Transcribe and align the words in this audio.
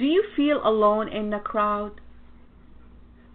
Do 0.00 0.06
you 0.06 0.24
feel 0.34 0.66
alone 0.66 1.08
in 1.08 1.28
the 1.28 1.40
crowd? 1.40 2.00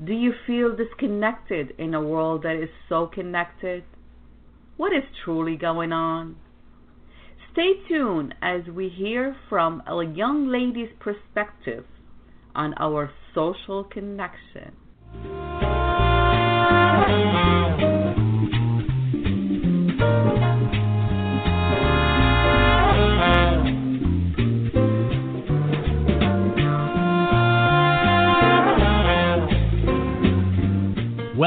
Do 0.03 0.13
you 0.13 0.33
feel 0.47 0.75
disconnected 0.75 1.75
in 1.77 1.93
a 1.93 2.01
world 2.01 2.41
that 2.41 2.55
is 2.55 2.69
so 2.89 3.05
connected? 3.05 3.83
What 4.75 4.91
is 4.91 5.03
truly 5.23 5.57
going 5.57 5.91
on? 5.91 6.37
Stay 7.51 7.73
tuned 7.87 8.33
as 8.41 8.63
we 8.65 8.89
hear 8.89 9.35
from 9.47 9.83
a 9.85 10.03
young 10.03 10.47
lady's 10.47 10.89
perspective 10.99 11.85
on 12.55 12.73
our 12.79 13.11
social 13.35 13.83
connection. 13.83 14.75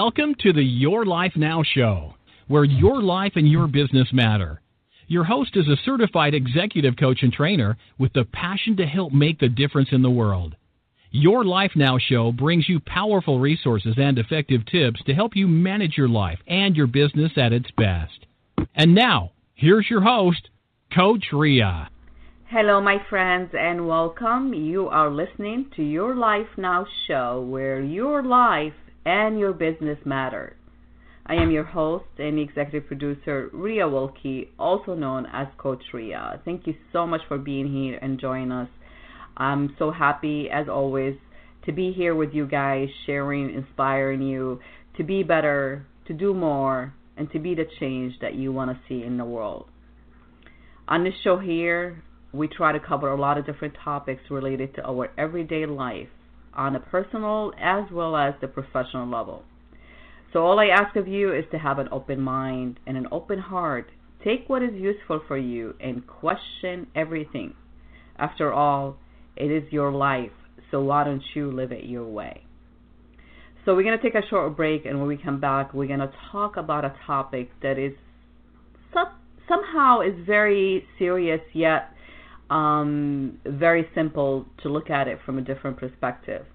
Welcome 0.09 0.37
to 0.41 0.55
the 0.55 0.65
Your 0.65 1.05
Life 1.05 1.35
Now 1.37 1.63
show, 1.63 2.15
where 2.47 2.65
your 2.65 3.03
life 3.03 3.33
and 3.35 3.47
your 3.47 3.67
business 3.67 4.09
matter. 4.11 4.63
Your 5.07 5.23
host 5.23 5.51
is 5.55 5.69
a 5.69 5.77
certified 5.85 6.33
executive 6.33 6.97
coach 6.97 7.19
and 7.21 7.31
trainer 7.31 7.77
with 7.99 8.15
the 8.15 8.25
passion 8.25 8.75
to 8.79 8.87
help 8.87 9.13
make 9.13 9.39
the 9.39 9.51
difference 9.51 9.91
in 9.93 10.01
the 10.01 10.11
world. 10.11 10.57
Your 11.11 11.45
Life 11.45 11.73
Now 11.77 11.99
show 11.99 12.33
brings 12.33 12.71
you 12.71 12.81
powerful 12.81 13.39
resources 13.39 13.97
and 13.99 14.19
effective 14.19 14.65
tips 14.65 15.03
to 15.05 15.13
help 15.13 15.37
you 15.37 15.47
manage 15.47 15.99
your 15.99 16.09
life 16.09 16.39
and 16.47 16.75
your 16.75 16.87
business 16.87 17.33
at 17.37 17.53
its 17.53 17.71
best. 17.77 18.25
And 18.75 18.95
now, 18.95 19.33
here's 19.53 19.91
your 19.91 20.01
host, 20.01 20.49
Coach 20.97 21.27
Ria. 21.35 21.91
Hello, 22.47 22.81
my 22.81 22.97
friends, 23.11 23.51
and 23.53 23.87
welcome. 23.87 24.55
You 24.55 24.89
are 24.89 25.11
listening 25.11 25.71
to 25.77 25.83
Your 25.83 26.17
Life 26.17 26.57
Now 26.57 26.87
show, 27.07 27.47
where 27.47 27.83
your 27.83 28.23
life 28.23 28.73
and 29.09 29.39
your 29.39 29.55
business 29.55 29.97
matters. 30.05 30.55
I 31.25 31.37
am 31.37 31.51
your 31.51 31.65
host 31.65 32.05
and 32.19 32.39
executive 32.39 32.87
producer, 32.87 33.49
Ria 33.55 33.89
Wilkie, 33.89 34.51
also 34.59 34.95
known 34.95 35.25
as 35.33 35.47
Coach 35.57 35.83
Ria. 35.95 36.43
Thank 36.45 36.67
you 36.67 36.75
so 36.93 37.07
much 37.07 37.23
for 37.27 37.39
being 37.39 37.73
here 37.73 37.99
and 38.03 38.21
joining 38.21 38.53
us. 38.53 38.69
I'm 39.35 39.75
so 39.79 39.91
happy, 39.91 40.51
as 40.53 40.69
always, 40.69 41.15
to 41.65 41.73
be 41.73 41.91
here 41.91 42.15
with 42.15 42.35
you 42.35 42.47
guys, 42.47 42.89
sharing, 43.07 43.55
inspiring 43.55 44.21
you 44.21 44.61
to 44.99 45.05
be 45.05 45.23
better, 45.23 45.87
to 46.07 46.13
do 46.13 46.35
more, 46.35 46.93
and 47.17 47.31
to 47.33 47.39
be 47.39 47.55
the 47.55 47.65
change 47.81 48.13
that 48.21 48.35
you 48.35 48.53
want 48.53 48.71
to 48.71 48.79
see 48.91 49.03
in 49.03 49.17
the 49.17 49.25
world. 49.25 49.69
On 50.87 51.03
this 51.03 51.15
show 51.25 51.39
here, 51.39 52.03
we 52.33 52.47
try 52.47 52.73
to 52.73 52.81
cover 52.81 53.11
a 53.11 53.19
lot 53.19 53.39
of 53.39 53.47
different 53.47 53.75
topics 53.83 54.21
related 54.31 54.75
to 54.75 54.87
our 54.87 55.09
everyday 55.17 55.65
life 55.65 56.09
on 56.59 56.77
a 56.77 56.81
personal 56.81 57.53
as 57.59 57.85
well 57.91 58.17
as 58.17 58.35
the 58.41 58.49
professional 58.49 59.09
level. 59.09 59.45
So 60.33 60.41
all 60.41 60.59
I 60.59 60.67
ask 60.67 60.97
of 60.97 61.09
you 61.09 61.33
is 61.33 61.45
to 61.53 61.59
have 61.59 61.79
an 61.79 61.89
open 61.91 62.21
mind 62.21 62.81
and 62.87 62.99
an 62.99 63.07
open 63.11 63.39
heart. 63.39 63.91
Take 64.23 64.49
what 64.49 64.63
is 64.63 64.75
useful 64.75 65.23
for 65.27 65.39
you 65.39 65.75
and 65.81 66.07
question 66.07 66.89
everything. 66.95 67.55
After 68.19 68.53
all, 68.53 68.99
it 69.37 69.51
is 69.51 69.73
your 69.73 69.93
life, 69.93 70.33
so 70.71 70.83
why 70.83 71.05
don't 71.05 71.23
you 71.35 71.51
live 71.51 71.73
it 71.73 71.85
your 71.85 72.05
way? 72.05 72.43
So 73.65 73.75
we're 73.75 73.85
going 73.85 73.97
to 73.97 74.03
take 74.03 74.17
a 74.17 74.27
short 74.29 74.57
break, 74.57 74.85
and 74.85 74.99
when 74.99 75.09
we 75.09 75.17
come 75.17 75.41
back, 75.41 75.73
we're 75.73 75.87
going 75.87 76.01
to 76.01 76.13
talk 76.33 76.57
about 76.57 76.85
a 76.85 76.95
topic 77.07 77.51
that 77.63 77.79
is 77.79 77.93
somehow 79.49 80.01
is 80.01 80.15
very 80.27 80.85
serious 80.99 81.41
yet 81.55 81.95
um, 82.51 83.39
very 83.45 83.89
simple 83.95 84.47
to 84.63 84.69
look 84.69 84.91
at 84.91 85.09
it 85.09 85.19
from 85.25 85.39
a 85.39 85.43
different 85.43 85.77
perspective. 85.77 86.47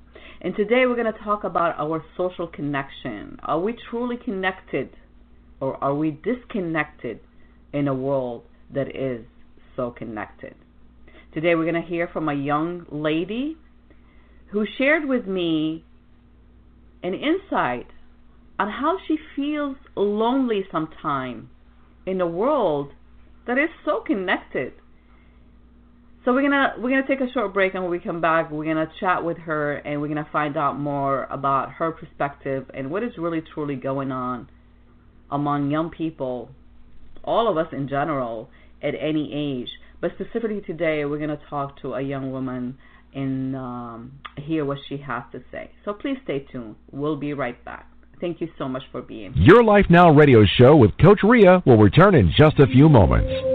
And 0.42 0.56
today 0.56 0.86
we're 0.86 0.96
going 0.96 1.12
to 1.12 1.20
talk 1.24 1.44
about 1.44 1.80
our 1.80 2.04
social 2.18 2.48
connection. 2.48 3.40
Are 3.44 3.60
we 3.60 3.76
truly 3.90 4.18
connected 4.18 4.90
or 5.60 5.82
are 5.84 5.96
we 5.96 6.12
disconnected 6.12 7.20
in 7.72 7.88
a 7.88 7.94
world 7.94 8.44
that 8.74 8.94
is 8.96 9.26
so 9.76 9.92
connected? 9.92 10.56
Today 11.34 11.56
we're 11.56 11.70
going 11.70 11.82
to 11.82 11.90
hear 11.90 12.10
from 12.12 12.28
a 12.28 12.34
young 12.34 12.86
lady 12.92 13.58
who 14.52 14.66
shared 14.78 15.06
with 15.08 15.26
me 15.26 15.84
an 17.02 17.14
insight 17.14 17.88
on 18.60 18.70
how 18.70 18.98
she 19.08 19.18
feels 19.36 19.78
lonely 19.96 20.64
sometimes 20.72 21.48
in 22.06 22.22
a 22.22 22.28
world 22.28 22.92
that 23.48 23.58
is 23.58 23.70
so 23.86 24.02
connected. 24.02 24.74
So 26.26 26.34
we're 26.34 26.44
gonna 26.44 26.76
we're 26.78 26.90
gonna 26.90 27.08
take 27.08 27.20
a 27.20 27.32
short 27.34 27.54
break, 27.54 27.74
and 27.74 27.84
when 27.84 27.92
we 27.92 28.00
come 28.00 28.22
back, 28.22 28.50
we're 28.50 28.64
gonna 28.66 28.90
chat 29.00 29.26
with 29.26 29.38
her, 29.40 29.74
and 29.74 30.02
we're 30.02 30.08
gonna 30.08 30.28
find 30.32 30.56
out 30.56 30.80
more 30.80 31.26
about 31.26 31.72
her 31.74 31.92
perspective 31.92 32.70
and 32.74 32.90
what 32.90 33.04
is 33.04 33.12
really 33.18 33.42
truly 33.54 33.76
going 33.76 34.12
on 34.12 34.48
among 35.30 35.70
young 35.70 35.90
people, 35.90 36.50
all 37.26 37.50
of 37.50 37.58
us 37.58 37.74
in 37.74 37.90
general, 37.90 38.50
at 38.82 38.94
any 39.00 39.32
age. 39.34 39.70
But 40.00 40.12
specifically 40.16 40.62
today, 40.62 41.04
we're 41.04 41.20
gonna 41.20 41.40
talk 41.50 41.82
to 41.82 41.96
a 41.96 42.02
young 42.02 42.32
woman 42.32 42.78
and 43.14 43.56
um, 43.56 44.12
hear 44.38 44.64
what 44.64 44.78
she 44.88 44.98
has 44.98 45.24
to 45.34 45.42
say. 45.52 45.72
So 45.84 45.94
please 45.94 46.18
stay 46.24 46.46
tuned. 46.52 46.76
We'll 46.92 47.18
be 47.18 47.34
right 47.34 47.64
back. 47.66 47.90
Thank 48.22 48.40
you 48.40 48.48
so 48.58 48.70
much 48.70 48.84
for 48.94 49.02
being. 49.02 49.34
Your 49.36 49.62
Life 49.62 49.88
Now 49.90 50.10
radio 50.10 50.46
show 50.46 50.78
with 50.78 50.92
Coach 50.98 51.20
Ria 51.24 51.62
will 51.66 51.78
return 51.78 52.16
in 52.16 52.32
just 52.38 52.60
a 52.60 52.68
few 52.68 52.88
moments. 52.88 53.53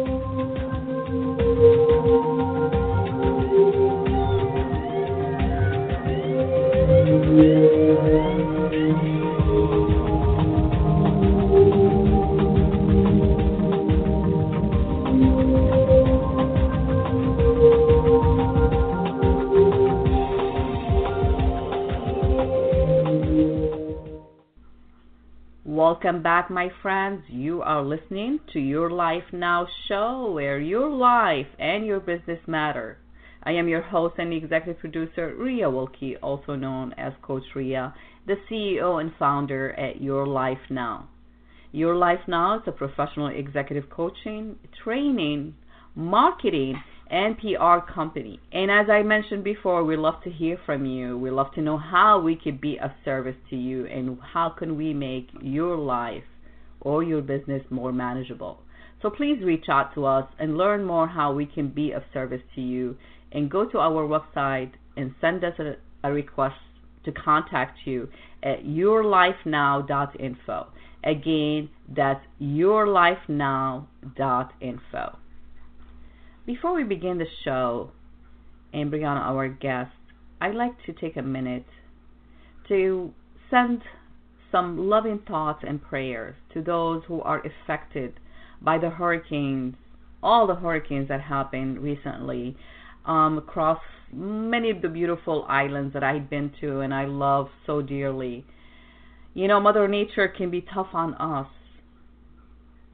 Welcome 26.19 26.25
back, 26.25 26.51
my 26.51 26.69
friends. 26.83 27.23
You 27.29 27.63
are 27.63 27.81
listening 27.81 28.41
to 28.53 28.59
Your 28.59 28.91
Life 28.91 29.23
Now 29.33 29.69
show, 29.87 30.33
where 30.33 30.59
your 30.59 30.91
life 30.91 31.47
and 31.61 31.87
your 31.87 32.01
business 32.01 32.41
matter. 32.49 32.99
I 33.45 33.53
am 33.53 33.69
your 33.69 33.83
host 33.83 34.17
and 34.19 34.33
executive 34.35 34.81
producer, 34.81 35.33
Ria 35.39 35.71
Wilkie, 35.71 36.17
also 36.17 36.57
known 36.57 36.93
as 36.95 37.13
Coach 37.23 37.45
Ria, 37.55 37.95
the 38.27 38.35
CEO 38.51 39.01
and 39.01 39.13
founder 39.17 39.71
at 39.79 40.03
Your 40.03 40.27
Life 40.27 40.59
Now. 40.71 41.09
Your 41.71 41.95
Life 41.95 42.27
Now 42.27 42.57
is 42.57 42.63
a 42.67 42.73
professional 42.73 43.29
executive 43.29 43.89
coaching, 43.89 44.57
training, 44.83 45.55
marketing, 45.95 46.83
and 47.11 47.39
PR 47.39 47.79
company. 47.93 48.41
And 48.53 48.71
as 48.71 48.91
I 48.91 49.03
mentioned 49.03 49.45
before, 49.45 49.85
we 49.85 49.97
love 49.97 50.23
to 50.25 50.31
hear 50.31 50.59
from 50.67 50.85
you. 50.85 51.17
We 51.17 51.31
love 51.31 51.53
to 51.55 51.63
know 51.63 51.79
how 51.79 52.21
we 52.21 52.37
could 52.37 52.61
be 52.61 52.79
of 52.79 52.91
service 53.05 53.37
to 53.51 53.57
you 53.57 53.87
and 53.87 54.19
how 54.33 54.51
can 54.51 54.77
we 54.77 54.93
make 54.93 55.29
your 55.41 55.77
life 55.77 56.25
or 56.81 57.03
your 57.03 57.23
business 57.23 57.63
more 57.71 57.93
manageable. 57.93 58.61
So 59.03 59.11
please 59.11 59.43
reach 59.43 59.67
out 59.69 59.95
to 59.95 60.07
us 60.07 60.29
and 60.39 60.57
learn 60.57 60.85
more 60.85 61.09
how 61.09 61.33
we 61.33 61.47
can 61.47 61.69
be 61.69 61.91
of 61.93 62.03
service 62.13 62.43
to 62.55 62.61
you 62.61 62.97
and 63.33 63.51
go 63.51 63.69
to 63.69 63.79
our 63.79 64.07
website 64.07 64.73
and 64.97 65.15
send 65.21 65.45
us 65.45 65.59
a, 65.59 65.75
a 66.07 66.13
request 66.13 66.57
to 67.05 67.13
contact 67.13 67.79
you 67.85 68.09
at 68.43 68.65
yourlifenow.info. 68.65 70.67
Again, 71.05 71.71
that's 71.95 72.25
yourlifenow.info. 72.43 75.19
Before 76.49 76.73
we 76.73 76.83
begin 76.83 77.19
the 77.19 77.27
show 77.45 77.91
and 78.73 78.89
bring 78.89 79.05
on 79.05 79.19
our 79.19 79.49
guest, 79.51 79.93
I'd 80.41 80.55
like 80.55 80.73
to 80.87 80.95
take 80.95 81.19
a 81.19 81.23
minute 81.23 81.67
to 82.69 83.13
send 83.51 83.83
some 84.51 84.89
loving 84.89 85.19
thoughts 85.29 85.63
and 85.69 85.83
prayers 85.83 86.37
to 86.55 86.63
those 86.63 87.03
who 87.07 87.21
are 87.21 87.43
affected 87.45 88.15
by 88.63 88.79
the 88.79 88.89
hurricanes, 88.89 89.75
all 90.23 90.47
the 90.47 90.55
hurricanes 90.55 91.09
that 91.09 91.21
happened 91.21 91.81
recently 91.81 92.57
um, 93.05 93.37
across 93.37 93.83
many 94.11 94.71
of 94.71 94.81
the 94.81 94.89
beautiful 94.89 95.45
islands 95.51 95.93
that 95.93 96.03
I've 96.03 96.31
been 96.31 96.51
to 96.63 96.81
and 96.81 96.95
I 96.95 97.05
love 97.05 97.49
so 97.67 97.83
dearly. 97.83 98.47
You 99.35 99.49
know, 99.49 99.61
Mother 99.61 99.87
Nature 99.87 100.29
can 100.29 100.51
be 100.51 100.63
tough 100.63 100.95
on 100.95 101.13
us, 101.17 101.49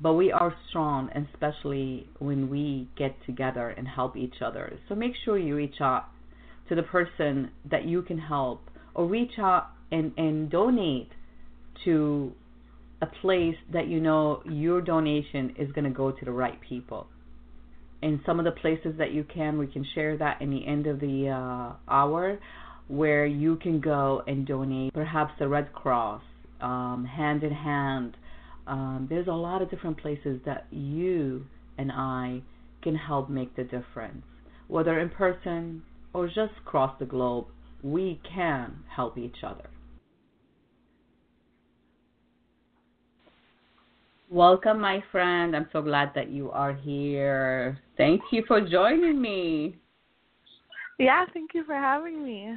but 0.00 0.14
we 0.14 0.32
are 0.32 0.54
strong, 0.68 1.08
especially 1.14 2.08
when 2.18 2.50
we 2.50 2.88
get 2.96 3.14
together 3.26 3.68
and 3.70 3.86
help 3.86 4.16
each 4.16 4.42
other. 4.44 4.78
So 4.88 4.94
make 4.94 5.12
sure 5.24 5.38
you 5.38 5.56
reach 5.56 5.80
out 5.80 6.06
to 6.68 6.74
the 6.74 6.82
person 6.82 7.50
that 7.70 7.84
you 7.84 8.02
can 8.02 8.18
help, 8.18 8.60
or 8.94 9.06
reach 9.06 9.38
out 9.38 9.68
and, 9.92 10.12
and 10.16 10.50
donate 10.50 11.10
to 11.84 12.32
a 13.02 13.06
place 13.06 13.56
that 13.72 13.86
you 13.88 14.00
know 14.00 14.42
your 14.46 14.80
donation 14.80 15.54
is 15.58 15.70
going 15.72 15.84
to 15.84 15.90
go 15.90 16.10
to 16.10 16.24
the 16.24 16.32
right 16.32 16.58
people. 16.60 17.06
in 18.04 18.20
some 18.26 18.38
of 18.38 18.44
the 18.44 18.52
places 18.52 18.94
that 18.98 19.12
you 19.12 19.24
can, 19.24 19.58
we 19.58 19.66
can 19.66 19.84
share 19.94 20.16
that 20.18 20.40
in 20.42 20.50
the 20.50 20.66
end 20.66 20.86
of 20.86 21.00
the 21.00 21.28
uh, 21.28 21.72
hour, 21.90 22.38
where 22.88 23.24
you 23.24 23.56
can 23.56 23.80
go 23.80 24.22
and 24.26 24.46
donate, 24.46 24.92
perhaps 24.92 25.32
the 25.38 25.48
Red 25.48 25.72
Cross, 25.72 26.20
um, 26.60 27.08
hand 27.10 27.42
in 27.42 27.50
hand. 27.50 28.14
Um, 28.66 29.06
there's 29.10 29.28
a 29.28 29.32
lot 29.32 29.62
of 29.62 29.70
different 29.70 29.98
places 29.98 30.40
that 30.46 30.66
you 30.70 31.46
and 31.78 31.92
I 31.92 32.42
can 32.82 32.94
help 32.94 33.28
make 33.28 33.54
the 33.56 33.64
difference, 33.64 34.24
whether 34.68 35.00
in 35.00 35.10
person 35.10 35.82
or 36.12 36.26
just 36.26 36.52
across 36.60 36.98
the 36.98 37.04
globe. 37.04 37.46
We 37.82 38.20
can 38.26 38.76
help 38.88 39.18
each 39.18 39.36
other. 39.42 39.68
Welcome, 44.30 44.80
my 44.80 45.04
friend. 45.12 45.54
I'm 45.54 45.68
so 45.72 45.82
glad 45.82 46.12
that 46.14 46.30
you 46.30 46.50
are 46.50 46.72
here. 46.72 47.78
Thank 47.96 48.22
you 48.30 48.42
for 48.48 48.60
joining 48.60 49.20
me. 49.20 49.76
Yeah, 50.98 51.26
thank 51.34 51.50
you 51.54 51.64
for 51.64 51.74
having 51.74 52.24
me. 52.24 52.54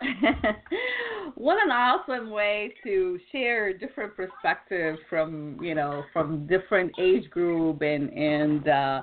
what 1.36 1.56
an 1.62 1.70
awesome 1.70 2.30
way 2.30 2.74
to 2.84 3.18
share 3.32 3.76
different 3.76 4.14
perspectives 4.14 4.98
from 5.08 5.58
you 5.62 5.74
know 5.74 6.04
from 6.12 6.46
different 6.46 6.92
age 6.98 7.30
group 7.30 7.80
and 7.80 8.10
and 8.10 8.68
uh, 8.68 9.02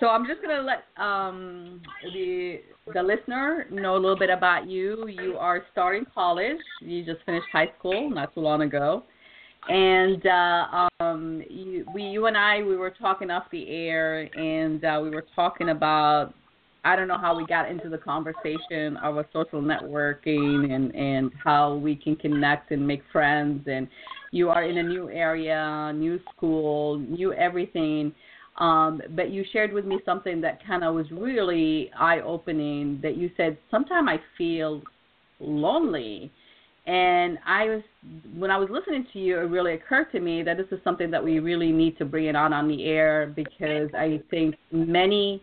so 0.00 0.08
I'm 0.08 0.26
just 0.26 0.42
gonna 0.42 0.62
let 0.62 0.84
um, 1.02 1.80
the 2.12 2.60
the 2.92 3.02
listener 3.02 3.66
know 3.70 3.94
a 3.94 3.98
little 3.98 4.18
bit 4.18 4.28
about 4.28 4.68
you. 4.68 5.08
You 5.08 5.36
are 5.38 5.64
starting 5.72 6.04
college. 6.14 6.58
You 6.80 7.04
just 7.04 7.24
finished 7.24 7.46
high 7.50 7.72
school 7.78 8.10
not 8.10 8.34
too 8.34 8.40
long 8.40 8.62
ago 8.62 9.04
and 9.68 10.26
uh, 10.26 10.88
um, 11.00 11.42
you, 11.48 11.86
we, 11.94 12.02
you 12.02 12.26
and 12.26 12.36
I, 12.36 12.62
we 12.62 12.76
were 12.76 12.90
talking 12.90 13.30
off 13.30 13.44
the 13.50 13.68
air, 13.68 14.28
and 14.36 14.84
uh, 14.84 15.00
we 15.02 15.10
were 15.10 15.26
talking 15.34 15.70
about. 15.70 16.34
I 16.84 16.96
don't 16.96 17.08
know 17.08 17.18
how 17.18 17.36
we 17.36 17.46
got 17.46 17.70
into 17.70 17.88
the 17.88 17.98
conversation 17.98 18.96
of 19.02 19.16
social 19.32 19.62
networking 19.62 20.72
and 20.72 20.94
and 20.94 21.32
how 21.42 21.74
we 21.74 21.96
can 21.96 22.16
connect 22.16 22.70
and 22.70 22.86
make 22.86 23.02
friends. 23.10 23.66
And 23.66 23.88
you 24.30 24.50
are 24.50 24.64
in 24.64 24.78
a 24.78 24.82
new 24.82 25.08
area, 25.10 25.92
new 25.94 26.20
school, 26.34 26.98
new 26.98 27.32
everything. 27.32 28.12
Um, 28.58 29.00
but 29.16 29.30
you 29.30 29.44
shared 29.52 29.72
with 29.72 29.84
me 29.84 29.98
something 30.04 30.40
that 30.42 30.64
kind 30.64 30.84
of 30.84 30.94
was 30.94 31.06
really 31.10 31.90
eye 31.98 32.20
opening. 32.20 33.00
That 33.02 33.16
you 33.16 33.30
said, 33.36 33.58
sometimes 33.70 34.08
I 34.08 34.20
feel 34.38 34.82
lonely 35.40 36.30
and 36.86 37.38
I 37.46 37.64
was, 37.64 37.82
when 38.36 38.50
I 38.50 38.58
was 38.58 38.68
listening 38.70 39.06
to 39.14 39.18
you, 39.18 39.38
it 39.38 39.44
really 39.44 39.72
occurred 39.72 40.12
to 40.12 40.20
me 40.20 40.42
that 40.42 40.58
this 40.58 40.66
is 40.70 40.78
something 40.84 41.10
that 41.12 41.24
we 41.24 41.38
really 41.38 41.72
need 41.72 41.96
to 41.98 42.04
bring 42.04 42.26
it 42.26 42.36
on 42.36 42.52
on 42.52 42.68
the 42.68 42.84
air 42.84 43.32
because 43.34 43.88
I 43.96 44.20
think 44.30 44.56
many 44.70 45.42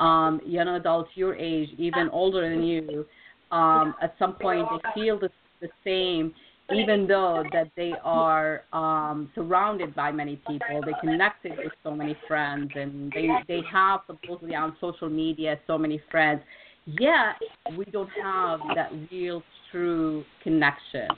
um, 0.00 0.40
young 0.44 0.68
adults 0.68 1.10
your 1.14 1.34
age, 1.34 1.70
even 1.78 2.08
older 2.10 2.48
than 2.48 2.62
you, 2.62 3.06
um, 3.50 3.94
at 4.02 4.14
some 4.18 4.34
point 4.34 4.66
they 4.70 4.90
feel 4.94 5.18
the, 5.18 5.30
the 5.60 5.68
same, 5.84 6.34
even 6.74 7.06
though 7.06 7.44
that 7.52 7.70
they 7.76 7.92
are 8.02 8.62
um, 8.72 9.30
surrounded 9.34 9.94
by 9.94 10.10
many 10.10 10.36
people, 10.48 10.82
they 10.84 10.92
connected 11.00 11.52
with 11.58 11.72
so 11.84 11.92
many 11.92 12.16
friends, 12.26 12.70
and 12.74 13.12
they 13.12 13.28
they 13.46 13.60
have 13.70 14.00
supposedly 14.06 14.54
on 14.54 14.76
social 14.80 15.08
media 15.08 15.58
so 15.66 15.78
many 15.78 16.00
friends 16.10 16.40
yet 16.86 17.36
we 17.76 17.84
don't 17.86 18.10
have 18.22 18.60
that 18.74 18.90
real 19.10 19.42
true 19.70 20.24
connection. 20.42 21.08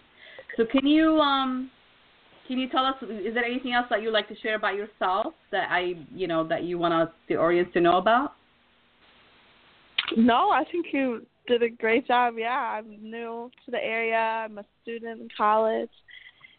So 0.56 0.64
can 0.64 0.86
you 0.86 1.19
um 1.19 1.70
can 2.46 2.58
you 2.58 2.69
tell 2.69 2.84
us 2.84 2.94
is 3.02 3.34
there 3.34 3.44
anything 3.44 3.75
else 3.75 3.86
that 3.90 4.02
you'd 4.02 4.12
like 4.12 4.28
to 4.28 4.36
share 4.36 4.56
about 4.56 4.75
yourself 4.75 5.34
that 5.52 5.69
I 5.70 5.94
you 6.14 6.26
know 6.26 6.46
that 6.48 6.64
you 6.64 6.78
want 6.78 7.10
the 7.28 7.36
audience 7.36 7.69
to 7.75 7.80
know 7.80 7.98
about? 7.98 8.32
No, 10.16 10.50
I 10.50 10.64
think 10.70 10.87
you 10.93 11.26
did 11.46 11.62
a 11.62 11.70
great 11.70 12.06
job. 12.06 12.34
Yeah, 12.38 12.50
I'm 12.50 12.99
new 13.02 13.50
to 13.64 13.70
the 13.70 13.82
area. 13.82 14.16
I'm 14.16 14.58
a 14.58 14.64
student 14.82 15.20
in 15.20 15.28
college, 15.37 15.90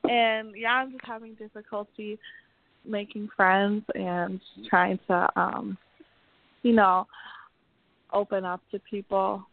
and 0.04 0.54
yeah, 0.56 0.74
I'm 0.74 0.92
just 0.92 1.06
having 1.06 1.36
difficulty 1.36 2.20
making 2.86 3.30
friends 3.36 3.84
and 3.94 4.40
trying 4.70 5.00
to, 5.08 5.30
um, 5.36 5.78
you 6.64 6.74
know, 6.74 7.08
open 8.14 8.46
up 8.46 8.62
to 8.72 8.80
people. 8.90 9.44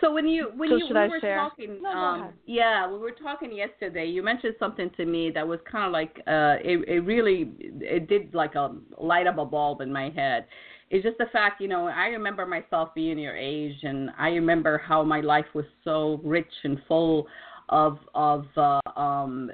So 0.00 0.10
when 0.10 0.26
you 0.26 0.50
when 0.56 0.70
so 0.70 0.76
you 0.76 0.86
we 0.90 0.96
I 0.96 1.08
were 1.08 1.20
share? 1.20 1.36
talking, 1.36 1.82
no, 1.82 1.90
um, 1.90 2.32
yeah, 2.46 2.90
we 2.90 2.98
were 2.98 3.10
talking 3.10 3.54
yesterday. 3.54 4.06
You 4.06 4.22
mentioned 4.22 4.54
something 4.58 4.90
to 4.96 5.04
me 5.04 5.30
that 5.34 5.46
was 5.46 5.60
kind 5.70 5.84
of 5.84 5.92
like 5.92 6.22
uh, 6.26 6.56
it, 6.64 6.88
it 6.88 7.00
really 7.04 7.52
it 7.58 8.08
did 8.08 8.34
like 8.34 8.54
a 8.54 8.74
light 8.98 9.26
up 9.26 9.36
a 9.36 9.44
bulb 9.44 9.82
in 9.82 9.92
my 9.92 10.08
head. 10.10 10.46
It's 10.90 11.04
just 11.04 11.18
the 11.18 11.26
fact, 11.32 11.60
you 11.60 11.68
know, 11.68 11.86
I 11.86 12.06
remember 12.06 12.44
myself 12.46 12.90
being 12.94 13.18
your 13.18 13.36
age, 13.36 13.76
and 13.82 14.10
I 14.18 14.30
remember 14.30 14.76
how 14.78 15.04
my 15.04 15.20
life 15.20 15.46
was 15.54 15.64
so 15.84 16.20
rich 16.24 16.52
and 16.64 16.80
full 16.88 17.28
of 17.68 17.98
of 18.16 18.46
uh, 18.56 18.80
um, 18.96 19.50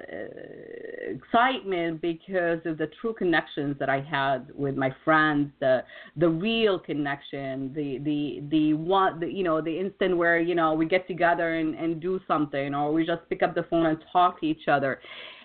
excitement 1.07 2.01
because 2.01 2.59
of 2.65 2.79
the 2.79 2.89
true 2.99 3.13
connections 3.13 3.75
that 3.79 3.89
I 3.89 4.01
had 4.01 4.47
with 4.55 4.75
my 4.75 4.93
friends, 5.05 5.51
the 5.59 5.83
the 6.15 6.27
real 6.27 6.79
connection, 6.79 7.71
the 7.75 7.99
the 7.99 8.43
the 8.49 8.73
one, 8.73 9.19
the, 9.19 9.27
you 9.27 9.43
know, 9.43 9.61
the 9.61 9.79
instant 9.79 10.17
where 10.17 10.39
you 10.39 10.55
know 10.55 10.73
we 10.73 10.87
get 10.87 11.07
together 11.07 11.55
and 11.57 11.75
and 11.75 12.01
do 12.01 12.19
something, 12.27 12.73
or 12.73 12.91
we 12.91 13.05
just 13.05 13.21
pick 13.29 13.43
up 13.43 13.53
the 13.53 13.63
phone 13.69 13.85
and 13.85 14.03
talk 14.11 14.41
to 14.41 14.47
each 14.47 14.67
other. 14.67 14.99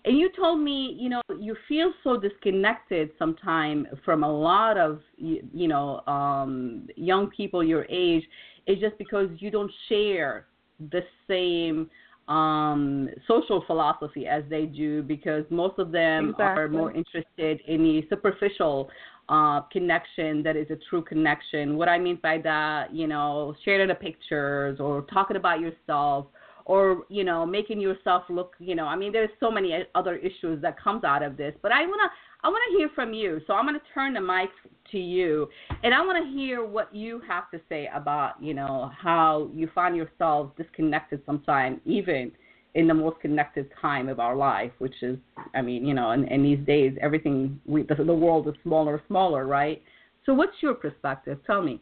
And 0.04 0.19
you 0.19 0.31
told 0.37 0.60
me, 0.60 0.96
you 0.99 1.08
know, 1.08 1.22
you 1.38 1.56
feel 1.69 1.93
so 2.02 2.16
disconnected 2.16 3.10
sometimes 3.19 3.87
from 4.04 4.25
a 4.25 4.32
lot 4.32 4.76
of 4.76 5.00
you 5.16 5.69
know 5.69 6.00
um, 6.06 6.88
young 6.96 7.28
people 7.28 7.62
your 7.62 7.87
age. 7.88 8.25
It's 8.66 8.81
just 8.81 8.99
because 8.99 9.28
you 9.38 9.50
don't 9.50 9.70
share 9.88 10.46
the 10.90 11.02
same 11.28 11.88
um, 12.28 13.08
social 13.28 13.62
philosophy 13.66 14.26
as 14.26 14.43
they 14.49 14.66
do 14.66 15.02
because 15.02 15.44
most 15.50 15.78
of 15.78 15.93
them 15.93 16.31
exactly. 16.31 16.62
are 16.62 16.69
more 16.69 16.93
interested 16.93 17.60
in 17.66 17.82
the 17.82 18.04
superficial 18.08 18.90
uh, 19.28 19.60
connection 19.72 20.43
that 20.43 20.56
is 20.56 20.66
a 20.70 20.76
true 20.88 21.02
connection. 21.02 21.76
What 21.76 21.88
I 21.88 21.99
mean 21.99 22.19
by 22.22 22.38
that, 22.38 22.94
you 22.94 23.06
know, 23.06 23.54
sharing 23.64 23.88
the 23.88 23.94
pictures 23.94 24.81
or 24.81 25.02
talking 25.02 25.37
about 25.37 25.60
yourself 25.60 26.26
or 26.64 27.03
you 27.09 27.25
know 27.25 27.44
making 27.44 27.81
yourself 27.81 28.25
look 28.29 28.55
you 28.59 28.75
know 28.75 28.85
i 28.85 28.97
mean 28.97 29.12
there's 29.12 29.31
so 29.41 29.50
many 29.50 29.73
other 29.94 30.17
issues 30.17 30.61
that 30.62 30.81
comes 30.82 31.05
out 31.05 31.23
of 31.23 31.37
this 31.37 31.55
but 31.62 31.73
i 31.73 31.82
want 31.82 32.00
to 32.00 32.09
I 32.44 32.49
want 32.49 32.61
to 32.73 32.79
hear 32.79 32.91
from 32.94 33.12
you. 33.12 33.41
So 33.47 33.53
I'm 33.53 33.67
going 33.67 33.79
to 33.79 33.87
turn 33.94 34.14
the 34.14 34.20
mic 34.20 34.50
to 34.91 34.99
you, 34.99 35.49
and 35.85 35.94
I 35.94 36.00
want 36.00 36.25
to 36.25 36.32
hear 36.37 36.64
what 36.64 36.93
you 36.94 37.23
have 37.29 37.50
to 37.53 37.61
say 37.69 37.88
about, 37.94 38.43
you 38.43 38.53
know, 38.53 38.91
how 39.00 39.49
you 39.54 39.71
find 39.75 39.97
yourself 39.97 40.50
disconnected 40.57 41.23
sometimes, 41.25 41.78
even 41.85 42.33
in 42.75 42.88
the 42.88 42.95
most 42.95 43.21
connected 43.21 43.69
time 43.81 44.09
of 44.09 44.19
our 44.19 44.35
life, 44.35 44.73
which 44.78 44.95
is, 45.02 45.19
I 45.54 45.62
mean, 45.62 45.87
you 45.87 45.95
know, 45.95 46.11
in, 46.12 46.26
in 46.28 46.42
these 46.42 46.59
days, 46.66 46.97
everything, 47.00 47.61
we, 47.64 47.83
the, 47.83 47.95
the 47.95 48.14
world 48.14 48.49
is 48.49 48.54
smaller 48.62 48.95
and 48.95 49.02
smaller, 49.07 49.47
right? 49.47 49.81
So 50.26 50.35
what's 50.35 50.54
your 50.61 50.75
perspective? 50.75 51.38
Tell 51.47 51.62
me. 51.62 51.81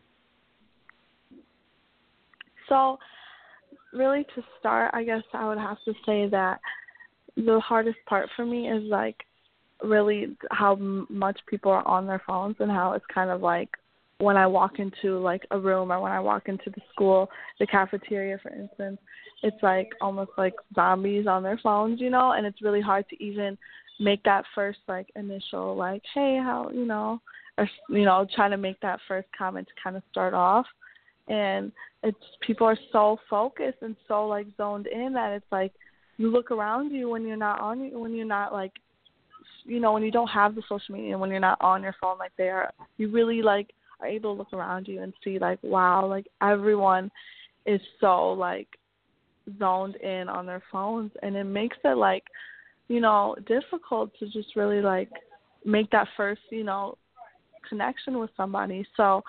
So, 2.68 2.98
really, 3.92 4.24
to 4.34 4.42
start, 4.58 4.90
I 4.94 5.04
guess 5.04 5.22
I 5.32 5.46
would 5.48 5.58
have 5.58 5.78
to 5.84 5.92
say 6.06 6.28
that 6.28 6.60
the 7.36 7.60
hardest 7.60 7.98
part 8.08 8.28
for 8.36 8.44
me 8.44 8.68
is 8.68 8.82
like 8.84 9.16
really 9.82 10.36
how 10.50 10.76
much 10.76 11.40
people 11.48 11.72
are 11.72 11.86
on 11.86 12.06
their 12.06 12.22
phones 12.26 12.56
and 12.60 12.70
how 12.70 12.92
it's 12.92 13.04
kind 13.12 13.30
of 13.30 13.40
like 13.40 13.70
when 14.18 14.36
I 14.36 14.46
walk 14.46 14.78
into 14.78 15.18
like 15.18 15.46
a 15.50 15.58
room 15.58 15.90
or 15.90 16.00
when 16.00 16.12
I 16.12 16.20
walk 16.20 16.48
into 16.48 16.68
the 16.70 16.82
school, 16.92 17.28
the 17.58 17.66
cafeteria 17.66 18.38
for 18.42 18.50
instance, 18.50 18.98
it's 19.42 19.62
like 19.62 19.88
almost 20.00 20.32
like 20.36 20.54
zombies 20.74 21.26
on 21.26 21.42
their 21.42 21.58
phones, 21.62 22.00
you 22.00 22.10
know, 22.10 22.32
and 22.32 22.46
it's 22.46 22.62
really 22.62 22.82
hard 22.82 23.08
to 23.08 23.24
even 23.24 23.56
make 23.98 24.22
that 24.24 24.44
first 24.54 24.80
like 24.88 25.08
initial 25.16 25.74
like, 25.76 26.02
hey, 26.14 26.38
how, 26.42 26.70
you 26.72 26.84
know, 26.84 27.20
or 27.56 27.68
you 27.88 28.04
know, 28.04 28.26
trying 28.34 28.50
to 28.50 28.56
make 28.56 28.78
that 28.80 29.00
first 29.08 29.28
comment 29.36 29.66
to 29.66 29.82
kind 29.82 29.96
of 29.96 30.02
start 30.10 30.34
off. 30.34 30.66
And 31.28 31.72
it's 32.02 32.18
people 32.40 32.66
are 32.66 32.78
so 32.92 33.18
focused 33.28 33.78
and 33.82 33.96
so 34.08 34.26
like 34.26 34.46
zoned 34.56 34.86
in 34.86 35.12
that 35.12 35.32
it's 35.32 35.52
like 35.52 35.72
you 36.16 36.30
look 36.30 36.50
around 36.50 36.90
you 36.90 37.08
when 37.08 37.26
you're 37.26 37.36
not 37.36 37.60
on 37.60 37.80
you 37.80 37.98
when 37.98 38.14
you're 38.14 38.26
not 38.26 38.52
like 38.52 38.72
you 39.64 39.80
know 39.80 39.92
when 39.92 40.02
you 40.02 40.10
don't 40.10 40.28
have 40.28 40.54
the 40.54 40.62
social 40.68 40.94
media 40.94 41.18
when 41.18 41.30
you're 41.30 41.40
not 41.40 41.60
on 41.60 41.82
your 41.82 41.94
phone 42.00 42.18
like 42.18 42.32
they 42.38 42.48
are 42.48 42.72
you 42.96 43.10
really 43.10 43.42
like 43.42 43.70
are 44.00 44.06
able 44.06 44.34
to 44.34 44.38
look 44.38 44.52
around 44.52 44.88
you 44.88 45.02
and 45.02 45.12
see 45.22 45.38
like 45.38 45.58
wow 45.62 46.06
like 46.06 46.26
everyone 46.40 47.10
is 47.66 47.80
so 48.00 48.32
like 48.32 48.68
zoned 49.58 49.96
in 49.96 50.28
on 50.28 50.46
their 50.46 50.62
phones. 50.70 51.10
And 51.22 51.36
it 51.36 51.44
makes 51.44 51.76
it 51.84 51.96
like 51.96 52.24
you 52.88 53.00
know 53.00 53.36
difficult 53.46 54.10
to 54.18 54.26
just 54.28 54.56
really 54.56 54.80
like 54.80 55.10
make 55.64 55.90
that 55.90 56.08
first 56.16 56.40
you 56.50 56.64
know 56.64 56.96
connection 57.68 58.18
with 58.18 58.30
somebody. 58.36 58.86
So 58.96 59.22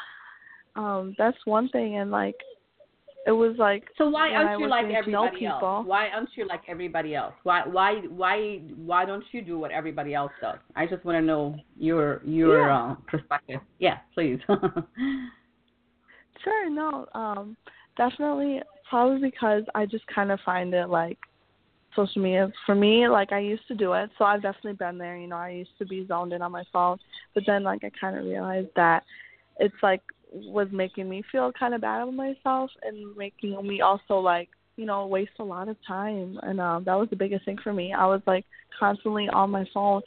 um 0.75 1.15
that's 1.17 1.37
one 1.45 1.69
thing. 1.69 1.97
And 1.97 2.11
like 2.11 2.35
it 3.25 3.31
was 3.31 3.55
like 3.57 3.83
so 3.97 4.09
why 4.09 4.29
aren't 4.29 4.59
you 4.59 4.67
like 4.67 4.87
getting 4.87 5.05
to 5.05 5.11
know 5.11 5.25
everybody 5.25 5.45
else 5.45 5.87
why 5.87 6.07
aren't 6.09 6.29
you 6.35 6.47
like 6.47 6.61
everybody 6.67 7.15
else 7.15 7.33
why 7.43 7.61
why 7.67 7.95
why 8.09 8.59
why 8.77 9.05
don't 9.05 9.23
you 9.31 9.41
do 9.41 9.59
what 9.59 9.69
everybody 9.71 10.13
else 10.15 10.31
does 10.41 10.57
i 10.75 10.85
just 10.87 11.05
want 11.05 11.15
to 11.15 11.21
know 11.21 11.55
your 11.77 12.21
your 12.25 12.67
Yeah. 12.67 12.91
uh, 12.91 12.95
perspective 13.07 13.59
yeah 13.79 13.97
please 14.15 14.39
Sure, 16.43 16.69
no. 16.69 17.07
Um 17.13 17.55
definitely 17.97 18.61
probably 18.89 19.29
because 19.29 19.63
I 19.75 19.85
just 19.85 20.05
kind 20.07 20.31
of 20.31 20.39
find 20.45 20.73
it 20.73 20.89
like 20.89 21.17
social 21.95 22.21
media 22.21 22.51
for 22.65 22.73
me 22.73 23.07
like 23.07 23.31
I 23.31 23.39
used 23.39 23.67
to 23.67 23.75
do 23.75 23.93
it. 23.93 24.09
So 24.17 24.25
I've 24.25 24.41
definitely 24.41 24.73
been 24.73 24.97
there, 24.97 25.17
you 25.17 25.27
know, 25.27 25.35
I 25.35 25.49
used 25.49 25.77
to 25.79 25.85
be 25.85 26.05
zoned 26.07 26.33
in 26.33 26.41
on 26.41 26.51
my 26.51 26.63
phone, 26.71 26.97
but 27.33 27.43
then 27.45 27.63
like 27.63 27.83
I 27.83 27.91
kind 27.99 28.17
of 28.17 28.25
realized 28.25 28.69
that 28.75 29.03
it's 29.59 29.75
like 29.83 30.01
was 30.31 30.67
making 30.71 31.09
me 31.09 31.23
feel 31.31 31.51
kind 31.57 31.73
of 31.73 31.81
bad 31.81 32.01
about 32.01 32.13
myself 32.13 32.71
and 32.83 33.15
making 33.15 33.55
me 33.67 33.81
also 33.81 34.15
like 34.15 34.49
you 34.77 34.85
know 34.85 35.05
waste 35.05 35.31
a 35.39 35.43
lot 35.43 35.67
of 35.67 35.77
time. 35.87 36.39
And 36.43 36.59
um 36.59 36.83
that 36.85 36.95
was 36.97 37.09
the 37.09 37.15
biggest 37.15 37.45
thing 37.45 37.57
for 37.63 37.73
me. 37.73 37.93
I 37.93 38.05
was 38.05 38.21
like 38.25 38.45
constantly 38.79 39.27
on 39.29 39.49
my 39.51 39.65
phone 39.73 40.01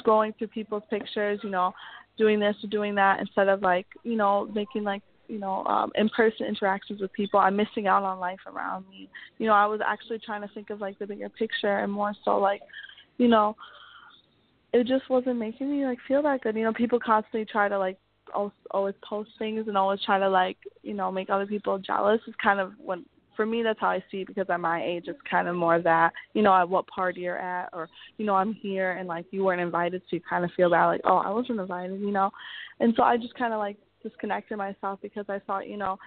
scrolling 0.00 0.36
through 0.38 0.48
people's 0.48 0.84
pictures 0.88 1.40
you 1.42 1.50
know 1.50 1.72
doing 2.16 2.38
this 2.38 2.54
or 2.62 2.68
doing 2.68 2.94
that 2.94 3.18
instead 3.18 3.48
of 3.48 3.60
like 3.60 3.86
you 4.04 4.16
know 4.16 4.48
making 4.54 4.84
like 4.84 5.02
you 5.26 5.38
know 5.38 5.64
um 5.64 5.90
in 5.94 6.08
person 6.10 6.46
interactions 6.46 7.00
with 7.00 7.12
people. 7.12 7.40
I'm 7.40 7.56
missing 7.56 7.86
out 7.86 8.02
on 8.02 8.18
life 8.18 8.40
around 8.46 8.88
me. 8.88 9.08
You 9.38 9.46
know 9.46 9.54
i 9.54 9.66
was 9.66 9.80
actually 9.86 10.18
trying 10.24 10.42
to 10.42 10.52
think 10.54 10.70
of 10.70 10.80
like 10.80 10.98
the 10.98 11.06
bigger 11.06 11.28
picture 11.28 11.78
and 11.78 11.92
more 11.92 12.12
so 12.24 12.38
like 12.38 12.60
you 13.18 13.28
know 13.28 13.56
it 14.72 14.86
just 14.86 15.08
wasn't 15.10 15.38
making 15.38 15.70
me 15.70 15.84
like 15.84 15.98
feel 16.06 16.22
that 16.22 16.42
good. 16.42 16.56
You 16.56 16.64
know 16.64 16.72
people 16.72 17.00
constantly 17.00 17.44
try 17.44 17.68
to 17.68 17.78
like 17.78 17.98
al- 18.34 18.52
always 18.70 18.94
post 19.02 19.30
things 19.38 19.66
and 19.68 19.76
always 19.76 20.00
try 20.04 20.18
to 20.18 20.28
like 20.28 20.56
you 20.82 20.94
know 20.94 21.10
make 21.10 21.30
other 21.30 21.46
people 21.46 21.78
jealous 21.78 22.20
is 22.26 22.34
kind 22.42 22.60
of 22.60 22.72
when 22.78 23.04
for 23.36 23.46
me 23.46 23.62
that's 23.62 23.80
how 23.80 23.88
I 23.88 24.04
see 24.10 24.18
it 24.18 24.26
because 24.26 24.46
at 24.50 24.60
my 24.60 24.84
age 24.84 25.04
it's 25.06 25.18
kind 25.28 25.48
of 25.48 25.56
more 25.56 25.80
that 25.80 26.12
you 26.34 26.42
know 26.42 26.54
at 26.54 26.68
what 26.68 26.86
party 26.88 27.22
you're 27.22 27.38
at 27.38 27.70
or 27.72 27.88
you 28.18 28.26
know 28.26 28.34
I'm 28.34 28.52
here 28.52 28.92
and 28.92 29.08
like 29.08 29.26
you 29.30 29.44
weren't 29.44 29.60
invited 29.60 30.02
so 30.02 30.16
you 30.16 30.20
kind 30.28 30.44
of 30.44 30.50
feel 30.56 30.70
bad 30.70 30.86
like 30.86 31.00
oh 31.04 31.16
I 31.16 31.30
wasn't 31.30 31.60
invited 31.60 32.00
you 32.00 32.10
know? 32.10 32.30
And 32.80 32.92
so 32.96 33.02
I 33.02 33.16
just 33.16 33.34
kind 33.34 33.52
of 33.52 33.58
like 33.58 33.76
disconnected 34.02 34.58
myself 34.58 34.98
because 35.02 35.26
I 35.28 35.38
thought 35.40 35.68
you 35.68 35.76
know 35.76 35.98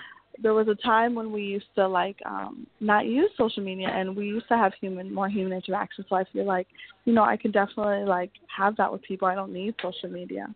there 0.42 0.53
was 0.53 0.68
a 0.68 0.75
time 0.75 1.13
when 1.15 1.32
we 1.32 1.44
used 1.44 1.74
to 1.75 1.88
like 1.88 2.18
um 2.25 2.65
not 2.80 3.06
use 3.06 3.30
social 3.38 3.63
media 3.63 3.89
and 3.89 4.15
we 4.15 4.25
used 4.25 4.48
to 4.50 4.58
have 4.58 4.74
human 4.80 5.13
more 5.13 5.30
human 5.30 5.53
interaction 5.53 6.06
so 6.10 6.15
I 6.15 6.24
feel 6.34 6.46
like 6.46 6.68
you 7.06 7.13
know 7.13 7.24
I 7.24 7.38
could 7.38 7.53
definitely 7.53 8.06
like 8.06 8.32
have 8.56 8.75
that 8.77 8.92
with 8.92 9.01
people. 9.03 9.27
I 9.27 9.36
don't 9.36 9.53
need 9.53 9.75
social 9.82 10.10
media 10.10 10.53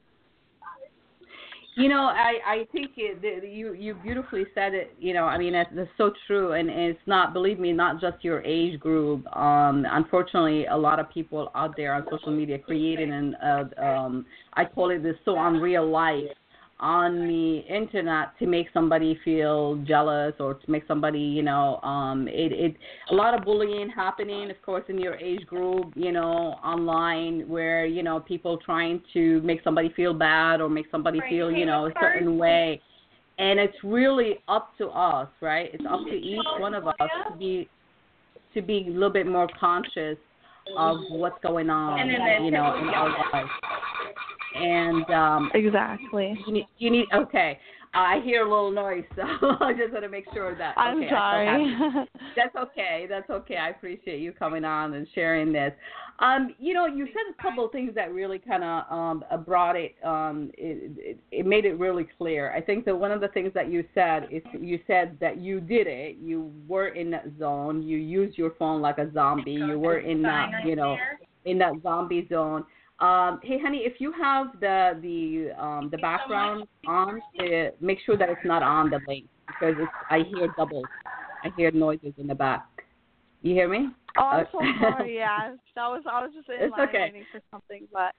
You 1.77 1.89
know, 1.89 2.05
I 2.05 2.33
I 2.43 2.67
think 2.71 2.93
it, 2.97 3.21
the, 3.21 3.47
you 3.47 3.73
you 3.73 3.93
beautifully 3.93 4.45
said 4.55 4.73
it. 4.73 4.95
You 4.99 5.13
know, 5.13 5.25
I 5.25 5.37
mean 5.37 5.53
that's, 5.53 5.69
so 5.95 6.11
true, 6.25 6.53
and 6.53 6.71
it's 6.71 6.99
not 7.05 7.33
believe 7.33 7.59
me, 7.59 7.71
not 7.71 8.01
just 8.01 8.23
your 8.23 8.41
age 8.41 8.79
group. 8.79 9.27
Um, 9.35 9.85
unfortunately, 9.87 10.65
a 10.65 10.75
lot 10.75 10.99
of 10.99 11.07
people 11.11 11.51
out 11.53 11.75
there 11.77 11.93
on 11.93 12.03
social 12.09 12.31
media 12.31 12.57
creating 12.57 13.11
and 13.11 13.35
uh, 13.43 13.81
um, 13.81 14.25
I 14.53 14.65
call 14.65 14.89
it 14.89 15.03
this 15.03 15.17
so 15.23 15.37
unreal 15.37 15.87
life 15.87 16.31
on 16.79 17.27
the 17.27 17.63
internet 17.67 18.37
to 18.37 18.45
make 18.45 18.67
somebody 18.71 19.19
feel 19.25 19.75
jealous 19.87 20.33
or 20.39 20.53
to 20.53 20.71
make 20.71 20.83
somebody 20.87 21.19
you 21.19 21.41
know 21.41 21.79
um 21.81 22.27
it 22.27 22.51
it 22.51 22.75
a 23.09 23.15
lot 23.15 23.33
of 23.33 23.43
bullying 23.43 23.89
happening 23.89 24.51
of 24.51 24.61
course 24.61 24.83
in 24.87 24.99
your 24.99 25.15
age 25.15 25.43
group 25.47 25.91
you 25.95 26.11
know 26.11 26.55
online 26.63 27.47
where 27.49 27.87
you 27.87 28.03
know 28.03 28.19
people 28.19 28.57
trying 28.57 29.01
to 29.11 29.41
make 29.41 29.63
somebody 29.63 29.91
feel 29.95 30.13
bad 30.13 30.61
or 30.61 30.69
make 30.69 30.85
somebody 30.91 31.19
feel 31.29 31.51
you 31.51 31.65
know 31.65 31.87
a 31.87 31.91
certain 31.99 32.37
way. 32.37 32.81
And 33.39 33.59
it's 33.59 33.77
really 33.83 34.39
up 34.47 34.77
to 34.77 34.87
us 34.87 35.29
right? 35.41 35.69
It's 35.73 35.85
up 35.89 36.01
to 36.05 36.13
each 36.13 36.45
one 36.59 36.73
of 36.75 36.87
us 36.87 36.95
to 36.99 37.37
be 37.37 37.67
to 38.53 38.61
be 38.61 38.85
a 38.87 38.91
little 38.91 39.09
bit 39.09 39.25
more 39.25 39.47
conscious 39.59 40.17
of 40.77 40.97
what's 41.09 41.41
going 41.41 41.69
on 41.69 42.07
you 42.07 42.51
know 42.51 42.75
in 42.77 42.89
our 42.89 43.09
lives 43.33 43.49
and 44.57 45.09
um 45.11 45.51
exactly 45.53 46.37
you 46.45 46.53
need, 46.53 46.67
you 46.77 46.89
need 46.91 47.05
okay. 47.13 47.59
Uh, 47.93 47.99
I 47.99 48.21
hear 48.23 48.45
a 48.45 48.49
little 48.49 48.69
noise, 48.69 49.05
so 49.15 49.23
I 49.23 49.73
just 49.73 49.93
want 49.93 50.03
to 50.03 50.09
make 50.09 50.25
sure 50.33 50.55
that. 50.57 50.77
I'm 50.77 50.97
okay, 50.97 51.07
I 51.07 51.55
still 51.55 51.91
sorry 51.93 52.07
that's 52.35 52.55
okay. 52.55 53.07
That's 53.09 53.29
okay. 53.29 53.55
I 53.55 53.69
appreciate 53.69 54.19
you 54.19 54.33
coming 54.33 54.65
on 54.65 54.93
and 54.93 55.07
sharing 55.15 55.53
this. 55.53 55.71
Um, 56.19 56.55
you 56.59 56.73
know, 56.73 56.85
you 56.85 57.05
said 57.07 57.33
a 57.37 57.41
couple 57.41 57.65
of 57.65 57.71
things 57.71 57.93
that 57.95 58.11
really 58.11 58.39
kind 58.39 58.63
of 58.63 58.91
um, 58.91 59.23
brought 59.45 59.75
it, 59.75 59.95
um, 60.03 60.51
it, 60.57 60.91
it. 60.97 61.19
It 61.31 61.45
made 61.45 61.65
it 61.65 61.79
really 61.79 62.07
clear. 62.17 62.51
I 62.51 62.61
think 62.61 62.85
that 62.85 62.95
one 62.95 63.11
of 63.11 63.21
the 63.21 63.27
things 63.29 63.51
that 63.53 63.71
you 63.71 63.85
said 63.93 64.27
is 64.31 64.41
you 64.59 64.79
said 64.87 65.17
that 65.21 65.39
you 65.39 65.59
did 65.61 65.87
it. 65.87 66.17
You 66.19 66.51
were 66.67 66.89
in 66.89 67.09
that 67.11 67.25
zone. 67.39 67.83
You 67.83 67.97
used 67.97 68.37
your 68.37 68.51
phone 68.59 68.81
like 68.81 68.97
a 68.97 69.11
zombie. 69.13 69.51
You 69.51 69.79
were 69.79 69.99
in 69.99 70.21
that, 70.23 70.49
you 70.65 70.75
know, 70.75 70.97
in 71.45 71.57
that 71.59 71.73
zombie 71.83 72.27
zone. 72.29 72.65
Um, 72.99 73.39
hey, 73.43 73.59
honey, 73.59 73.79
if 73.79 74.01
you 74.01 74.11
have 74.11 74.59
the 74.59 74.97
the 75.01 75.61
um, 75.61 75.89
the 75.91 75.97
background 75.97 76.67
on, 76.87 77.21
uh, 77.39 77.69
make 77.79 77.99
sure 78.05 78.17
that 78.17 78.29
it's 78.29 78.41
not 78.43 78.63
on 78.63 78.89
the 78.89 78.99
link 79.07 79.25
because 79.45 79.75
it's, 79.77 79.91
I 80.09 80.23
hear 80.33 80.47
doubles. 80.57 80.85
I 81.43 81.51
hear 81.55 81.69
noises 81.71 82.13
in 82.17 82.25
the 82.25 82.33
back. 82.33 82.65
You 83.43 83.53
hear 83.53 83.69
me? 83.69 83.89
Oh, 84.17 84.23
I'm 84.23 84.47
so 84.51 84.59
Uh, 84.59 84.63
sorry. 84.79 85.15
Yeah, 85.15 85.55
that 85.75 85.87
was 85.87 86.03
I 86.09 86.23
was 86.23 86.31
just 86.35 86.49
in 86.49 86.55
It's 86.61 86.71
line 86.71 86.89
okay. 86.89 87.11
waiting 87.13 87.25
for 87.31 87.41
something, 87.51 87.87
but 87.93 88.13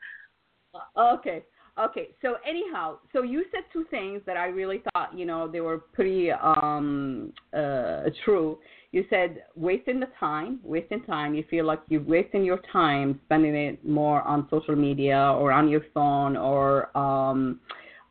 Okay. 0.97 1.43
Okay. 1.79 2.09
So 2.23 2.37
anyhow, 2.47 2.99
so 3.13 3.23
you 3.23 3.45
said 3.51 3.63
two 3.73 3.85
things 3.91 4.21
that 4.27 4.37
I 4.37 4.47
really 4.47 4.83
thought, 4.93 5.17
you 5.17 5.27
know, 5.27 5.49
they 5.49 5.61
were 5.61 5.79
pretty 5.79 6.31
um 6.31 7.33
uh 7.53 8.05
true. 8.25 8.59
You 8.91 9.05
said 9.11 9.45
wasting 9.55 10.01
the 10.01 10.09
time, 10.19 10.61
wasting 10.63 11.03
time. 11.03 11.35
You 11.35 11.45
feel 11.51 11.67
like 11.67 11.81
you're 11.89 12.03
wasting 12.03 12.43
your 12.43 12.61
time 12.73 13.21
spending 13.27 13.55
it 13.55 13.87
more 13.87 14.23
on 14.23 14.49
social 14.51 14.77
media 14.77 15.35
or 15.39 15.53
on 15.53 15.69
your 15.69 15.83
phone 15.93 16.37
or 16.37 16.97
um 16.97 17.61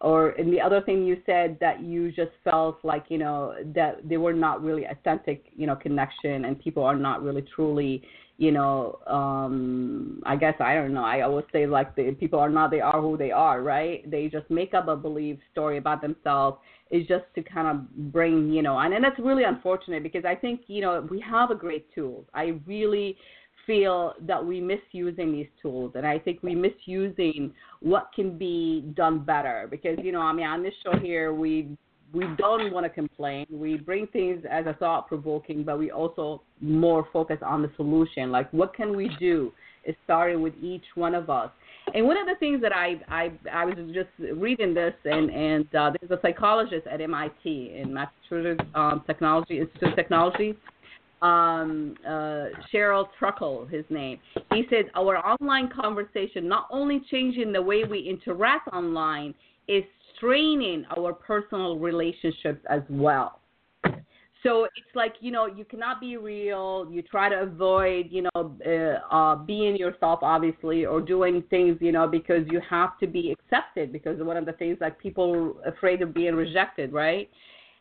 or 0.02 0.30
and 0.32 0.54
the 0.54 0.62
other 0.62 0.82
thing 0.82 1.06
you 1.06 1.18
said 1.26 1.58
that 1.60 1.82
you 1.82 2.12
just 2.12 2.32
felt 2.44 2.78
like 2.84 3.06
you 3.10 3.18
know 3.18 3.56
that 3.74 4.08
they 4.08 4.18
were 4.18 4.34
not 4.34 4.64
really 4.64 4.86
authentic 4.86 5.46
you 5.56 5.66
know 5.66 5.76
connection 5.76 6.46
and 6.46 6.60
people 6.60 6.84
are 6.84 6.96
not 6.96 7.24
really 7.24 7.44
truly 7.56 8.04
you 8.38 8.52
know 8.52 9.00
um 9.08 10.22
i 10.26 10.36
guess 10.36 10.54
i 10.60 10.76
don't 10.76 10.94
know 10.94 11.04
i 11.04 11.22
always 11.22 11.46
say 11.52 11.66
like 11.66 11.96
the 11.96 12.12
people 12.12 12.40
are 12.40 12.50
not 12.50 12.70
they 12.70 12.80
are 12.80 13.02
who 13.02 13.18
they 13.18 13.32
are 13.32 13.64
right 13.64 14.10
they 14.10 14.28
just 14.28 14.48
make 14.52 14.76
up 14.76 14.88
a 14.88 14.96
belief 14.96 15.40
story 15.52 15.78
about 15.78 16.02
themselves 16.02 16.58
is 16.92 17.06
just 17.08 17.26
to 17.36 17.44
kind 17.44 17.68
of 17.68 18.12
bring 18.12 18.52
you 18.52 18.62
know 18.62 18.80
and, 18.80 18.94
and 18.94 19.04
that's 19.04 19.20
really 19.20 19.44
unfortunate 19.44 20.04
because 20.04 20.26
i 20.26 20.36
think 20.36 20.62
you 20.68 20.82
know 20.82 21.06
we 21.10 21.20
have 21.20 21.52
a 21.52 21.56
great 21.56 21.88
tool 21.94 22.26
i 22.34 22.54
really 22.66 23.16
feel 23.66 24.14
that 24.22 24.44
we 24.44 24.62
misusing 24.62 25.32
these 25.32 25.48
tools 25.62 25.92
and 25.96 26.06
i 26.06 26.18
think 26.18 26.42
we 26.42 26.56
misusing 26.56 27.54
what 27.82 28.10
can 28.16 28.38
be 28.38 28.86
done 28.96 29.20
better 29.20 29.68
because 29.70 29.98
you 30.02 30.12
know 30.12 30.22
i 30.22 30.32
mean 30.32 30.46
on 30.46 30.64
this 30.64 30.74
show 30.84 30.98
here 31.00 31.34
we 31.34 31.70
we 32.14 32.26
don't 32.38 32.72
want 32.72 32.86
to 32.86 32.90
complain. 32.90 33.46
We 33.52 33.76
bring 33.78 34.08
things 34.08 34.44
as 34.50 34.66
a 34.66 34.74
thought 34.74 35.08
provoking, 35.08 35.64
but 35.64 35.78
we 35.78 35.92
also 35.92 36.42
more 36.62 37.08
focus 37.12 37.38
on 37.46 37.62
the 37.62 37.72
solution. 37.76 38.32
Like 38.32 38.52
what 38.54 38.74
can 38.74 38.96
we 38.96 39.10
do? 39.20 39.52
It 39.84 39.98
started 40.04 40.40
with 40.40 40.54
each 40.62 40.84
one 40.96 41.16
of 41.16 41.30
us. 41.30 41.52
And 41.94 42.06
one 42.06 42.18
of 42.18 42.28
the 42.28 42.36
things 42.40 42.62
that 42.62 42.76
I 42.76 43.00
I 43.08 43.32
I 43.52 43.66
was 43.66 43.76
just 43.94 44.10
reading 44.38 44.74
this 44.74 44.94
and 45.06 45.30
and 45.30 45.76
uh, 45.76 45.92
there's 46.00 46.12
a 46.12 46.22
psychologist 46.22 46.86
at 46.88 47.02
MIT 47.02 47.76
in 47.76 47.94
Massachusetts 47.94 48.64
um, 48.76 49.04
Technology 49.08 49.60
Institute 49.60 49.90
of 49.90 49.96
Technology 49.96 50.56
um, 51.22 51.96
uh, 52.08 52.46
Sherry 52.72 53.04
Truckle, 53.18 53.66
his 53.66 53.86
name. 53.90 54.20
He 54.54 54.64
said 54.70 54.86
our 54.96 55.18
online 55.18 55.70
conversation 55.70 56.48
not 56.48 56.68
only 56.70 57.02
changing 57.10 57.52
the 57.52 57.62
way 57.62 57.84
we 57.84 58.00
interact 58.00 58.68
online, 58.70 59.34
is 59.68 59.84
straining 60.16 60.86
our 60.98 61.14
personal 61.14 61.78
relationships 61.78 62.64
as 62.70 62.82
well. 62.90 63.40
So 64.44 64.66
it's 64.66 64.96
like 64.96 65.16
you 65.20 65.32
know 65.32 65.46
you 65.46 65.66
cannot 65.66 66.00
be 66.00 66.18
real. 66.18 66.88
You 66.92 67.02
try 67.02 67.30
to 67.30 67.42
avoid 67.42 68.08
you 68.10 68.24
know 68.24 68.58
uh, 68.66 69.16
uh, 69.16 69.36
being 69.36 69.76
yourself, 69.76 70.20
obviously, 70.22 70.86
or 70.86 71.02
doing 71.02 71.44
things 71.50 71.78
you 71.82 71.92
know 71.92 72.08
because 72.08 72.46
you 72.50 72.62
have 72.70 72.98
to 73.00 73.08
be 73.08 73.32
accepted. 73.32 73.92
Because 73.92 74.22
one 74.22 74.38
of 74.38 74.46
the 74.46 74.54
things 74.54 74.78
like 74.80 75.00
people 75.00 75.56
are 75.66 75.70
afraid 75.70 76.02
of 76.02 76.14
being 76.14 76.36
rejected, 76.36 76.94
right? 76.94 77.30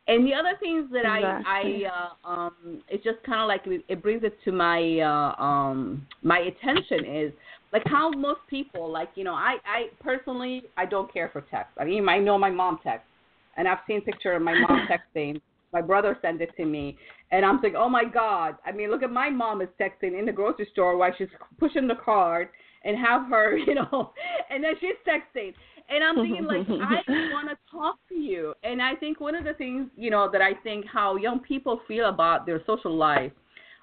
And 0.09 0.25
the 0.25 0.35
other 0.35 0.53
things 0.61 0.89
that 0.93 1.05
Exactly. 1.05 1.85
I, 1.85 1.91
I 1.91 2.25
uh, 2.25 2.29
um, 2.31 2.83
it's 2.89 3.03
just 3.03 3.23
kind 3.25 3.41
of 3.41 3.49
like 3.49 3.63
it, 3.67 3.85
it 3.89 4.03
brings 4.03 4.23
it 4.23 4.39
to 4.45 4.53
my 4.53 5.01
uh, 5.01 5.43
um, 5.43 6.07
my 6.23 6.39
attention 6.39 7.05
is 7.05 7.33
like 7.73 7.83
how 7.87 8.11
most 8.11 8.41
people 8.49 8.91
like 8.91 9.11
you 9.17 9.25
know 9.25 9.35
I 9.35 9.57
I 9.65 9.87
personally 10.01 10.63
I 10.77 10.87
don't 10.87 11.13
care 11.13 11.29
for 11.33 11.41
text. 11.51 11.73
I 11.79 11.85
mean 11.85 12.09
I 12.09 12.19
know 12.19 12.39
my 12.39 12.51
mom 12.51 12.79
texts, 12.85 13.09
and 13.57 13.67
I've 13.67 13.79
seen 13.87 14.01
picture 14.01 14.33
of 14.33 14.43
my 14.43 14.55
mom 14.55 14.87
texting. 15.17 15.41
My 15.77 15.83
brother 15.83 16.17
sent 16.23 16.41
it 16.41 16.57
to 16.57 16.65
me, 16.65 16.97
and 17.33 17.45
I'm 17.45 17.61
like, 17.63 17.75
oh 17.77 17.91
my 17.91 18.05
god! 18.05 18.57
I 18.65 18.73
mean, 18.73 18.91
look 18.91 19.03
at 19.03 19.11
my 19.13 19.29
mom 19.29 19.61
is 19.61 19.69
texting 19.79 20.19
in 20.19 20.25
the 20.25 20.33
grocery 20.33 20.67
store 20.73 20.97
while 20.97 21.13
she's 21.19 21.29
pushing 21.59 21.87
the 21.87 21.97
cart, 22.03 22.51
and 22.83 22.97
have 22.97 23.29
her, 23.29 23.59
you 23.67 23.75
know, 23.75 24.13
and 24.49 24.65
then 24.65 24.73
she's 24.81 24.97
texting, 25.07 25.53
And 25.91 26.03
I'm 26.03 26.17
thinking 26.17 26.47
like 26.47 26.67
I 26.71 27.03
want 27.31 27.51
to 27.51 27.59
talk 27.71 27.97
to 28.09 28.15
you. 28.15 28.55
And 28.65 28.81
I 28.81 28.95
think 28.95 29.21
one 29.21 29.35
of 29.35 29.45
the 29.45 29.53
things 29.53 29.91
you 29.99 30.11
know 30.11 30.31
that 30.33 30.41
I 30.41 30.55
think 30.63 30.87
how 30.91 31.17
young 31.17 31.41
people 31.41 31.83
feel 31.87 32.09
about 32.09 32.47
their 32.47 32.63
social 32.65 32.97
life 32.97 33.33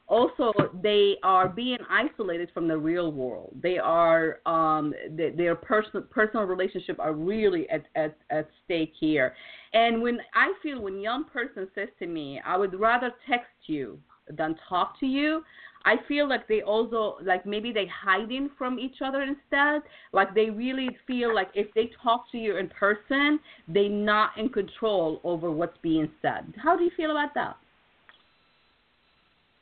also 0.08 0.52
they 0.82 1.16
are 1.24 1.48
being 1.48 1.78
isolated 1.90 2.50
from 2.54 2.68
the 2.68 2.78
real 2.78 3.10
world 3.14 3.56
they 3.64 3.78
are 3.78 4.40
um 4.46 4.94
they, 5.12 5.30
their 5.30 5.56
personal 5.56 6.02
personal 6.04 6.44
relationship 6.44 7.00
are 7.00 7.14
really 7.14 7.70
at, 7.70 7.86
at 7.96 8.18
at 8.30 8.50
stake 8.66 8.92
here 9.00 9.34
and 9.74 10.02
when 10.02 10.20
i 10.34 10.54
feel 10.62 10.82
when 10.82 11.00
young 11.00 11.24
person 11.26 11.68
says 11.76 11.90
to 12.00 12.08
me 12.08 12.42
i 12.46 12.58
would 12.58 12.80
rather 12.80 13.12
text 13.30 13.52
you 13.66 13.98
than 14.38 14.56
talk 14.70 15.00
to 15.00 15.06
you 15.06 15.44
i 15.86 15.96
feel 16.08 16.28
like 16.28 16.48
they 16.48 16.62
also 16.62 17.18
like 17.24 17.46
maybe 17.46 17.72
they 17.72 17.88
hiding 17.88 18.50
from 18.58 18.80
each 18.80 18.98
other 19.04 19.22
instead 19.22 19.82
like 20.12 20.34
they 20.34 20.50
really 20.50 20.90
feel 21.06 21.34
like 21.34 21.50
if 21.54 21.68
they 21.74 21.90
talk 22.02 22.26
to 22.32 22.38
you 22.38 22.58
in 22.58 22.70
person 22.70 23.40
they 23.68 23.88
not 23.88 24.32
in 24.38 24.50
control 24.50 25.20
over 25.24 25.52
what's 25.52 25.78
being 25.82 26.10
said 26.22 26.54
how 26.62 26.76
do 26.78 26.84
you 26.84 26.92
feel 26.96 27.12
about 27.12 27.34
that 27.34 27.58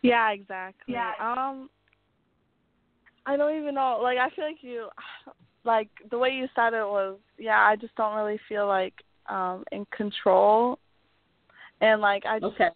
yeah, 0.01 0.31
exactly. 0.31 0.95
Yeah. 0.95 1.11
Um 1.19 1.69
I 3.25 3.37
don't 3.37 3.57
even 3.59 3.75
know. 3.75 3.99
Like 4.01 4.17
I 4.17 4.29
feel 4.35 4.45
like 4.45 4.57
you 4.61 4.87
like 5.63 5.89
the 6.09 6.17
way 6.17 6.29
you 6.29 6.47
said 6.55 6.73
it 6.73 6.85
was 6.85 7.17
yeah, 7.37 7.59
I 7.59 7.75
just 7.75 7.95
don't 7.95 8.15
really 8.15 8.39
feel 8.49 8.67
like 8.67 8.93
um 9.29 9.63
in 9.71 9.85
control. 9.95 10.79
And 11.81 12.01
like 12.01 12.25
I 12.25 12.39
just 12.39 12.53
Okay. 12.53 12.69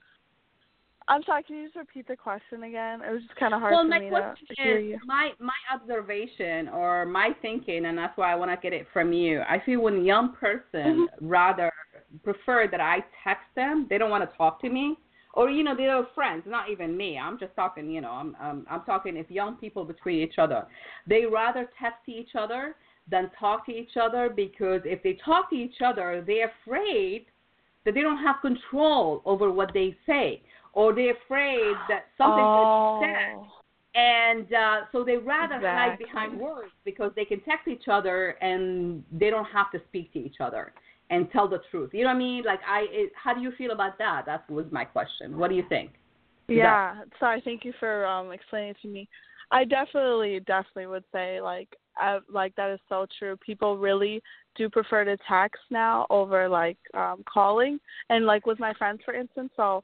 I'm 1.08 1.22
sorry, 1.24 1.44
can 1.44 1.58
you 1.58 1.66
just 1.66 1.75
repeat 1.75 2.08
the 2.08 2.18
question 2.18 2.64
again? 2.64 3.02
It 3.02 3.12
was 3.12 3.22
just 3.22 3.36
kind 3.40 3.54
of 3.54 3.60
hard 3.62 3.74
well, 3.74 3.84
for 3.86 3.90
my 3.90 4.00
me 4.00 4.10
question 4.10 4.48
to 4.48 4.56
hear 4.64 4.80
you. 4.80 4.96
Is, 4.96 5.02
my 5.06 5.32
my 5.40 5.54
observation 5.74 6.68
or 6.70 7.06
my 7.06 7.30
thinking, 7.42 7.86
and 7.86 7.98
that's 7.98 8.18
why 8.18 8.32
I 8.32 8.36
want 8.36 8.52
to 8.52 8.58
get 8.58 8.74
it 8.74 8.88
from 8.92 9.14
you. 9.14 9.42
I 9.42 9.62
feel 9.66 9.82
when 9.82 10.04
young 10.04 10.34
person 10.34 11.08
Mm-hmm. 11.08 11.28
rather 11.28 11.72
prefer 12.24 12.68
that 12.72 12.82
I 12.82 13.04
text 13.24 13.46
them, 13.56 13.86
they 13.90 13.98
don't 13.98 14.10
want 14.10 14.30
to 14.30 14.38
talk 14.38 14.60
to 14.62 14.70
me, 14.70 14.98
or 15.34 15.50
you 15.50 15.64
know 15.64 15.75
they're 15.75 16.08
friends, 16.16 16.44
not 16.48 16.70
even 16.72 16.98
me. 16.98 17.20
I'm 17.20 17.38
just 17.38 17.56
talking, 17.56 17.90
you 17.90 18.02
know, 18.02 18.12
I'm 18.12 18.36
I'm, 18.40 18.66
I'm 18.70 18.82
talking 18.82 19.16
if 19.16 19.30
young 19.30 19.56
people 19.58 19.86
between 19.86 20.22
each 20.22 20.40
other, 20.40 20.66
they 21.08 21.25
rather 21.25 21.70
text 21.80 22.08
each 22.08 22.32
other 22.36 22.75
than 23.10 23.30
talk 23.40 23.66
to 23.68 23.72
each 23.72 23.98
other 24.02 24.30
because 24.36 24.82
if 24.86 25.04
they 25.04 25.18
talk 25.24 25.50
to 25.52 25.56
each 25.56 25.82
other, 25.86 26.24
they're 26.26 26.52
afraid 26.64 27.26
that 27.86 27.94
they 27.94 28.02
don't 28.02 28.24
have 28.24 28.38
control 28.42 29.22
over 29.26 29.52
what 29.52 29.72
they 29.74 29.96
say, 30.08 30.42
or 30.74 30.94
they're 30.94 31.16
afraid 31.26 31.76
that 31.88 32.06
something 32.18 32.44
oh. 32.44 33.00
is 33.02 33.08
said 33.08 33.56
and 33.96 34.54
uh, 34.54 34.82
so 34.92 35.04
they 35.06 35.16
rather 35.16 35.60
hide 35.60 35.98
behind 35.98 36.38
words 36.38 36.72
because 36.84 37.12
they 37.16 37.24
can 37.24 37.40
text 37.42 37.68
each 37.68 37.88
other 37.90 38.32
and 38.42 39.04
they 39.12 39.30
don't 39.30 39.46
have 39.46 39.72
to 39.72 39.80
speak 39.88 40.12
to 40.14 40.20
each 40.20 40.36
other 40.42 40.74
and 41.10 41.32
tell 41.32 41.48
the 41.48 41.60
truth. 41.72 41.92
You 41.94 42.02
know 42.02 42.10
what 42.10 42.16
I 42.16 42.20
mean? 42.20 42.44
Like 42.46 42.60
I, 42.68 42.88
it, 42.90 43.14
how 43.16 43.34
do 43.34 43.40
you 43.40 43.54
feel 43.58 43.72
about 43.72 43.98
that? 44.00 44.24
That 44.26 44.50
was 44.50 44.66
my 44.70 44.84
question. 44.84 45.38
What 45.38 45.50
do 45.50 45.56
you 45.56 45.64
think? 45.70 45.92
Yeah. 46.48 47.04
Sorry, 47.20 47.42
thank 47.46 47.64
you 47.64 47.74
for 47.80 48.06
um 48.06 48.32
explaining 48.32 48.72
it 48.72 48.78
to 48.82 48.90
me. 48.90 49.08
I 49.52 49.64
definitely, 49.64 50.42
definitely 50.42 50.88
would 50.88 51.06
say 51.14 51.40
like 51.40 51.70
I, 51.98 52.20
like 52.32 52.56
that 52.56 52.72
is 52.72 52.80
so 52.90 53.06
true. 53.18 53.38
People 53.38 53.78
really 53.78 54.22
do 54.56 54.70
prefer 54.70 55.04
to 55.04 55.18
text 55.28 55.62
now 55.70 56.06
over 56.10 56.48
like 56.48 56.78
um 56.94 57.24
calling 57.32 57.80
and 58.10 58.25
like 58.25 58.46
with 58.46 58.60
my 58.60 58.74
friends 58.74 59.02
for 59.04 59.14
instance. 59.14 59.52
So 59.56 59.84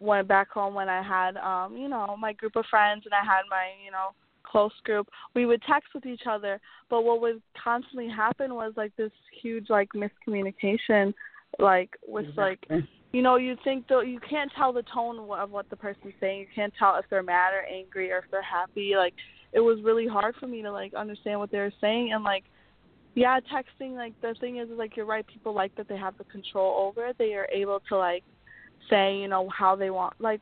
went 0.00 0.28
back 0.28 0.50
home 0.50 0.74
when 0.74 0.88
I 0.88 1.02
had 1.02 1.36
um, 1.36 1.76
you 1.76 1.88
know, 1.88 2.16
my 2.18 2.32
group 2.32 2.56
of 2.56 2.64
friends 2.70 3.02
and 3.04 3.14
I 3.14 3.24
had 3.24 3.42
my, 3.50 3.70
you 3.84 3.90
know, 3.90 4.10
close 4.44 4.72
group, 4.84 5.08
we 5.34 5.46
would 5.46 5.62
text 5.62 5.90
with 5.94 6.06
each 6.06 6.22
other. 6.28 6.60
But 6.88 7.02
what 7.02 7.20
would 7.20 7.42
constantly 7.62 8.08
happen 8.08 8.54
was 8.54 8.72
like 8.76 8.94
this 8.96 9.12
huge 9.42 9.68
like 9.68 9.90
miscommunication 9.94 11.12
like 11.58 11.90
with 12.06 12.26
like 12.36 12.66
you 13.12 13.22
know, 13.22 13.36
you 13.36 13.56
think 13.64 13.86
though 13.88 14.02
you 14.02 14.20
can't 14.28 14.50
tell 14.56 14.72
the 14.72 14.82
tone 14.82 15.18
of 15.18 15.50
what 15.50 15.70
the 15.70 15.76
person's 15.76 16.12
saying. 16.20 16.40
You 16.40 16.46
can't 16.54 16.72
tell 16.78 16.96
if 16.96 17.06
they're 17.08 17.22
mad 17.22 17.54
or 17.54 17.64
angry 17.64 18.12
or 18.12 18.18
if 18.18 18.24
they're 18.30 18.42
happy. 18.42 18.92
Like 18.96 19.14
it 19.52 19.60
was 19.60 19.78
really 19.82 20.06
hard 20.06 20.34
for 20.36 20.46
me 20.46 20.62
to 20.62 20.70
like 20.70 20.94
understand 20.94 21.40
what 21.40 21.50
they 21.50 21.58
were 21.58 21.72
saying 21.80 22.12
and 22.12 22.24
like 22.24 22.44
yeah, 23.14 23.40
texting 23.52 23.96
like 23.96 24.12
the 24.20 24.34
thing 24.40 24.58
is 24.58 24.68
is 24.70 24.78
like 24.78 24.96
you're 24.96 25.06
right, 25.06 25.26
people 25.26 25.52
like 25.52 25.74
that 25.76 25.88
they 25.88 25.96
have 25.96 26.16
the 26.18 26.24
control 26.24 26.86
over 26.86 27.08
it. 27.08 27.16
They 27.18 27.34
are 27.34 27.48
able 27.52 27.80
to 27.88 27.96
like 27.96 28.22
say, 28.88 29.16
you 29.16 29.26
know, 29.28 29.48
how 29.48 29.74
they 29.74 29.90
want 29.90 30.14
like 30.20 30.40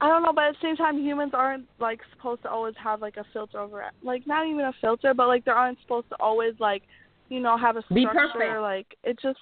I 0.00 0.08
don't 0.08 0.22
know, 0.22 0.32
but 0.32 0.44
at 0.44 0.52
the 0.52 0.66
same 0.66 0.76
time 0.76 0.98
humans 0.98 1.32
aren't 1.34 1.66
like 1.78 2.00
supposed 2.12 2.42
to 2.42 2.50
always 2.50 2.74
have 2.82 3.00
like 3.00 3.16
a 3.16 3.24
filter 3.32 3.58
over 3.58 3.80
it. 3.82 3.92
Like 4.02 4.26
not 4.26 4.46
even 4.46 4.66
a 4.66 4.72
filter, 4.80 5.14
but 5.14 5.28
like 5.28 5.44
they 5.44 5.50
aren't 5.52 5.80
supposed 5.80 6.08
to 6.10 6.16
always 6.20 6.54
like, 6.58 6.82
you 7.28 7.40
know, 7.40 7.56
have 7.56 7.76
a 7.76 7.84
Be 7.94 8.02
structure 8.02 8.28
perfect. 8.34 8.60
like 8.60 8.86
it 9.04 9.18
just 9.20 9.38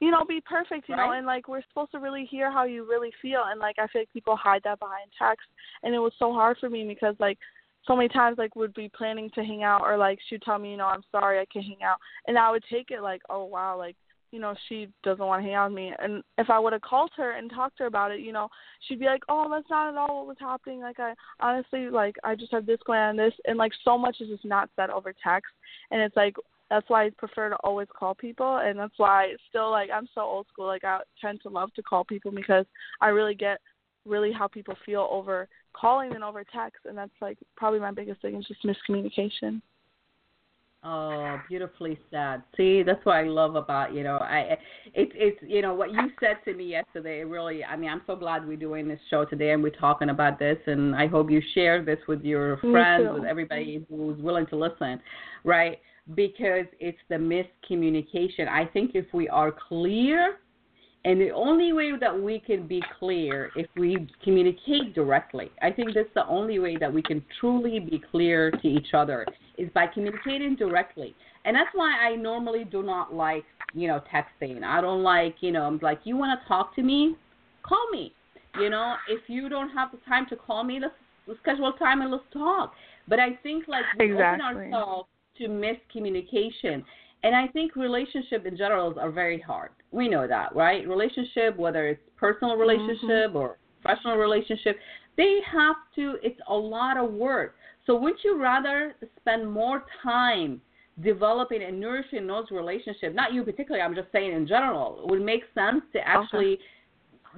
you 0.00 0.10
know, 0.10 0.24
be 0.24 0.40
perfect, 0.40 0.88
you 0.88 0.96
know, 0.96 1.12
and 1.12 1.26
like 1.26 1.46
we're 1.46 1.62
supposed 1.68 1.92
to 1.92 1.98
really 1.98 2.24
hear 2.24 2.50
how 2.50 2.64
you 2.64 2.88
really 2.88 3.10
feel 3.20 3.42
and 3.50 3.60
like 3.60 3.76
I 3.78 3.86
feel 3.88 4.02
like 4.02 4.12
people 4.12 4.36
hide 4.36 4.62
that 4.64 4.80
behind 4.80 5.10
text 5.18 5.46
and 5.82 5.94
it 5.94 5.98
was 5.98 6.12
so 6.18 6.32
hard 6.32 6.56
for 6.58 6.70
me 6.70 6.86
because 6.86 7.14
like 7.18 7.38
so 7.86 7.96
many 7.96 8.08
times 8.08 8.38
like 8.38 8.54
would 8.56 8.74
be 8.74 8.90
planning 8.94 9.30
to 9.34 9.42
hang 9.42 9.62
out 9.62 9.82
or 9.82 9.96
like 9.96 10.18
she'd 10.28 10.42
tell 10.42 10.58
me, 10.58 10.72
you 10.72 10.76
know, 10.76 10.86
I'm 10.86 11.04
sorry 11.10 11.38
I 11.38 11.46
can't 11.46 11.64
hang 11.64 11.82
out. 11.82 11.96
And 12.26 12.38
I 12.38 12.50
would 12.50 12.64
take 12.70 12.90
it 12.90 13.02
like, 13.02 13.22
Oh 13.30 13.44
wow, 13.44 13.76
like, 13.78 13.96
you 14.32 14.38
know, 14.38 14.54
she 14.68 14.88
doesn't 15.02 15.24
want 15.24 15.42
to 15.42 15.46
hang 15.46 15.54
out 15.54 15.70
with 15.70 15.76
me. 15.76 15.92
And 15.98 16.22
if 16.38 16.50
I 16.50 16.58
would 16.58 16.72
have 16.72 16.82
called 16.82 17.10
her 17.16 17.32
and 17.32 17.50
talked 17.50 17.78
to 17.78 17.84
her 17.84 17.86
about 17.88 18.12
it, 18.12 18.20
you 18.20 18.32
know, 18.32 18.48
she'd 18.86 19.00
be 19.00 19.06
like, 19.06 19.22
Oh, 19.28 19.48
that's 19.50 19.70
not 19.70 19.88
at 19.88 19.96
all 19.96 20.18
what 20.18 20.28
was 20.28 20.36
happening. 20.38 20.80
Like 20.80 21.00
I 21.00 21.14
honestly 21.40 21.88
like 21.90 22.16
I 22.22 22.34
just 22.34 22.52
have 22.52 22.66
this 22.66 22.80
going 22.86 23.00
on 23.00 23.16
this. 23.16 23.34
And 23.46 23.56
like 23.56 23.72
so 23.84 23.96
much 23.96 24.16
is 24.20 24.28
just 24.28 24.44
not 24.44 24.70
said 24.76 24.90
over 24.90 25.14
text. 25.24 25.52
And 25.90 26.00
it's 26.00 26.16
like 26.16 26.36
that's 26.68 26.88
why 26.88 27.06
I 27.06 27.10
prefer 27.18 27.48
to 27.48 27.56
always 27.64 27.88
call 27.98 28.14
people. 28.14 28.58
And 28.58 28.78
that's 28.78 28.98
why 28.98 29.34
still 29.48 29.70
like 29.70 29.90
I'm 29.92 30.08
so 30.14 30.20
old 30.20 30.46
school. 30.52 30.66
Like 30.66 30.84
I 30.84 31.00
tend 31.20 31.40
to 31.42 31.48
love 31.48 31.72
to 31.74 31.82
call 31.82 32.04
people 32.04 32.30
because 32.30 32.66
I 33.00 33.08
really 33.08 33.34
get 33.34 33.58
really 34.06 34.32
how 34.32 34.48
people 34.48 34.74
feel 34.86 35.08
over 35.10 35.48
calling 35.72 36.14
and 36.14 36.24
over 36.24 36.44
text 36.44 36.80
and 36.84 36.96
that's 36.96 37.10
like 37.20 37.38
probably 37.56 37.80
my 37.80 37.92
biggest 37.92 38.20
thing 38.22 38.36
is 38.36 38.46
just 38.46 38.64
miscommunication. 38.64 39.60
Oh, 40.82 41.38
beautifully 41.46 41.98
said. 42.10 42.42
See, 42.56 42.82
that's 42.82 43.04
what 43.04 43.16
I 43.16 43.24
love 43.24 43.54
about 43.54 43.92
you 43.92 44.02
know 44.02 44.16
I 44.16 44.56
it's 44.94 45.12
it's 45.14 45.38
you 45.46 45.60
know 45.60 45.74
what 45.74 45.92
you 45.92 46.10
said 46.20 46.38
to 46.46 46.54
me 46.54 46.64
yesterday. 46.64 47.22
Really, 47.22 47.62
I 47.62 47.76
mean, 47.76 47.90
I'm 47.90 48.00
so 48.06 48.16
glad 48.16 48.48
we're 48.48 48.56
doing 48.56 48.88
this 48.88 49.00
show 49.10 49.26
today 49.26 49.50
and 49.50 49.62
we're 49.62 49.70
talking 49.70 50.08
about 50.08 50.38
this, 50.38 50.56
and 50.66 50.96
I 50.96 51.06
hope 51.06 51.30
you 51.30 51.42
share 51.54 51.84
this 51.84 51.98
with 52.08 52.22
your 52.22 52.56
friends, 52.58 53.08
with 53.12 53.24
everybody 53.24 53.84
who's 53.90 54.18
willing 54.22 54.46
to 54.46 54.56
listen, 54.56 55.00
right? 55.44 55.78
Because 56.14 56.64
it's 56.78 56.98
the 57.10 57.16
miscommunication. 57.16 58.48
I 58.48 58.64
think 58.64 58.92
if 58.94 59.04
we 59.12 59.28
are 59.28 59.52
clear, 59.52 60.38
and 61.04 61.20
the 61.20 61.30
only 61.30 61.72
way 61.72 61.92
that 61.98 62.20
we 62.20 62.38
can 62.38 62.66
be 62.66 62.82
clear 62.98 63.50
if 63.56 63.66
we 63.76 64.06
communicate 64.22 64.94
directly. 64.94 65.50
I 65.62 65.70
think 65.70 65.94
that's 65.94 66.12
the 66.14 66.26
only 66.26 66.58
way 66.58 66.76
that 66.76 66.92
we 66.92 67.00
can 67.00 67.24
truly 67.40 67.80
be 67.80 68.02
clear 68.10 68.50
to 68.50 68.68
each 68.68 68.92
other 68.92 69.26
is 69.56 69.70
by 69.74 69.86
communicating 69.86 70.56
directly. 70.56 71.14
And 71.46 71.56
that's 71.56 71.70
why 71.74 71.96
I 72.06 72.16
normally 72.16 72.64
do 72.64 72.82
not 72.82 73.14
like, 73.14 73.44
you 73.72 73.88
know, 73.88 74.02
texting. 74.12 74.62
I 74.62 74.82
don't 74.82 75.02
like, 75.02 75.36
you 75.40 75.52
know, 75.52 75.62
I'm 75.62 75.78
like, 75.80 76.00
you 76.04 76.18
want 76.18 76.38
to 76.38 76.46
talk 76.46 76.74
to 76.76 76.82
me? 76.82 77.16
Call 77.62 77.88
me. 77.90 78.12
You 78.58 78.68
know, 78.68 78.96
if 79.08 79.22
you 79.28 79.48
don't 79.48 79.70
have 79.70 79.92
the 79.92 79.98
time 80.06 80.26
to 80.28 80.36
call 80.36 80.64
me, 80.64 80.80
let's, 80.80 80.92
let's 81.26 81.40
schedule 81.40 81.72
time 81.74 82.02
and 82.02 82.10
let's 82.10 82.24
talk. 82.30 82.74
But 83.08 83.20
I 83.20 83.38
think 83.42 83.68
like 83.68 83.84
we 83.98 84.10
Exactly. 84.10 84.44
open 84.44 84.74
ourselves 84.74 85.08
to 85.38 85.48
miscommunication. 85.48 86.84
And 87.22 87.34
I 87.34 87.48
think 87.48 87.76
relationships 87.76 88.44
in 88.46 88.56
general 88.56 88.98
are 88.98 89.10
very 89.10 89.40
hard. 89.40 89.70
We 89.92 90.08
know 90.08 90.26
that, 90.26 90.54
right? 90.54 90.86
Relationship, 90.88 91.56
whether 91.56 91.88
it's 91.88 92.00
personal 92.16 92.56
mm-hmm. 92.56 92.62
relationship 92.62 93.34
or 93.34 93.58
professional 93.82 94.16
relationship, 94.16 94.78
they 95.16 95.38
have 95.52 95.76
to. 95.96 96.16
It's 96.22 96.40
a 96.48 96.54
lot 96.54 96.96
of 96.96 97.12
work. 97.12 97.56
So 97.86 97.96
wouldn't 97.96 98.20
you 98.24 98.40
rather 98.40 98.94
spend 99.20 99.50
more 99.50 99.84
time 100.02 100.60
developing 101.02 101.62
and 101.62 101.78
nourishing 101.80 102.26
those 102.26 102.46
relationships? 102.50 103.14
Not 103.14 103.34
you 103.34 103.42
particularly. 103.42 103.82
I'm 103.82 103.94
just 103.94 104.12
saying 104.12 104.32
in 104.32 104.46
general. 104.46 105.00
It 105.02 105.10
would 105.10 105.22
make 105.22 105.42
sense 105.54 105.82
to 105.92 106.06
actually, 106.06 106.58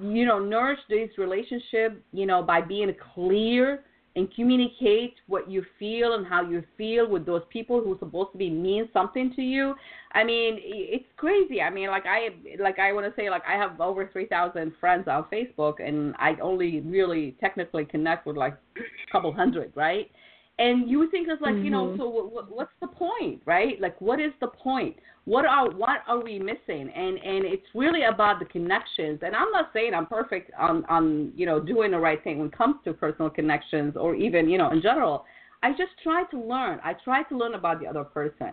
you 0.01 0.25
know, 0.25 0.39
nourish 0.39 0.79
these 0.89 1.09
relationships. 1.17 1.95
You 2.13 2.25
know, 2.25 2.41
by 2.41 2.61
being 2.61 2.93
clear 3.13 3.83
and 4.15 4.33
communicate 4.35 5.15
what 5.27 5.49
you 5.49 5.65
feel 5.79 6.13
and 6.13 6.25
how 6.25 6.47
you 6.47 6.63
feel 6.77 7.07
with 7.07 7.25
those 7.25 7.41
people 7.49 7.81
who 7.81 7.93
are 7.93 7.99
supposed 7.99 8.31
to 8.31 8.37
be 8.37 8.49
mean 8.49 8.87
something 8.93 9.33
to 9.35 9.41
you. 9.41 9.73
I 10.11 10.23
mean, 10.23 10.59
it's 10.61 11.05
crazy. 11.17 11.61
I 11.61 11.71
mean, 11.71 11.89
like 11.89 12.05
I 12.05 12.29
like 12.59 12.77
I 12.77 12.93
want 12.93 13.07
to 13.07 13.13
say 13.19 13.29
like 13.29 13.43
I 13.47 13.53
have 13.53 13.81
over 13.81 14.07
3,000 14.11 14.73
friends 14.79 15.07
on 15.07 15.25
Facebook 15.33 15.85
and 15.85 16.15
I 16.19 16.35
only 16.41 16.81
really 16.81 17.35
technically 17.39 17.85
connect 17.85 18.27
with 18.27 18.37
like 18.37 18.55
a 18.77 19.11
couple 19.11 19.33
hundred, 19.33 19.71
right? 19.75 20.11
And 20.59 20.87
you 20.89 21.09
think 21.09 21.27
it's 21.27 21.41
like, 21.41 21.55
you 21.63 21.71
know, 21.71 21.87
Mhm. 21.87 21.97
so 21.97 22.07
what, 22.07 22.31
what, 22.31 22.51
what's 22.51 22.71
the 22.79 22.87
point, 22.87 23.41
right? 23.45 23.81
Like 23.81 23.99
what 23.99 24.19
is 24.19 24.31
the 24.39 24.47
point? 24.47 24.95
What 25.25 25.45
are 25.45 25.69
what 25.69 26.03
are 26.07 26.19
we 26.21 26.37
missing? 26.37 26.89
And 26.89 27.17
and 27.17 27.43
it's 27.45 27.65
really 27.73 28.03
about 28.03 28.39
the 28.39 28.45
connections. 28.45 29.19
And 29.23 29.35
I'm 29.35 29.51
not 29.51 29.71
saying 29.73 29.93
I'm 29.95 30.05
perfect 30.05 30.51
on 30.59 30.85
on, 30.89 31.31
you 31.35 31.45
know, 31.47 31.59
doing 31.59 31.91
the 31.91 31.99
right 31.99 32.23
thing 32.23 32.37
when 32.37 32.47
it 32.47 32.57
comes 32.57 32.75
to 32.83 32.93
personal 32.93 33.29
connections 33.31 33.95
or 33.97 34.13
even, 34.15 34.47
you 34.47 34.57
know, 34.59 34.69
in 34.71 34.81
general. 34.81 35.25
I 35.63 35.71
just 35.71 35.93
try 36.03 36.23
to 36.25 36.37
learn. 36.39 36.79
I 36.83 36.93
try 36.93 37.23
to 37.23 37.37
learn 37.37 37.55
about 37.55 37.79
the 37.79 37.87
other 37.87 38.03
person. 38.03 38.51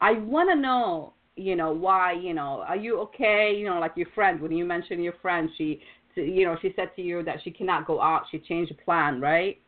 I 0.00 0.12
want 0.12 0.48
to 0.50 0.56
know, 0.56 1.12
you 1.36 1.56
know, 1.56 1.72
why, 1.72 2.12
you 2.12 2.34
know, 2.34 2.64
are 2.66 2.76
you 2.76 2.98
okay? 3.00 3.52
You 3.58 3.66
know, 3.66 3.78
like 3.80 3.92
your 3.96 4.08
friend, 4.14 4.40
when 4.40 4.52
you 4.52 4.64
mentioned 4.64 5.02
your 5.02 5.14
friend, 5.20 5.50
she, 5.58 5.80
you 6.14 6.44
know, 6.44 6.56
she 6.62 6.72
said 6.76 6.90
to 6.96 7.02
you 7.02 7.22
that 7.24 7.38
she 7.42 7.50
cannot 7.50 7.86
go 7.86 8.00
out. 8.00 8.22
She 8.30 8.38
changed 8.38 8.70
the 8.70 8.76
plan, 8.82 9.20
right? 9.20 9.58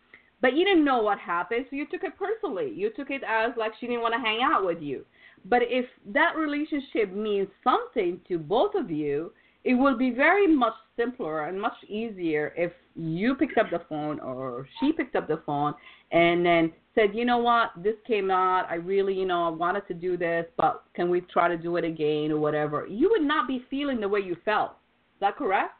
But 0.44 0.58
you 0.58 0.66
didn't 0.66 0.84
know 0.84 1.00
what 1.00 1.18
happened, 1.18 1.64
so 1.70 1.76
you 1.76 1.86
took 1.86 2.04
it 2.04 2.18
personally. 2.18 2.70
You 2.76 2.90
took 2.94 3.08
it 3.08 3.22
as 3.26 3.52
like 3.56 3.72
she 3.80 3.86
didn't 3.86 4.02
want 4.02 4.12
to 4.12 4.20
hang 4.20 4.40
out 4.42 4.66
with 4.66 4.82
you. 4.82 5.06
But 5.46 5.62
if 5.62 5.86
that 6.12 6.36
relationship 6.36 7.14
means 7.14 7.48
something 7.64 8.20
to 8.28 8.38
both 8.38 8.74
of 8.74 8.90
you, 8.90 9.32
it 9.64 9.72
will 9.72 9.96
be 9.96 10.10
very 10.10 10.46
much 10.46 10.74
simpler 10.98 11.46
and 11.46 11.58
much 11.58 11.72
easier 11.88 12.52
if 12.58 12.72
you 12.94 13.34
picked 13.36 13.56
up 13.56 13.70
the 13.70 13.80
phone 13.88 14.20
or 14.20 14.68
she 14.80 14.92
picked 14.92 15.16
up 15.16 15.28
the 15.28 15.40
phone 15.46 15.72
and 16.12 16.44
then 16.44 16.70
said, 16.94 17.14
you 17.14 17.24
know 17.24 17.38
what, 17.38 17.70
this 17.82 17.96
came 18.06 18.30
out. 18.30 18.66
I 18.68 18.74
really, 18.74 19.14
you 19.14 19.24
know, 19.24 19.46
I 19.46 19.48
wanted 19.48 19.88
to 19.88 19.94
do 19.94 20.18
this, 20.18 20.44
but 20.58 20.84
can 20.94 21.08
we 21.08 21.22
try 21.22 21.48
to 21.48 21.56
do 21.56 21.76
it 21.76 21.84
again 21.84 22.30
or 22.30 22.38
whatever? 22.38 22.86
You 22.86 23.08
would 23.12 23.26
not 23.26 23.48
be 23.48 23.64
feeling 23.70 23.98
the 23.98 24.10
way 24.10 24.20
you 24.20 24.36
felt. 24.44 24.72
Is 24.72 25.20
that 25.20 25.36
correct? 25.36 25.72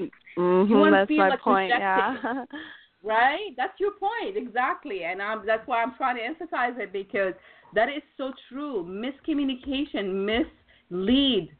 Mm-hmm, 0.00 0.72
you 0.72 0.90
that's 0.92 1.08
feel 1.08 1.18
my 1.18 1.28
like 1.30 1.40
point. 1.40 1.72
rejected. 1.72 2.20
Yeah. 2.22 2.44
right? 3.04 3.50
That's 3.56 3.78
your 3.78 3.92
point, 3.92 4.36
exactly. 4.36 5.04
And 5.04 5.20
I'm, 5.22 5.46
that's 5.46 5.66
why 5.66 5.82
I'm 5.82 5.94
trying 5.96 6.16
to 6.16 6.24
emphasize 6.24 6.72
it 6.78 6.92
because 6.92 7.34
that 7.74 7.88
is 7.88 8.02
so 8.16 8.32
true. 8.48 8.84
Miscommunication 8.84 10.50
mislead 10.90 11.50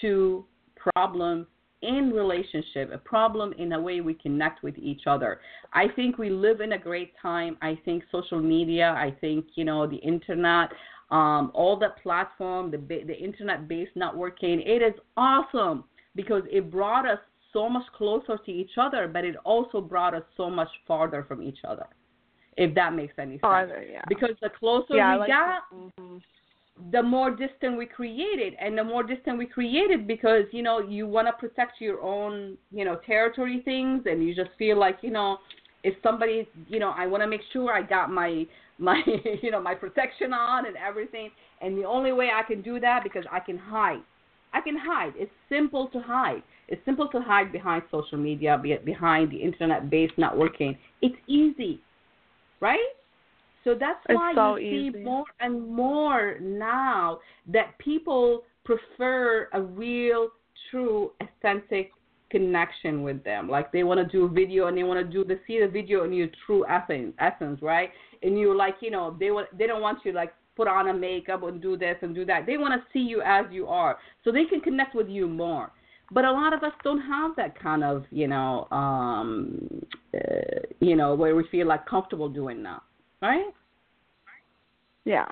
to 0.00 0.44
problems 0.76 1.46
in 1.82 2.10
relationship, 2.10 2.90
a 2.92 2.98
problem 2.98 3.52
in 3.56 3.72
a 3.72 3.80
way 3.80 4.00
we 4.00 4.14
connect 4.14 4.64
with 4.64 4.76
each 4.78 5.02
other. 5.06 5.40
I 5.72 5.86
think 5.94 6.18
we 6.18 6.28
live 6.28 6.60
in 6.60 6.72
a 6.72 6.78
great 6.78 7.12
time. 7.22 7.56
I 7.62 7.78
think 7.84 8.02
social 8.10 8.40
media, 8.40 8.94
I 8.96 9.14
think, 9.20 9.46
you 9.54 9.64
know, 9.64 9.86
the 9.86 9.96
internet, 9.96 10.70
um, 11.10 11.52
all 11.54 11.78
the 11.78 11.90
platform, 12.02 12.72
the, 12.72 12.78
the 12.78 13.16
internet-based 13.16 13.94
networking, 13.96 14.66
it 14.66 14.82
is 14.82 14.94
awesome 15.16 15.84
because 16.16 16.42
it 16.50 16.70
brought 16.70 17.08
us 17.08 17.20
so 17.52 17.68
much 17.68 17.86
closer 17.96 18.38
to 18.44 18.50
each 18.50 18.72
other, 18.76 19.08
but 19.08 19.24
it 19.24 19.36
also 19.44 19.80
brought 19.80 20.14
us 20.14 20.22
so 20.36 20.50
much 20.50 20.68
farther 20.86 21.24
from 21.26 21.42
each 21.42 21.58
other. 21.66 21.86
If 22.56 22.74
that 22.74 22.92
makes 22.94 23.14
any 23.18 23.34
sense. 23.34 23.40
Farther, 23.40 23.84
yeah. 23.88 24.02
Because 24.08 24.34
the 24.42 24.50
closer 24.50 24.96
yeah, 24.96 25.14
we 25.14 25.20
like 25.20 25.28
got, 25.28 25.62
mm-hmm. 25.72 26.18
the 26.90 27.02
more 27.02 27.30
distant 27.30 27.78
we 27.78 27.86
created, 27.86 28.54
and 28.60 28.76
the 28.76 28.82
more 28.82 29.04
distant 29.04 29.38
we 29.38 29.46
created 29.46 30.08
because 30.08 30.42
you 30.50 30.62
know 30.62 30.80
you 30.80 31.06
want 31.06 31.28
to 31.28 31.32
protect 31.34 31.80
your 31.80 32.00
own 32.02 32.58
you 32.72 32.84
know 32.84 32.96
territory 33.06 33.62
things, 33.64 34.02
and 34.06 34.26
you 34.26 34.34
just 34.34 34.50
feel 34.58 34.76
like 34.76 34.98
you 35.02 35.10
know 35.10 35.38
if 35.84 35.94
somebody 36.02 36.48
you 36.66 36.80
know 36.80 36.92
I 36.96 37.06
want 37.06 37.22
to 37.22 37.28
make 37.28 37.42
sure 37.52 37.72
I 37.72 37.82
got 37.82 38.10
my 38.10 38.44
my 38.78 39.00
you 39.42 39.52
know 39.52 39.62
my 39.62 39.76
protection 39.76 40.32
on 40.32 40.66
and 40.66 40.76
everything, 40.76 41.30
and 41.60 41.78
the 41.78 41.84
only 41.84 42.10
way 42.10 42.30
I 42.34 42.42
can 42.42 42.60
do 42.60 42.80
that 42.80 43.04
because 43.04 43.24
I 43.30 43.38
can 43.38 43.56
hide. 43.56 44.02
I 44.52 44.60
can 44.60 44.76
hide. 44.76 45.12
It's 45.16 45.30
simple 45.48 45.88
to 45.88 46.00
hide. 46.00 46.42
It's 46.68 46.84
simple 46.84 47.08
to 47.08 47.20
hide 47.20 47.50
behind 47.50 47.82
social 47.90 48.18
media, 48.18 48.60
behind 48.84 49.30
the 49.30 49.36
internet-based 49.36 50.16
networking. 50.16 50.76
It's 51.00 51.16
easy, 51.26 51.80
right? 52.60 52.78
So 53.64 53.74
that's 53.78 54.00
why 54.06 54.32
so 54.34 54.56
you 54.56 54.88
easy. 54.88 54.98
see 54.98 55.04
more 55.04 55.24
and 55.40 55.68
more 55.68 56.38
now 56.40 57.20
that 57.48 57.76
people 57.78 58.44
prefer 58.64 59.48
a 59.52 59.60
real, 59.60 60.28
true, 60.70 61.12
authentic 61.20 61.90
connection 62.30 63.02
with 63.02 63.24
them. 63.24 63.48
Like 63.48 63.72
they 63.72 63.82
want 63.82 63.98
to 63.98 64.06
do 64.06 64.24
a 64.26 64.28
video 64.28 64.66
and 64.66 64.76
they 64.76 64.82
want 64.82 65.04
to 65.04 65.10
do 65.10 65.24
the 65.24 65.40
see 65.46 65.60
the 65.60 65.68
video 65.68 66.04
in 66.04 66.12
your 66.12 66.28
true 66.46 66.66
essence, 66.68 67.14
essence, 67.18 67.60
right? 67.62 67.90
And 68.22 68.38
you 68.38 68.56
like, 68.56 68.76
you 68.80 68.90
know, 68.90 69.16
they 69.18 69.30
want 69.30 69.56
they 69.56 69.66
don't 69.66 69.80
want 69.80 70.00
you 70.04 70.12
like 70.12 70.34
put 70.56 70.68
on 70.68 70.88
a 70.88 70.94
makeup 70.94 71.42
and 71.44 71.62
do 71.62 71.76
this 71.76 71.96
and 72.02 72.14
do 72.14 72.24
that. 72.26 72.44
They 72.46 72.56
want 72.56 72.74
to 72.74 72.86
see 72.92 73.04
you 73.04 73.22
as 73.22 73.46
you 73.50 73.66
are, 73.66 73.98
so 74.24 74.32
they 74.32 74.44
can 74.44 74.60
connect 74.60 74.94
with 74.94 75.08
you 75.08 75.26
more. 75.26 75.70
But 76.10 76.24
a 76.24 76.32
lot 76.32 76.54
of 76.54 76.62
us 76.62 76.72
don't 76.82 77.00
have 77.00 77.36
that 77.36 77.60
kind 77.60 77.84
of, 77.84 78.04
you 78.10 78.28
know, 78.28 78.66
um, 78.70 79.84
uh, 80.14 80.18
you 80.80 80.96
know, 80.96 81.14
where 81.14 81.36
we 81.36 81.46
feel 81.50 81.66
like 81.66 81.84
comfortable 81.86 82.28
doing 82.30 82.62
that, 82.62 82.80
right? 83.20 83.52
Yeah. 85.04 85.26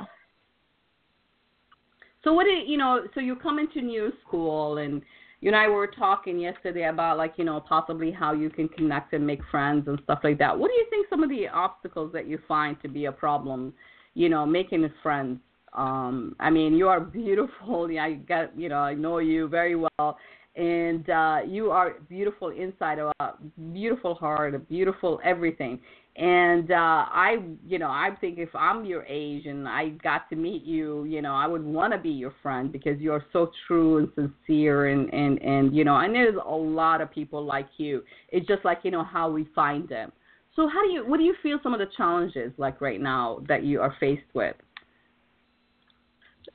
So 2.27 2.33
what 2.33 2.45
do 2.45 2.51
you, 2.51 2.65
you 2.67 2.77
know? 2.77 3.03
So 3.15 3.21
you 3.21 3.37
come 3.37 3.59
into 3.59 3.81
new 3.81 4.13
school, 4.27 4.79
and 4.79 5.01
you 5.41 5.49
and 5.49 5.57
I 5.57 5.69
were 5.69 5.87
talking 5.87 6.41
yesterday 6.41 6.89
about 6.89 7.19
like 7.19 7.35
you 7.37 7.45
know 7.45 7.61
possibly 7.61 8.11
how 8.11 8.33
you 8.33 8.51
can 8.51 8.69
connect 8.69 9.13
and 9.13 9.25
make 9.25 9.41
friends 9.51 9.87
and 9.87 10.01
stuff 10.03 10.21
like 10.25 10.39
that. 10.39 10.59
What 10.59 10.69
do 10.69 10.75
you 10.75 10.87
think 10.91 11.07
some 11.09 11.23
of 11.23 11.31
the 11.31 11.47
obstacles 11.49 12.13
that 12.15 12.27
you 12.27 12.41
find 12.49 12.77
to 12.83 12.89
be 12.89 13.05
a 13.05 13.13
problem? 13.13 13.73
You 14.15 14.29
know, 14.29 14.45
making 14.45 14.91
friends. 15.05 15.39
Um, 15.73 16.35
I 16.41 16.51
mean, 16.51 16.75
you 16.75 16.89
are 16.89 17.01
beautiful. 17.23 17.89
I 17.97 18.15
got 18.15 18.59
you 18.59 18.69
know 18.69 18.79
I 18.79 18.95
know 18.95 19.19
you 19.19 19.47
very 19.47 19.77
well, 19.77 20.19
and 20.57 21.09
uh, 21.11 21.41
you 21.47 21.71
are 21.71 21.95
beautiful 22.09 22.49
inside 22.49 22.99
a 22.99 23.13
beautiful 23.73 24.15
heart, 24.15 24.55
a 24.55 24.59
beautiful 24.59 25.21
everything. 25.23 25.79
And 26.17 26.71
uh, 26.71 26.75
I, 26.75 27.37
you 27.67 27.79
know, 27.79 27.89
I 27.91 28.11
think 28.23 28.39
if 28.39 28.49
I'm 28.55 28.87
your 28.87 29.05
age 29.05 29.45
and 29.45 29.69
I 29.69 29.91
got 30.03 30.31
to 30.31 30.37
meet 30.37 30.65
you, 30.65 31.05
you 31.05 31.21
know, 31.21 31.35
I 31.35 31.47
would 31.47 31.63
want 31.63 31.93
to 31.93 31.99
be 31.99 32.09
your 32.09 32.33
friend 32.43 32.73
because 32.73 32.99
you 32.99 33.13
are 33.13 33.23
so 33.35 33.51
true 33.67 33.99
and 33.99 34.09
sincere, 34.15 34.89
and 34.89 35.13
and 35.13 35.43
and 35.43 35.77
you 35.77 35.85
know, 35.85 35.97
and 35.97 36.15
there's 36.15 36.37
a 36.43 36.55
lot 36.55 37.03
of 37.03 37.11
people 37.11 37.45
like 37.45 37.69
you. 37.77 38.03
It's 38.31 38.47
just 38.47 38.65
like 38.65 38.79
you 38.83 38.91
know 38.91 39.05
how 39.05 39.31
we 39.31 39.47
find 39.55 39.87
them. 39.91 40.11
So 40.55 40.67
how 40.67 40.83
do 40.87 40.91
you, 40.91 41.07
what 41.07 41.19
do 41.19 41.25
you 41.25 41.35
feel 41.43 41.59
some 41.63 41.75
of 41.75 41.81
the 41.81 41.89
challenges 41.99 42.51
like 42.57 42.81
right 42.81 43.01
now 43.01 43.43
that 43.47 43.63
you 43.63 43.83
are 43.83 43.95
faced 44.01 44.23
with? 44.33 44.57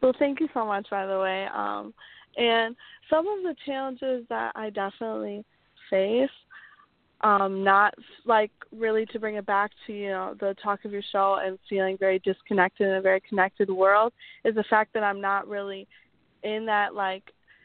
Well, 0.02 0.14
thank 0.18 0.40
you 0.40 0.48
so 0.56 0.66
much, 0.66 0.88
by 0.90 1.06
the 1.06 1.20
way. 1.20 1.46
Um, 1.56 1.94
and 2.38 2.76
some 3.10 3.28
of 3.28 3.44
the 3.44 3.56
challenges 3.66 4.26
that 4.30 4.52
I 4.56 4.70
definitely 4.70 5.44
face, 5.90 6.30
um, 7.22 7.64
not 7.64 7.94
like 8.26 8.52
really 8.72 9.06
to 9.08 9.20
bring 9.20 9.36
it 9.36 9.46
back 9.46 9.72
to 9.86 9.94
you 9.94 10.10
know 10.10 10.36
the 10.40 10.56
talk 10.64 10.86
of 10.86 10.92
your 10.92 11.04
show 11.12 11.40
and 11.44 11.60
feeling 11.70 11.98
very 11.98 12.20
disconnected 12.20 12.88
in 12.88 12.96
a 12.96 13.02
very 13.02 13.22
connected 13.22 13.70
world, 13.70 14.14
is 14.46 14.56
the 14.56 14.64
fact 14.70 14.94
that 14.94 15.04
I'm 15.04 15.22
not 15.22 15.48
really 15.48 15.88
in 16.44 16.66
that 16.66 16.96
like 16.96 17.24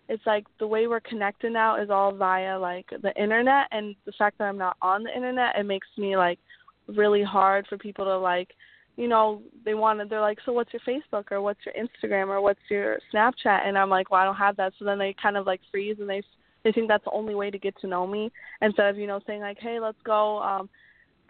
it's 0.09 0.25
like 0.27 0.47
the 0.61 0.67
way 0.67 0.87
we're 0.87 1.01
connected 1.01 1.53
now 1.53 1.83
is 1.83 1.91
all 1.91 2.13
via 2.13 2.59
like 2.59 2.87
the 3.03 3.15
internet 3.21 3.67
and 3.73 3.95
the 4.05 4.13
fact 4.13 4.39
that 4.39 4.45
I'm 4.45 4.59
not 4.59 4.77
on 4.83 5.03
the 5.03 5.15
internet 5.15 5.57
it 5.57 5.65
makes 5.65 5.89
me 5.97 6.17
like 6.17 6.39
really 6.87 7.23
hard 7.23 7.67
for 7.67 7.77
people 7.79 8.05
to 8.05 8.19
like 8.19 8.51
you 8.97 9.09
know, 9.09 9.43
they 9.65 9.75
wanted 9.75 10.09
they're 10.09 10.21
like, 10.21 10.39
So 10.45 10.53
what's 10.53 10.73
your 10.73 10.81
Facebook 10.81 11.31
or 11.31 11.41
what's 11.41 11.61
your 11.65 11.75
Instagram 11.75 12.29
or 12.29 12.41
what's 12.41 12.61
your 12.71 12.99
Snapchat? 13.13 13.67
And 13.67 13.77
I'm 13.77 13.91
like, 13.91 14.11
Well 14.11 14.21
I 14.21 14.25
don't 14.25 14.37
have 14.37 14.57
that. 14.57 14.73
So 14.79 14.85
then 14.85 14.99
they 14.99 15.15
kind 15.21 15.37
of 15.37 15.47
like 15.47 15.61
freeze 15.71 15.97
and 16.01 16.09
they 16.09 16.23
they 16.65 16.73
think 16.73 16.89
that's 16.89 17.05
the 17.05 17.13
only 17.13 17.35
way 17.35 17.51
to 17.51 17.59
get 17.59 17.79
to 17.81 17.87
know 17.87 18.07
me. 18.07 18.33
Instead 18.61 18.89
of, 18.91 18.99
you 18.99 19.07
know, 19.07 19.21
saying 19.27 19.41
like, 19.41 19.59
Hey, 19.61 19.79
let's 19.81 20.01
go 20.05 20.39
um 20.43 20.69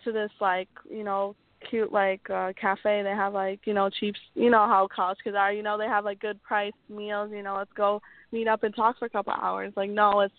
to 0.05 0.13
this 0.13 0.31
like, 0.41 0.69
you 0.91 1.05
know, 1.05 1.35
cute 1.71 1.91
like 1.91 2.21
uh 2.29 2.53
cafe 2.61 3.03
they 3.03 3.09
have 3.11 3.33
like 3.33 3.61
you 3.65 3.73
know 3.73 3.89
cheap 3.89 4.15
you 4.35 4.51
know 4.51 4.67
how 4.69 4.87
college 4.95 5.17
kids 5.25 5.35
are 5.35 5.55
you 5.55 5.63
know 5.63 5.79
they 5.79 5.87
have 5.87 6.05
like 6.05 6.21
good 6.21 6.41
price 6.43 6.75
meals 6.91 7.31
you 7.33 7.43
know 7.43 7.57
let's 7.57 7.73
go 7.73 8.01
meet 8.33 8.49
up 8.49 8.63
and 8.63 8.75
talk 8.75 8.99
for 8.99 9.07
a 9.07 9.11
couple 9.11 9.33
hours. 9.33 9.73
Like 9.77 9.91
no 9.91 10.21
it's 10.21 10.35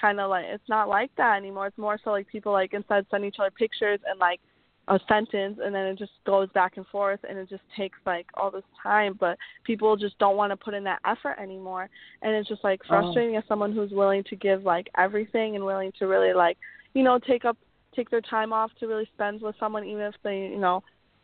kind 0.00 0.20
of 0.20 0.30
like 0.30 0.44
it's 0.48 0.68
not 0.68 0.88
like 0.88 1.10
that 1.16 1.36
anymore. 1.36 1.66
It's 1.66 1.78
more 1.78 1.98
so 2.02 2.10
like 2.10 2.26
people 2.28 2.52
like 2.52 2.72
instead 2.72 3.06
send 3.10 3.24
each 3.24 3.36
other 3.38 3.50
pictures 3.50 4.00
and 4.08 4.18
like 4.18 4.40
a 4.88 4.98
sentence 5.08 5.58
and 5.64 5.72
then 5.72 5.86
it 5.86 5.98
just 5.98 6.12
goes 6.26 6.48
back 6.54 6.76
and 6.76 6.86
forth 6.88 7.20
and 7.28 7.38
it 7.38 7.48
just 7.48 7.62
takes 7.76 7.98
like 8.04 8.26
all 8.34 8.50
this 8.50 8.64
time 8.82 9.16
but 9.20 9.38
people 9.64 9.96
just 9.96 10.18
don't 10.18 10.36
want 10.36 10.50
to 10.50 10.56
put 10.56 10.74
in 10.74 10.82
that 10.82 10.98
effort 11.06 11.36
anymore 11.40 11.88
and 12.22 12.34
it's 12.34 12.48
just 12.48 12.64
like 12.64 12.80
Oh. 12.84 12.88
frustrating 12.88 13.36
as 13.36 13.44
someone 13.46 13.72
who's 13.72 13.92
willing 13.92 14.24
to 14.24 14.36
give 14.36 14.64
like 14.64 14.88
everything 14.98 15.54
and 15.54 15.64
willing 15.64 15.92
to 15.98 16.06
really 16.06 16.32
like 16.34 16.58
you 16.94 17.04
know 17.04 17.18
take 17.18 17.44
up 17.44 17.56
take 17.94 18.10
their 18.10 18.20
time 18.22 18.52
off 18.52 18.72
to 18.80 18.86
really 18.86 19.08
spend 19.14 19.40
with 19.40 19.54
someone 19.60 19.84
even 19.84 20.02
if 20.02 20.14
they 20.24 20.38
you 20.38 20.58
know 20.58 20.82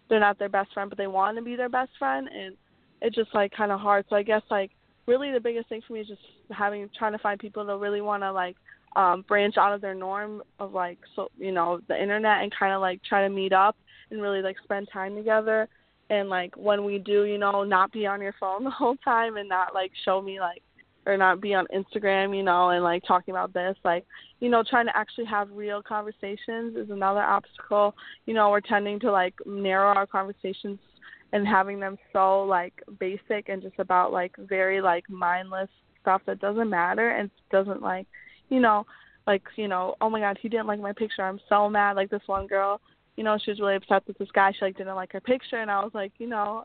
they're 0.08 0.20
not 0.20 0.38
their 0.38 0.48
best 0.48 0.72
friend 0.72 0.88
but 0.88 0.96
they 0.96 1.08
want 1.08 1.36
to 1.36 1.42
be 1.42 1.56
their 1.56 1.68
best 1.68 1.90
friend 1.98 2.28
and 2.28 2.56
it's 3.02 3.16
just 3.16 3.34
like 3.34 3.50
kind 3.52 3.72
of 3.72 3.80
hard 3.80 4.04
so 4.08 4.14
i 4.14 4.22
guess 4.22 4.42
like 4.50 4.70
really 5.06 5.32
the 5.32 5.40
biggest 5.40 5.68
thing 5.68 5.80
for 5.84 5.94
me 5.94 6.00
is 6.00 6.06
just 6.06 6.20
having 6.50 6.88
trying 6.96 7.12
to 7.12 7.18
find 7.18 7.40
people 7.40 7.64
that 7.64 7.76
really 7.78 8.02
want 8.02 8.22
to 8.22 8.30
like 8.30 8.56
um 8.98 9.22
branch 9.28 9.56
out 9.56 9.72
of 9.72 9.80
their 9.80 9.94
norm 9.94 10.42
of 10.58 10.74
like 10.74 10.98
so 11.14 11.28
you 11.38 11.52
know 11.52 11.80
the 11.88 12.02
internet 12.02 12.42
and 12.42 12.52
kind 12.58 12.74
of 12.74 12.80
like 12.80 13.00
try 13.08 13.22
to 13.22 13.32
meet 13.32 13.52
up 13.52 13.76
and 14.10 14.20
really 14.20 14.42
like 14.42 14.56
spend 14.62 14.88
time 14.92 15.14
together. 15.14 15.68
And 16.10 16.28
like 16.28 16.56
when 16.56 16.84
we 16.84 16.98
do 16.98 17.24
you 17.24 17.38
know 17.38 17.62
not 17.64 17.92
be 17.92 18.06
on 18.06 18.20
your 18.20 18.34
phone 18.40 18.64
the 18.64 18.70
whole 18.70 18.96
time 18.96 19.36
and 19.36 19.48
not 19.48 19.72
like 19.72 19.92
show 20.04 20.20
me 20.20 20.40
like 20.40 20.62
or 21.06 21.16
not 21.16 21.40
be 21.40 21.54
on 21.54 21.66
Instagram 21.74 22.36
you 22.36 22.42
know 22.42 22.70
and 22.70 22.82
like 22.82 23.02
talking 23.06 23.32
about 23.32 23.54
this 23.54 23.76
like 23.84 24.04
you 24.40 24.50
know 24.50 24.62
trying 24.68 24.86
to 24.86 24.96
actually 24.96 25.24
have 25.26 25.48
real 25.52 25.80
conversations 25.80 26.76
is 26.76 26.90
another 26.90 27.22
obstacle. 27.22 27.94
You 28.26 28.34
know 28.34 28.50
we're 28.50 28.60
tending 28.60 28.98
to 29.00 29.12
like 29.12 29.34
narrow 29.46 29.94
our 29.94 30.06
conversations 30.06 30.80
and 31.32 31.46
having 31.46 31.78
them 31.78 31.96
so 32.12 32.42
like 32.42 32.82
basic 32.98 33.48
and 33.48 33.62
just 33.62 33.78
about 33.78 34.12
like 34.12 34.34
very 34.38 34.80
like 34.80 35.08
mindless 35.08 35.68
stuff 36.00 36.22
that 36.26 36.40
doesn't 36.40 36.70
matter 36.70 37.10
and 37.10 37.30
doesn't 37.50 37.82
like 37.82 38.06
you 38.48 38.60
know 38.60 38.86
like 39.26 39.42
you 39.56 39.68
know 39.68 39.94
oh 40.00 40.10
my 40.10 40.20
god 40.20 40.38
he 40.40 40.48
didn't 40.48 40.66
like 40.66 40.80
my 40.80 40.92
picture. 40.92 41.22
I'm 41.22 41.40
so 41.48 41.68
mad. 41.68 41.96
Like 41.96 42.10
this 42.10 42.22
one 42.26 42.46
girl 42.46 42.80
you 43.16 43.24
know 43.24 43.36
she 43.44 43.50
was 43.50 43.60
really 43.60 43.76
upset 43.76 44.04
that 44.06 44.18
this 44.18 44.30
guy 44.32 44.52
she 44.52 44.64
like 44.64 44.76
didn't 44.76 44.94
like 44.94 45.12
her 45.12 45.20
picture. 45.20 45.56
And 45.56 45.70
i 45.70 45.82
was 45.82 45.92
like 45.94 46.12
you 46.18 46.28
know 46.28 46.64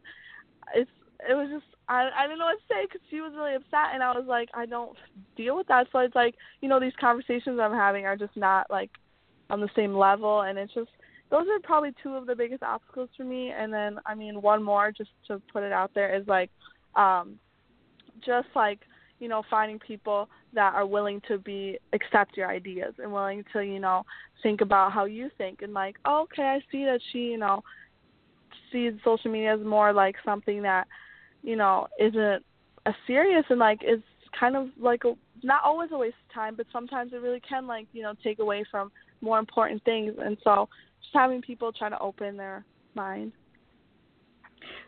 it's 0.75 0.91
it 1.29 1.33
was 1.33 1.49
just 1.51 1.65
I 1.87 2.09
I 2.17 2.23
didn't 2.23 2.39
know 2.39 2.45
what 2.45 2.59
to 2.59 2.73
say 2.73 2.85
because 2.85 3.01
she 3.09 3.21
was 3.21 3.33
really 3.35 3.55
upset, 3.55 3.93
and 3.93 4.03
I 4.03 4.11
was 4.11 4.25
like, 4.27 4.49
I 4.53 4.65
don't 4.65 4.97
deal 5.35 5.55
with 5.55 5.67
that. 5.67 5.87
So 5.91 5.99
it's 5.99 6.15
like, 6.15 6.35
you 6.61 6.69
know, 6.69 6.79
these 6.79 6.93
conversations 6.99 7.59
I'm 7.59 7.73
having 7.73 8.05
are 8.05 8.17
just 8.17 8.35
not 8.35 8.69
like 8.69 8.91
on 9.49 9.59
the 9.61 9.69
same 9.75 9.93
level, 9.93 10.41
and 10.41 10.57
it's 10.57 10.73
just 10.73 10.89
those 11.29 11.45
are 11.47 11.59
probably 11.63 11.93
two 12.01 12.13
of 12.15 12.25
the 12.25 12.35
biggest 12.35 12.63
obstacles 12.63 13.09
for 13.17 13.23
me. 13.23 13.51
And 13.51 13.73
then 13.73 13.99
I 14.05 14.15
mean, 14.15 14.41
one 14.41 14.63
more 14.63 14.91
just 14.91 15.09
to 15.27 15.41
put 15.51 15.63
it 15.63 15.71
out 15.71 15.91
there 15.93 16.15
is 16.15 16.27
like, 16.27 16.49
um, 16.95 17.39
just 18.25 18.47
like 18.55 18.79
you 19.19 19.27
know, 19.27 19.43
finding 19.49 19.79
people 19.79 20.29
that 20.53 20.73
are 20.73 20.85
willing 20.85 21.21
to 21.27 21.37
be 21.37 21.77
accept 21.93 22.37
your 22.37 22.49
ideas 22.49 22.93
and 22.99 23.11
willing 23.11 23.43
to 23.53 23.61
you 23.61 23.79
know 23.79 24.03
think 24.41 24.61
about 24.61 24.91
how 24.91 25.05
you 25.05 25.29
think 25.37 25.61
and 25.61 25.73
like, 25.73 25.95
oh, 26.05 26.23
okay, 26.23 26.43
I 26.43 26.59
see 26.71 26.85
that 26.85 26.99
she 27.11 27.19
you 27.19 27.37
know 27.37 27.63
sees 28.71 28.93
social 29.03 29.31
media 29.31 29.55
as 29.55 29.65
more 29.65 29.93
like 29.93 30.15
something 30.25 30.61
that 30.63 30.87
you 31.43 31.55
know, 31.55 31.87
isn't 31.99 32.43
as 32.85 32.93
serious 33.05 33.43
and 33.49 33.59
like 33.59 33.81
is 33.83 34.01
kind 34.37 34.55
of 34.55 34.69
like 34.79 35.03
a 35.03 35.13
not 35.43 35.61
always 35.63 35.89
a 35.91 35.97
waste 35.97 36.15
of 36.27 36.33
time, 36.33 36.55
but 36.55 36.65
sometimes 36.71 37.11
it 37.13 37.17
really 37.17 37.41
can 37.41 37.67
like, 37.67 37.85
you 37.91 38.01
know, 38.01 38.13
take 38.23 38.39
away 38.39 38.63
from 38.71 38.91
more 39.21 39.39
important 39.39 39.83
things 39.83 40.13
and 40.19 40.37
so 40.43 40.69
just 41.01 41.13
having 41.13 41.41
people 41.41 41.71
try 41.71 41.89
to 41.89 41.99
open 41.99 42.37
their 42.37 42.65
mind. 42.95 43.33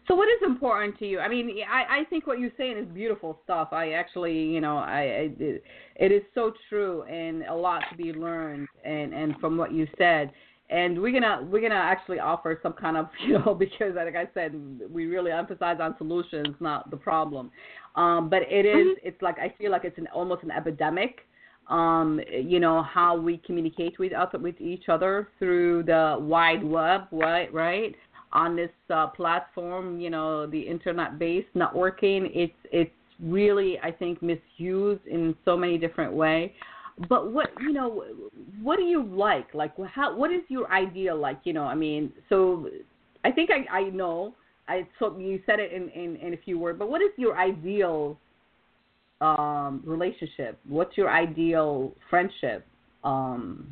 So 0.07 0.15
what 0.15 0.27
is 0.29 0.45
important 0.45 0.97
to 0.99 1.07
you? 1.07 1.19
I 1.19 1.27
mean, 1.27 1.57
I 1.69 2.01
I 2.01 2.03
think 2.09 2.27
what 2.27 2.39
you're 2.39 2.51
saying 2.57 2.77
is 2.77 2.85
beautiful 2.93 3.39
stuff. 3.43 3.69
I 3.71 3.91
actually, 3.91 4.37
you 4.37 4.61
know, 4.61 4.77
I, 4.77 4.99
I 4.99 5.59
it 5.95 6.11
is 6.11 6.21
so 6.33 6.53
true 6.69 7.03
and 7.03 7.43
a 7.43 7.55
lot 7.55 7.83
to 7.91 7.97
be 7.97 8.13
learned 8.13 8.67
and 8.83 9.13
and 9.13 9.35
from 9.39 9.57
what 9.57 9.71
you 9.73 9.87
said 9.97 10.31
and 10.69 10.99
we're 10.99 11.11
gonna 11.11 11.47
we're 11.49 11.61
gonna 11.61 11.75
actually 11.75 12.19
offer 12.19 12.59
some 12.63 12.73
kind 12.73 12.97
of 12.97 13.07
you 13.25 13.33
know 13.39 13.53
because 13.53 13.95
like 13.95 14.15
I 14.15 14.27
said 14.33 14.53
we 14.89 15.05
really 15.05 15.31
emphasize 15.31 15.77
on 15.79 15.95
solutions 15.97 16.55
not 16.59 16.89
the 16.89 16.97
problem, 16.97 17.51
um, 17.95 18.29
but 18.29 18.43
it 18.43 18.65
is, 18.65 18.87
mm-hmm. 18.87 19.07
it's 19.07 19.21
like 19.21 19.37
I 19.39 19.53
feel 19.57 19.71
like 19.71 19.85
it's 19.85 19.97
an 19.97 20.07
almost 20.13 20.43
an 20.43 20.51
epidemic, 20.51 21.19
um, 21.67 22.19
you 22.31 22.59
know 22.59 22.83
how 22.83 23.17
we 23.17 23.37
communicate 23.45 23.99
with 23.99 24.13
other 24.13 24.39
with 24.39 24.59
each 24.59 24.89
other 24.89 25.29
through 25.39 25.83
the 25.83 26.17
wide 26.19 26.63
web 26.63 27.03
right 27.11 27.51
right 27.53 27.95
on 28.35 28.55
this 28.55 28.69
uh, 28.89 29.07
platform 29.07 29.99
you 29.99 30.09
know 30.09 30.45
the 30.45 30.59
internet 30.59 31.17
based 31.17 31.47
networking 31.55 32.29
it's 32.35 32.53
it's 32.71 32.91
really 33.21 33.79
I 33.79 33.91
think 33.91 34.21
misused 34.21 35.07
in 35.07 35.35
so 35.45 35.55
many 35.55 35.77
different 35.77 36.13
ways 36.13 36.51
but 37.09 37.31
what 37.31 37.49
you 37.61 37.71
know 37.73 38.03
what 38.61 38.77
do 38.77 38.83
you 38.83 39.03
like? 39.03 39.53
Like 39.53 39.73
how 39.87 40.15
what 40.15 40.31
is 40.31 40.41
your 40.49 40.71
ideal 40.71 41.17
like? 41.17 41.39
You 41.45 41.53
know 41.53 41.63
i 41.63 41.75
mean 41.75 42.11
so 42.29 42.69
i 43.23 43.31
think 43.31 43.49
i 43.51 43.77
i 43.79 43.83
know. 43.89 44.35
I 44.67 44.87
so 44.99 45.17
you 45.17 45.41
said 45.45 45.59
it 45.59 45.71
in 45.71 45.89
in, 45.89 46.17
in 46.17 46.33
a 46.33 46.37
few 46.37 46.59
words 46.59 46.77
but 46.77 46.89
what 46.89 47.01
is 47.01 47.11
your 47.17 47.37
ideal 47.37 48.17
um 49.21 49.81
relationship? 49.85 50.59
What's 50.67 50.97
your 50.97 51.09
ideal 51.09 51.93
friendship? 52.09 52.65
Um 53.03 53.67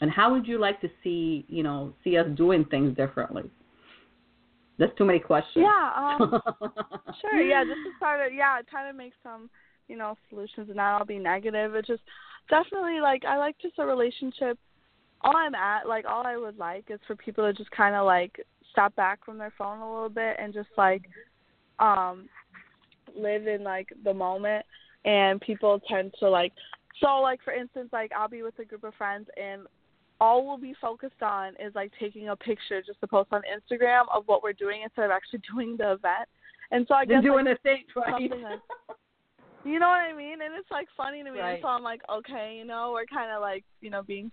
and 0.00 0.10
how 0.10 0.32
would 0.32 0.46
you 0.46 0.58
like 0.58 0.80
to 0.82 0.90
see 1.02 1.46
you 1.48 1.62
know 1.62 1.94
see 2.02 2.18
us 2.18 2.26
doing 2.36 2.66
things 2.66 2.96
differently 2.96 3.44
that's 4.78 4.96
too 4.96 5.04
many 5.04 5.20
questions. 5.20 5.64
Yeah 5.64 6.16
um 6.18 6.40
sure 7.20 7.40
yeah 7.40 7.64
just 7.64 7.80
to 7.84 7.96
start 7.96 8.20
it 8.20 8.34
yeah 8.34 8.60
try 8.68 8.90
to 8.90 8.96
make 8.96 9.12
some 9.22 9.48
you 9.88 9.96
know 9.96 10.16
solutions 10.28 10.68
and 10.68 10.76
not 10.76 10.98
all 10.98 11.06
be 11.06 11.18
negative. 11.18 11.74
It 11.74 11.86
just 11.86 12.02
definitely 12.48 13.00
like 13.00 13.24
I 13.24 13.36
like 13.38 13.56
just 13.60 13.78
a 13.78 13.86
relationship. 13.86 14.58
All 15.20 15.36
I'm 15.36 15.54
at, 15.54 15.88
like 15.88 16.04
all 16.06 16.26
I 16.26 16.36
would 16.36 16.58
like 16.58 16.86
is 16.90 17.00
for 17.06 17.16
people 17.16 17.44
to 17.44 17.52
just 17.52 17.70
kind 17.70 17.94
of 17.94 18.04
like 18.04 18.44
step 18.72 18.94
back 18.96 19.24
from 19.24 19.38
their 19.38 19.52
phone 19.56 19.80
a 19.80 19.92
little 19.94 20.08
bit 20.08 20.36
and 20.38 20.52
just 20.52 20.68
like 20.76 21.02
um 21.78 22.28
live 23.16 23.46
in 23.46 23.62
like 23.62 23.88
the 24.04 24.14
moment. 24.14 24.64
And 25.04 25.40
people 25.40 25.80
tend 25.88 26.14
to 26.20 26.28
like 26.28 26.52
so 27.00 27.20
like 27.20 27.42
for 27.42 27.52
instance 27.52 27.90
like 27.92 28.10
I'll 28.16 28.28
be 28.28 28.42
with 28.42 28.58
a 28.58 28.64
group 28.64 28.84
of 28.84 28.94
friends 28.94 29.28
and 29.36 29.62
all 30.24 30.46
we'll 30.46 30.56
be 30.56 30.74
focused 30.80 31.22
on 31.22 31.52
is 31.60 31.74
like 31.74 31.92
taking 32.00 32.30
a 32.30 32.36
picture 32.36 32.80
just 32.80 32.98
to 33.00 33.06
post 33.06 33.28
on 33.30 33.42
Instagram 33.42 34.04
of 34.12 34.24
what 34.24 34.42
we're 34.42 34.54
doing 34.54 34.80
instead 34.82 35.04
of 35.04 35.10
actually 35.10 35.40
doing 35.52 35.76
the 35.76 35.92
event. 35.92 36.28
And 36.70 36.86
so 36.88 36.94
I 36.94 37.04
guess 37.04 37.22
doing 37.22 37.44
like, 37.44 37.58
the 37.62 37.68
thing, 37.68 37.84
right? 37.94 38.30
Like, 38.30 38.60
you 39.64 39.78
know 39.78 39.88
what 39.88 40.00
I 40.00 40.16
mean? 40.16 40.40
And 40.40 40.54
it's 40.58 40.70
like 40.70 40.88
funny 40.96 41.22
to 41.22 41.30
me. 41.30 41.40
Right. 41.40 41.54
And 41.54 41.58
so 41.62 41.68
I'm 41.68 41.82
like, 41.82 42.00
okay, 42.10 42.56
you 42.58 42.64
know, 42.64 42.92
we're 42.94 43.04
kind 43.04 43.30
of 43.30 43.42
like, 43.42 43.64
you 43.82 43.90
know, 43.90 44.02
being 44.02 44.30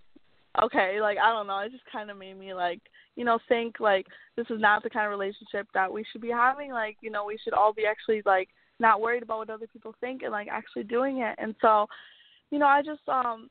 okay. 0.62 0.98
Like 1.00 1.18
I 1.22 1.30
don't 1.30 1.46
know. 1.46 1.58
It 1.58 1.72
just 1.72 1.84
kind 1.92 2.10
of 2.10 2.16
made 2.16 2.38
me 2.38 2.54
like, 2.54 2.80
you 3.16 3.24
know, 3.24 3.38
think 3.48 3.78
like 3.78 4.06
this 4.36 4.46
is 4.48 4.60
not 4.60 4.82
the 4.82 4.90
kind 4.90 5.06
of 5.06 5.10
relationship 5.10 5.68
that 5.74 5.92
we 5.92 6.04
should 6.10 6.22
be 6.22 6.30
having. 6.30 6.72
Like, 6.72 6.96
you 7.02 7.10
know, 7.10 7.26
we 7.26 7.38
should 7.42 7.52
all 7.52 7.74
be 7.74 7.84
actually 7.84 8.22
like 8.24 8.48
not 8.80 9.02
worried 9.02 9.22
about 9.22 9.38
what 9.38 9.50
other 9.50 9.66
people 9.66 9.94
think 10.00 10.22
and 10.22 10.32
like 10.32 10.48
actually 10.50 10.84
doing 10.84 11.18
it. 11.18 11.34
And 11.38 11.54
so, 11.60 11.86
you 12.50 12.58
know, 12.58 12.66
I 12.66 12.82
just 12.82 13.06
um 13.08 13.50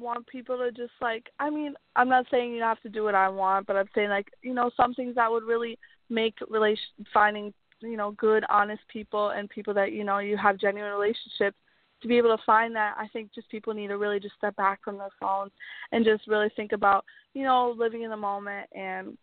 want 0.00 0.26
people 0.26 0.58
to 0.58 0.72
just 0.72 0.92
like 1.00 1.30
I 1.38 1.50
mean, 1.50 1.74
I'm 1.96 2.08
not 2.08 2.26
saying 2.30 2.52
you 2.52 2.62
have 2.62 2.80
to 2.82 2.88
do 2.88 3.04
what 3.04 3.14
I 3.14 3.28
want, 3.28 3.66
but 3.66 3.76
I'm 3.76 3.88
saying 3.94 4.08
like, 4.08 4.28
you 4.42 4.54
know, 4.54 4.70
some 4.76 4.94
things 4.94 5.14
that 5.14 5.30
would 5.30 5.44
really 5.44 5.78
make 6.08 6.34
relation 6.48 6.84
finding 7.14 7.52
you 7.80 7.96
know 7.96 8.10
good 8.12 8.44
honest 8.48 8.82
people 8.92 9.30
and 9.30 9.48
people 9.48 9.72
that 9.72 9.92
you 9.92 10.04
know 10.04 10.18
you 10.18 10.36
have 10.36 10.58
genuine 10.58 10.92
relationships 10.92 11.56
to 12.02 12.08
be 12.08 12.16
able 12.18 12.34
to 12.36 12.42
find 12.44 12.74
that 12.74 12.94
i 12.98 13.06
think 13.08 13.32
just 13.34 13.48
people 13.50 13.72
need 13.72 13.88
to 13.88 13.96
really 13.96 14.20
just 14.20 14.34
step 14.36 14.54
back 14.56 14.82
from 14.84 14.98
their 14.98 15.08
phones 15.18 15.52
and 15.92 16.04
just 16.04 16.26
really 16.28 16.50
think 16.56 16.72
about 16.72 17.04
you 17.34 17.44
know 17.44 17.74
living 17.76 18.02
in 18.02 18.10
the 18.10 18.16
moment. 18.16 18.68
And 18.74 19.16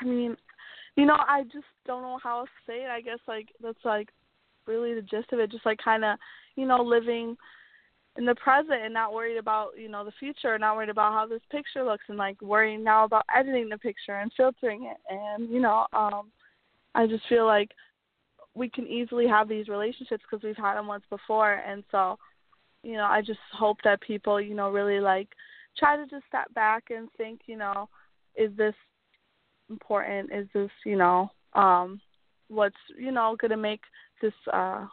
i 0.00 0.04
mean 0.04 0.36
you 0.96 1.06
know 1.06 1.16
i 1.28 1.42
just 1.44 1.66
don't 1.86 2.02
know 2.02 2.18
how 2.22 2.42
to 2.42 2.50
say 2.66 2.84
it. 2.84 2.90
I 2.90 3.00
guess 3.00 3.20
like 3.26 3.48
that's 3.62 3.84
like 3.84 4.10
really 4.66 4.94
the 4.94 5.02
gist 5.02 5.32
of 5.32 5.38
it. 5.38 5.50
Just 5.50 5.64
like 5.64 5.78
kind 5.82 6.04
of 6.04 6.18
you 6.56 6.66
know 6.66 6.82
living 6.82 7.36
in 8.18 8.24
the 8.24 8.34
present 8.34 8.82
and 8.82 8.92
not 8.92 9.14
worried 9.14 9.38
about 9.38 9.70
you 9.78 9.88
know 9.88 10.04
the 10.04 10.12
future 10.18 10.54
and 10.54 10.60
not 10.60 10.76
worried 10.76 10.88
about 10.88 11.12
how 11.12 11.24
this 11.24 11.40
picture 11.50 11.84
looks 11.84 12.04
and 12.08 12.18
like 12.18 12.40
worrying 12.42 12.82
now 12.82 13.04
about 13.04 13.24
editing 13.34 13.68
the 13.68 13.78
picture 13.78 14.18
and 14.18 14.32
filtering 14.36 14.90
it. 14.90 14.96
And 15.08 15.48
you 15.48 15.60
know 15.60 15.86
um 15.92 16.32
I 16.94 17.06
just 17.06 17.22
feel 17.28 17.46
like 17.46 17.70
we 18.54 18.68
can 18.68 18.88
easily 18.88 19.28
have 19.28 19.48
these 19.48 19.68
relationships 19.68 20.24
because 20.28 20.42
we've 20.42 20.56
had 20.56 20.74
them 20.74 20.88
once 20.88 21.04
before, 21.08 21.54
and 21.54 21.84
so 21.92 22.18
you 22.82 22.94
know 22.94 23.04
I 23.04 23.22
just 23.22 23.38
hope 23.52 23.78
that 23.84 24.00
people 24.00 24.40
you 24.40 24.54
know 24.54 24.70
really 24.70 24.98
like 24.98 25.28
try 25.78 25.96
to 25.96 26.06
just 26.06 26.26
step 26.26 26.52
back 26.54 26.84
and 26.90 27.08
think 27.16 27.42
you 27.46 27.56
know 27.56 27.88
is 28.34 28.50
this 28.56 28.74
important? 29.70 30.30
Is 30.32 30.48
this 30.52 30.70
you 30.84 30.96
know 30.96 31.30
um 31.52 32.00
what's 32.48 32.76
you 32.98 33.12
know 33.12 33.36
going 33.40 33.52
to 33.52 33.56
make 33.56 33.82
this 34.20 34.32
uh 34.52 34.86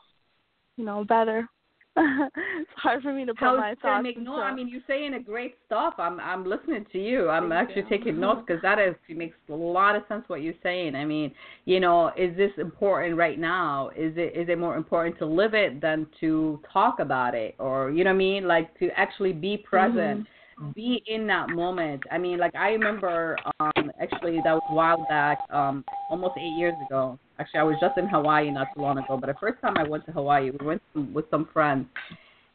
you 0.78 0.86
know 0.86 1.04
better 1.04 1.50
it's 1.98 2.70
hard 2.76 3.02
for 3.02 3.14
me 3.14 3.26
to 3.26 3.34
put 3.34 3.40
How 3.40 3.56
my 3.56 3.74
thoughts. 3.82 4.04
Make, 4.04 4.20
no, 4.20 4.36
I 4.36 4.54
mean 4.54 4.68
you're 4.68 4.82
saying 4.86 5.14
a 5.14 5.20
great 5.20 5.56
stuff. 5.66 5.94
I'm 5.98 6.20
I'm 6.20 6.46
listening 6.46 6.86
to 6.92 7.00
you. 7.00 7.30
I'm 7.30 7.50
Thank 7.50 7.70
actually 7.70 7.84
you. 7.84 7.90
taking 7.90 8.20
notes 8.20 8.42
because 8.48 8.62
that 8.64 8.80
is 8.80 8.96
it 9.08 9.18
makes 9.18 9.38
a 9.50 9.54
lot 9.54 9.96
of 9.96 10.04
sense 10.10 10.26
what 10.28 10.42
you're 10.42 10.54
saying. 10.62 10.96
I 10.96 11.06
mean, 11.06 11.32
you 11.64 11.80
know, 11.80 12.12
is 12.18 12.36
this 12.36 12.52
important 12.58 13.16
right 13.16 13.40
now? 13.40 13.90
Is 13.96 14.14
it 14.18 14.36
is 14.36 14.50
it 14.50 14.60
more 14.60 14.76
important 14.76 15.18
to 15.20 15.26
live 15.26 15.54
it 15.54 15.80
than 15.82 16.08
to 16.20 16.60
talk 16.72 17.00
about 17.00 17.34
it, 17.34 17.56
or 17.60 17.92
you 17.92 18.04
know 18.04 18.10
what 18.10 18.16
I 18.16 18.18
mean? 18.18 18.48
Like 18.48 18.78
to 18.80 18.90
actually 18.98 19.34
be 19.34 19.58
present. 19.58 20.22
Mm-hmm 20.22 20.32
be 20.74 21.04
in 21.08 21.28
that 21.28 21.50
moment. 21.50 22.04
I 22.12 22.18
mean, 22.18 22.38
like 22.38 22.56
I 22.56 22.70
remember 22.70 23.38
um 23.60 23.92
actually 24.00 24.40
that 24.44 24.54
was 24.54 24.64
a 24.70 24.74
while 24.74 25.06
back, 25.10 25.40
um 25.50 25.84
almost 26.10 26.38
8 26.38 26.42
years 26.58 26.76
ago. 26.86 27.20
Actually, 27.40 27.60
I 27.60 27.64
was 27.64 27.76
just 27.82 27.98
in 27.98 28.08
Hawaii 28.08 28.50
not 28.52 28.68
too 28.74 28.82
long 28.82 28.98
ago, 28.98 29.18
but 29.18 29.28
the 29.28 29.36
first 29.40 29.62
time 29.62 29.78
I 29.78 29.84
went 29.84 30.06
to 30.06 30.12
Hawaii, 30.12 30.52
we 30.52 30.66
went 30.66 30.82
with 31.14 31.26
some 31.30 31.50
friends. 31.52 31.88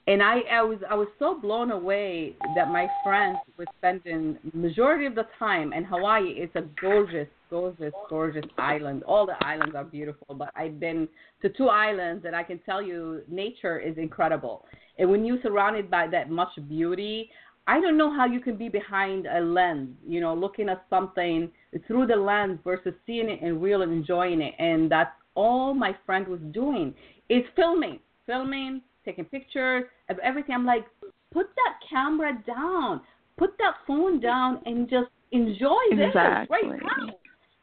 And 0.06 0.22
I, 0.22 0.40
I 0.50 0.62
was 0.62 0.78
I 0.90 0.94
was 0.94 1.08
so 1.18 1.38
blown 1.38 1.70
away 1.70 2.34
that 2.56 2.68
my 2.68 2.88
friends 3.04 3.38
were 3.58 3.66
spending 3.78 4.38
majority 4.54 5.06
of 5.06 5.14
the 5.14 5.26
time 5.38 5.72
in 5.72 5.84
Hawaii. 5.84 6.30
It's 6.36 6.56
a 6.56 6.62
gorgeous, 6.80 7.28
gorgeous, 7.50 7.92
gorgeous 8.08 8.46
island. 8.58 9.02
All 9.04 9.26
the 9.26 9.36
islands 9.44 9.74
are 9.76 9.84
beautiful, 9.84 10.34
but 10.34 10.50
I've 10.56 10.80
been 10.80 11.06
to 11.42 11.50
two 11.50 11.68
islands, 11.68 12.24
and 12.24 12.34
I 12.34 12.42
can 12.42 12.58
tell 12.60 12.82
you, 12.82 13.22
nature 13.28 13.78
is 13.78 13.98
incredible. 13.98 14.64
And 14.98 15.10
when 15.10 15.24
you're 15.24 15.40
surrounded 15.42 15.90
by 15.90 16.06
that 16.08 16.30
much 16.30 16.50
beauty, 16.68 17.30
I 17.70 17.80
don't 17.80 17.96
know 17.96 18.12
how 18.12 18.26
you 18.26 18.40
can 18.40 18.56
be 18.56 18.68
behind 18.68 19.26
a 19.26 19.38
lens, 19.38 19.90
you 20.04 20.20
know, 20.20 20.34
looking 20.34 20.68
at 20.68 20.84
something 20.90 21.48
through 21.86 22.08
the 22.08 22.16
lens 22.16 22.58
versus 22.64 22.94
seeing 23.06 23.28
it 23.28 23.40
in 23.42 23.60
real 23.60 23.82
and 23.82 23.92
enjoying 23.92 24.40
it. 24.40 24.54
And 24.58 24.90
that's 24.90 25.12
all 25.36 25.72
my 25.72 25.94
friend 26.04 26.26
was 26.26 26.40
doing 26.50 26.92
is 27.28 27.44
filming, 27.54 28.00
filming, 28.26 28.82
taking 29.04 29.24
pictures 29.24 29.84
of 30.08 30.18
everything. 30.18 30.56
I'm 30.56 30.66
like, 30.66 30.84
put 31.32 31.46
that 31.54 31.74
camera 31.88 32.42
down, 32.44 33.02
put 33.38 33.56
that 33.58 33.74
phone 33.86 34.18
down, 34.18 34.60
and 34.66 34.90
just 34.90 35.10
enjoy 35.30 35.84
this 35.92 36.08
exactly. 36.08 36.56
right 36.62 36.80
now. 36.82 37.14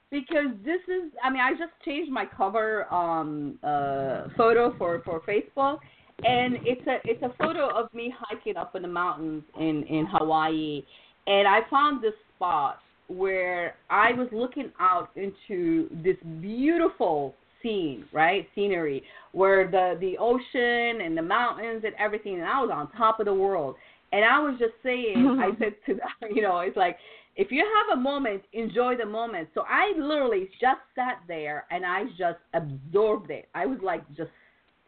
Because 0.10 0.56
this 0.64 0.80
is, 0.88 1.12
I 1.22 1.30
mean, 1.30 1.42
I 1.42 1.52
just 1.52 1.74
changed 1.84 2.10
my 2.10 2.26
cover 2.26 2.92
um, 2.94 3.60
uh, 3.62 4.30
photo 4.38 4.74
for 4.78 5.02
for 5.04 5.20
Facebook, 5.28 5.80
and 6.26 6.58
it's 6.64 6.86
a 6.88 6.98
it's 7.04 7.22
a 7.22 7.34
photo 7.38 7.70
of 7.78 7.94
me 7.94 8.14
hiking 8.18 8.58
up 8.58 8.76
in 8.76 8.82
the 8.82 8.88
mountains 8.88 9.44
in 9.60 9.84
in 9.84 10.08
Hawaii, 10.12 10.84
and 11.28 11.48
I 11.48 11.60
found 11.70 12.04
this 12.04 12.14
spot 12.36 12.80
where 13.08 13.76
I 13.90 14.14
was 14.14 14.28
looking 14.32 14.72
out 14.80 15.12
into 15.16 15.90
this 16.04 16.18
beautiful 16.42 17.36
scene, 17.62 18.06
right? 18.12 18.48
Scenery 18.56 19.04
where 19.32 19.70
the 19.70 19.98
the 20.00 20.18
ocean 20.20 21.02
and 21.06 21.16
the 21.18 21.22
mountains 21.22 21.84
and 21.86 21.94
everything, 22.00 22.36
and 22.36 22.46
I 22.46 22.62
was 22.62 22.72
on 22.74 22.92
top 22.98 23.20
of 23.20 23.26
the 23.26 23.34
world. 23.34 23.76
And 24.14 24.24
I 24.24 24.40
was 24.40 24.58
just 24.58 24.74
saying, 24.84 25.38
I 25.42 25.50
said 25.60 25.76
to 25.86 25.94
them, 25.96 26.32
you 26.34 26.42
know, 26.42 26.60
it's 26.60 26.78
like 26.78 26.98
if 27.36 27.52
you 27.52 27.64
have 27.64 28.00
a 28.00 28.02
moment, 28.02 28.42
enjoy 28.54 28.98
the 28.98 29.06
moment. 29.06 29.50
So 29.54 29.64
I 29.68 29.94
literally 29.96 30.50
just 30.60 30.82
sat 30.96 31.20
there 31.28 31.66
and 31.70 31.86
I 31.86 32.06
just 32.18 32.40
absorbed 32.56 33.30
it. 33.30 33.48
I 33.54 33.68
was 33.68 33.78
like 33.84 34.02
just 34.16 34.32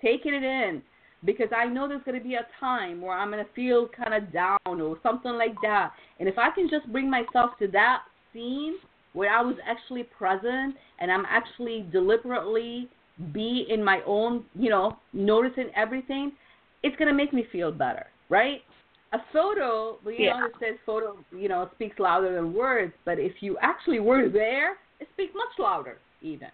taking 0.01 0.33
it 0.33 0.43
in 0.43 0.81
because 1.25 1.49
I 1.55 1.65
know 1.65 1.87
there's 1.87 2.03
going 2.03 2.17
to 2.17 2.23
be 2.23 2.35
a 2.35 2.47
time 2.59 3.01
where 3.01 3.17
I'm 3.17 3.31
going 3.31 3.43
to 3.43 3.51
feel 3.53 3.87
kind 3.87 4.13
of 4.13 4.31
down 4.31 4.59
or 4.65 4.97
something 5.03 5.33
like 5.33 5.55
that. 5.61 5.91
And 6.19 6.29
if 6.29 6.37
I 6.37 6.49
can 6.51 6.69
just 6.69 6.91
bring 6.91 7.09
myself 7.09 7.51
to 7.59 7.67
that 7.69 8.03
scene 8.33 8.75
where 9.13 9.31
I 9.31 9.41
was 9.41 9.55
actually 9.65 10.03
present 10.03 10.75
and 10.99 11.11
I'm 11.11 11.25
actually 11.27 11.87
deliberately 11.91 12.89
be 13.33 13.65
in 13.69 13.83
my 13.83 14.01
own, 14.05 14.45
you 14.55 14.69
know, 14.69 14.97
noticing 15.13 15.71
everything, 15.75 16.31
it's 16.83 16.95
going 16.95 17.09
to 17.09 17.13
make 17.13 17.33
me 17.33 17.45
feel 17.51 17.71
better, 17.71 18.07
right? 18.29 18.61
a 19.13 19.17
photo, 19.33 19.97
you 20.05 20.25
yeah. 20.25 20.39
know, 20.39 20.45
it 20.45 20.51
says 20.59 20.77
photo, 20.85 21.17
you 21.31 21.49
know, 21.49 21.69
speaks 21.75 21.97
louder 21.99 22.35
than 22.35 22.53
words, 22.53 22.93
but 23.05 23.19
if 23.19 23.33
you 23.41 23.57
actually 23.61 23.99
were 23.99 24.29
there, 24.29 24.73
it 24.99 25.07
speaks 25.13 25.33
much 25.35 25.57
louder, 25.57 25.97
even. 26.21 26.49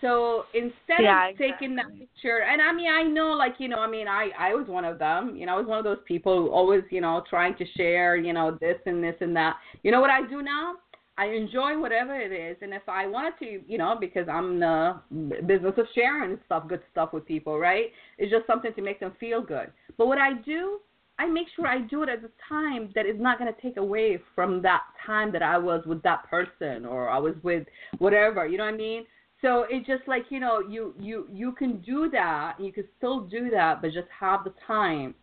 So 0.00 0.44
instead 0.54 1.02
yeah, 1.02 1.28
of 1.28 1.36
taking 1.36 1.76
that 1.76 1.86
picture, 1.98 2.40
and 2.42 2.62
I 2.62 2.72
mean, 2.72 2.90
I 2.90 3.02
know, 3.02 3.32
like 3.32 3.54
you 3.58 3.68
know, 3.68 3.78
I 3.78 3.86
mean, 3.88 4.08
I 4.08 4.30
I 4.38 4.54
was 4.54 4.66
one 4.66 4.84
of 4.84 4.98
them. 4.98 5.36
You 5.36 5.46
know, 5.46 5.54
I 5.54 5.56
was 5.56 5.66
one 5.66 5.78
of 5.78 5.84
those 5.84 5.98
people 6.06 6.38
who 6.38 6.50
always, 6.50 6.82
you 6.90 7.00
know, 7.00 7.22
trying 7.28 7.54
to 7.56 7.64
share, 7.76 8.16
you 8.16 8.32
know, 8.32 8.56
this 8.60 8.78
and 8.86 9.04
this 9.04 9.16
and 9.20 9.36
that. 9.36 9.56
You 9.82 9.92
know 9.92 10.00
what 10.00 10.10
I 10.10 10.26
do 10.26 10.42
now? 10.42 10.76
I 11.18 11.26
enjoy 11.26 11.78
whatever 11.78 12.18
it 12.18 12.32
is, 12.32 12.56
and 12.62 12.72
if 12.72 12.88
I 12.88 13.06
wanted 13.06 13.34
to, 13.40 13.60
you 13.70 13.76
know, 13.76 13.94
because 14.00 14.26
I'm 14.26 14.54
in 14.54 14.60
the 14.60 15.42
business 15.46 15.74
of 15.76 15.84
sharing 15.94 16.38
stuff, 16.46 16.66
good 16.66 16.80
stuff 16.92 17.12
with 17.12 17.26
people, 17.26 17.58
right? 17.58 17.86
It's 18.16 18.30
just 18.30 18.46
something 18.46 18.72
to 18.72 18.80
make 18.80 19.00
them 19.00 19.12
feel 19.20 19.42
good. 19.42 19.70
But 19.98 20.06
what 20.06 20.16
I 20.16 20.32
do, 20.32 20.78
I 21.18 21.26
make 21.26 21.48
sure 21.54 21.66
I 21.66 21.80
do 21.80 22.02
it 22.04 22.08
at 22.08 22.20
a 22.20 22.30
time 22.48 22.90
that 22.94 23.04
is 23.04 23.20
not 23.20 23.38
going 23.38 23.52
to 23.52 23.60
take 23.60 23.76
away 23.76 24.18
from 24.34 24.62
that 24.62 24.84
time 25.04 25.30
that 25.32 25.42
I 25.42 25.58
was 25.58 25.84
with 25.84 26.02
that 26.04 26.26
person 26.30 26.86
or 26.86 27.10
I 27.10 27.18
was 27.18 27.34
with 27.42 27.66
whatever. 27.98 28.46
You 28.46 28.56
know 28.56 28.64
what 28.64 28.72
I 28.72 28.78
mean? 28.78 29.04
So 29.42 29.66
it's 29.70 29.86
just 29.86 30.06
like 30.06 30.24
you 30.30 30.40
know, 30.40 30.60
you 30.60 30.94
you 30.98 31.26
you 31.32 31.52
can 31.52 31.78
do 31.80 32.10
that, 32.10 32.54
you 32.58 32.72
can 32.72 32.84
still 32.98 33.22
do 33.22 33.50
that, 33.50 33.80
but 33.80 33.92
just 33.92 34.08
have 34.18 34.44
the 34.44 34.52
time 34.66 35.14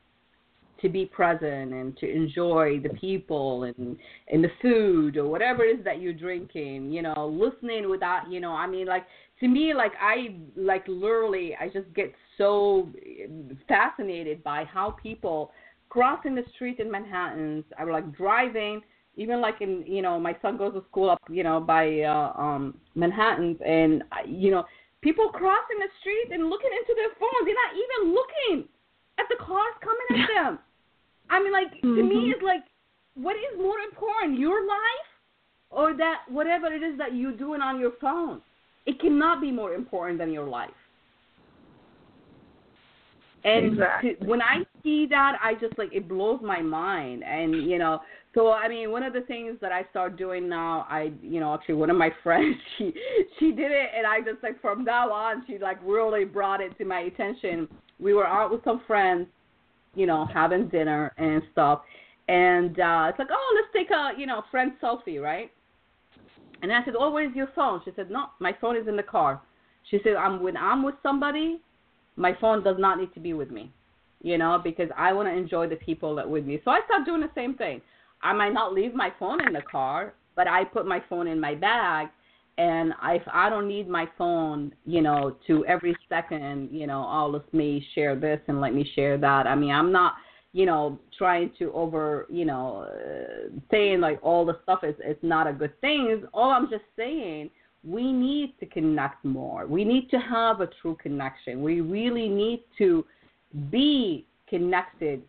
to 0.82 0.89
be 0.89 1.06
present 1.06 1.73
and 1.73 1.97
to 1.97 2.10
enjoy 2.10 2.80
the 2.80 2.89
people 2.89 3.63
and 3.63 3.97
and 4.32 4.43
the 4.43 4.51
food 4.62 5.17
or 5.17 5.25
whatever 5.25 5.63
it 5.63 5.80
is 5.80 5.84
that 5.84 6.01
you're 6.01 6.13
drinking 6.13 6.91
you 6.91 7.01
know 7.01 7.27
listening 7.27 7.89
without 7.89 8.30
you 8.30 8.39
know 8.39 8.51
i 8.51 8.67
mean 8.67 8.86
like 8.86 9.06
to 9.39 9.47
me 9.47 9.73
like 9.73 9.93
i 9.99 10.36
like 10.56 10.84
literally 10.88 11.56
i 11.60 11.67
just 11.67 11.91
get 11.95 12.13
so 12.38 12.89
fascinated 13.67 14.43
by 14.43 14.63
how 14.65 14.91
people 15.01 15.51
crossing 15.89 16.36
the 16.36 16.43
street 16.53 16.80
in 16.80 16.91
manhattan 16.91 17.63
i'm 17.80 17.89
like 17.89 18.15
driving 18.15 18.82
even 19.17 19.41
like 19.41 19.62
in 19.62 19.84
you 19.86 20.01
know 20.01 20.19
my 20.19 20.36
son 20.41 20.58
goes 20.58 20.73
to 20.73 20.84
school 20.89 21.10
up 21.10 21.21
you 21.30 21.43
know 21.43 21.60
by 21.60 22.01
uh 22.01 22.32
um 22.38 22.77
manhattan 22.95 23.58
and 23.65 24.03
you 24.25 24.51
know 24.51 24.63
people 25.01 25.27
crossing 25.30 25.80
the 25.80 25.89
street 25.99 26.32
and 26.32 26.49
looking 26.49 26.71
into 26.80 26.93
their 26.95 27.10
phones 27.19 27.43
they're 27.45 27.53
not 27.53 27.73
even 27.75 28.13
looking 28.13 28.69
at 29.19 29.25
the 29.30 29.36
cars 29.43 29.75
coming 29.82 30.21
at 30.23 30.27
them 30.34 30.60
I 31.30 31.41
mean, 31.41 31.51
like 31.51 31.67
mm-hmm. 31.67 31.95
to 31.95 32.03
me, 32.03 32.15
mm-hmm. 32.15 32.32
it's 32.32 32.43
like, 32.43 32.63
what 33.15 33.36
is 33.36 33.60
more 33.60 33.80
important, 33.80 34.39
your 34.39 34.65
life 34.65 35.10
or 35.69 35.95
that 35.97 36.21
whatever 36.30 36.67
it 36.67 36.84
is 36.84 36.97
that 36.97 37.15
you're 37.15 37.36
doing 37.36 37.62
on 37.62 37.80
your 37.80 37.91
phone? 37.99 38.41
It 38.86 38.99
cannot 38.99 39.41
be 39.41 39.51
more 39.51 39.73
important 39.73 40.19
than 40.19 40.32
your 40.32 40.47
life. 40.47 40.69
And 43.43 43.73
exactly. 43.73 44.15
to, 44.15 44.25
when 44.25 44.41
I 44.41 44.63
see 44.84 45.06
that, 45.10 45.38
I 45.41 45.53
just 45.53 45.77
like 45.77 45.89
it 45.93 46.08
blows 46.08 46.39
my 46.43 46.62
mind. 46.62 47.23
And 47.23 47.69
you 47.69 47.77
know, 47.77 47.99
so 48.38 48.52
I 48.52 48.67
mean, 48.69 48.91
one 48.91 49.02
of 49.02 49.13
the 49.13 49.21
things 49.21 49.58
that 49.62 49.71
I 49.71 49.84
start 49.89 50.15
doing 50.15 50.47
now, 50.47 50.86
I 50.88 51.12
you 51.23 51.39
know, 51.39 51.56
actually 51.56 51.73
one 51.73 51.89
of 51.89 51.97
my 51.97 52.12
friends, 52.23 52.56
she 52.78 52.93
she 53.39 53.52
did 53.52 53.71
it, 53.71 53.89
and 53.97 54.06
I 54.06 54.19
just 54.19 54.43
like 54.43 54.62
from 54.62 54.84
now 54.84 55.12
on, 55.12 55.43
she 55.47 55.58
like 55.58 55.80
really 55.84 56.23
brought 56.23 56.62
it 56.62 56.78
to 56.78 56.86
my 56.86 57.00
attention. 57.00 57.67
We 58.00 58.13
were 58.13 58.28
out 58.28 58.52
with 58.52 58.63
some 58.63 58.84
friends, 58.86 59.26
you 59.95 60.06
know, 60.06 60.28
having 60.32 60.69
dinner 60.69 61.13
and 61.17 61.41
stuff. 61.52 61.82
And 62.28 62.80
uh, 62.80 63.08
it's 63.10 63.17
like, 63.17 63.30
oh, 63.32 63.56
let's 63.56 63.73
take 63.73 63.89
a, 63.89 64.12
you 64.19 64.28
know, 64.28 64.43
friend 64.52 64.73
selfie, 64.84 65.19
right? 65.19 65.50
And 66.62 66.71
I 66.71 66.86
said, 66.86 66.93
oh, 67.00 67.10
where's 67.10 67.36
your 67.36 67.50
phone? 67.56 67.82
She 67.86 67.91
said, 67.95 68.12
no, 68.12 68.28
my 68.39 68.56
phone 68.62 68.78
is 68.78 68.88
in 68.88 68.97
the 68.97 69.04
car. 69.04 69.41
She 69.89 70.00
said, 70.04 70.13
I'm 70.13 70.43
when 70.43 70.58
I'm 70.58 70.84
with 70.84 70.95
somebody, 71.02 71.60
my 72.17 72.38
phone 72.39 72.63
does 72.63 72.76
not 72.78 73.00
need 73.00 73.12
to 73.15 73.19
be 73.19 73.34
with 73.34 73.50
me, 73.50 73.71
you 74.21 74.38
know, 74.38 74.62
because 74.63 74.89
I 74.95 75.12
want 75.13 75.28
to 75.28 75.34
enjoy 75.34 75.67
the 75.69 75.78
people 75.78 76.13
that 76.15 76.30
with 76.30 76.45
me. 76.45 76.62
So 76.63 76.69
I 76.69 76.82
start 76.86 77.04
doing 77.04 77.21
the 77.21 77.32
same 77.34 77.56
thing. 77.56 77.82
I 78.21 78.34
might 78.34 78.53
not 78.53 78.73
leave 78.73 78.93
my 78.93 79.12
phone 79.19 79.45
in 79.45 79.53
the 79.53 79.62
car, 79.62 80.13
but 80.36 80.47
I 80.47 80.63
put 80.63 80.86
my 80.86 81.03
phone 81.10 81.27
in 81.27 81.39
my 81.39 81.56
bag 81.56 82.10
and 82.58 82.93
if 83.03 83.21
I 83.32 83.49
don't 83.49 83.67
need 83.67 83.88
my 83.88 84.08
phone, 84.17 84.73
you 84.86 85.01
know, 85.01 85.38
to 85.45 85.65
every 85.65 85.95
second, 86.10 86.69
you 86.71 86.88
know, 86.88 87.01
all 87.01 87.36
of 87.36 87.43
me 87.53 87.86
share 87.93 88.15
this 88.15 88.39
and 88.47 88.60
let 88.60 88.73
me 88.73 88.89
share 88.95 89.17
that. 89.19 89.45
I 89.45 89.53
mean, 89.53 89.71
I'm 89.71 89.91
not, 89.91 90.15
you 90.53 90.65
know, 90.65 90.97
trying 91.17 91.51
to 91.60 91.71
over, 91.73 92.25
you 92.30 92.45
know, 92.45 92.88
uh, 92.89 93.60
saying 93.69 93.99
like 93.99 94.19
all 94.23 94.43
the 94.43 94.58
stuff 94.63 94.80
is 94.84 94.95
is 95.08 95.17
not 95.21 95.45
a 95.45 95.53
good 95.53 95.80
thing. 95.82 96.23
All 96.34 96.49
I'm 96.49 96.67
just 96.67 96.86
saying, 96.95 97.51
we 97.84 98.12
need 98.12 98.56
to 98.60 98.65
connect 98.65 99.23
more. 99.23 99.67
We 99.67 99.86
need 99.86 100.10
to 100.10 100.17
have 100.17 100.62
a 100.62 100.69
true 100.82 100.97
connection. 100.99 101.62
We 101.62 101.82
really 101.82 102.27
need 102.27 102.63
to 102.80 103.06
be 103.69 104.25
connected, 104.49 105.21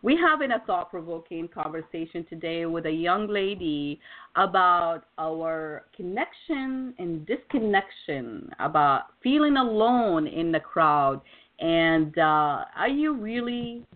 We 0.03 0.17
have 0.17 0.43
in 0.43 0.53
a 0.53 0.61
thought 0.67 0.91
provoking 0.91 1.49
conversation 1.49 2.25
today 2.29 2.67
with 2.67 2.87
a 2.87 2.91
young 2.91 3.29
lady 3.29 4.01
about 4.37 5.05
our 5.19 5.85
connection 5.95 6.95
and 6.99 7.27
disconnection, 7.27 8.51
about 8.61 9.07
feeling 9.23 9.57
alone 9.57 10.27
in 10.27 10.53
the 10.53 10.61
crowd. 10.61 11.21
And 11.61 12.17
uh, 12.19 12.65
are 12.77 12.89
you 12.89 13.15
really 13.15 13.87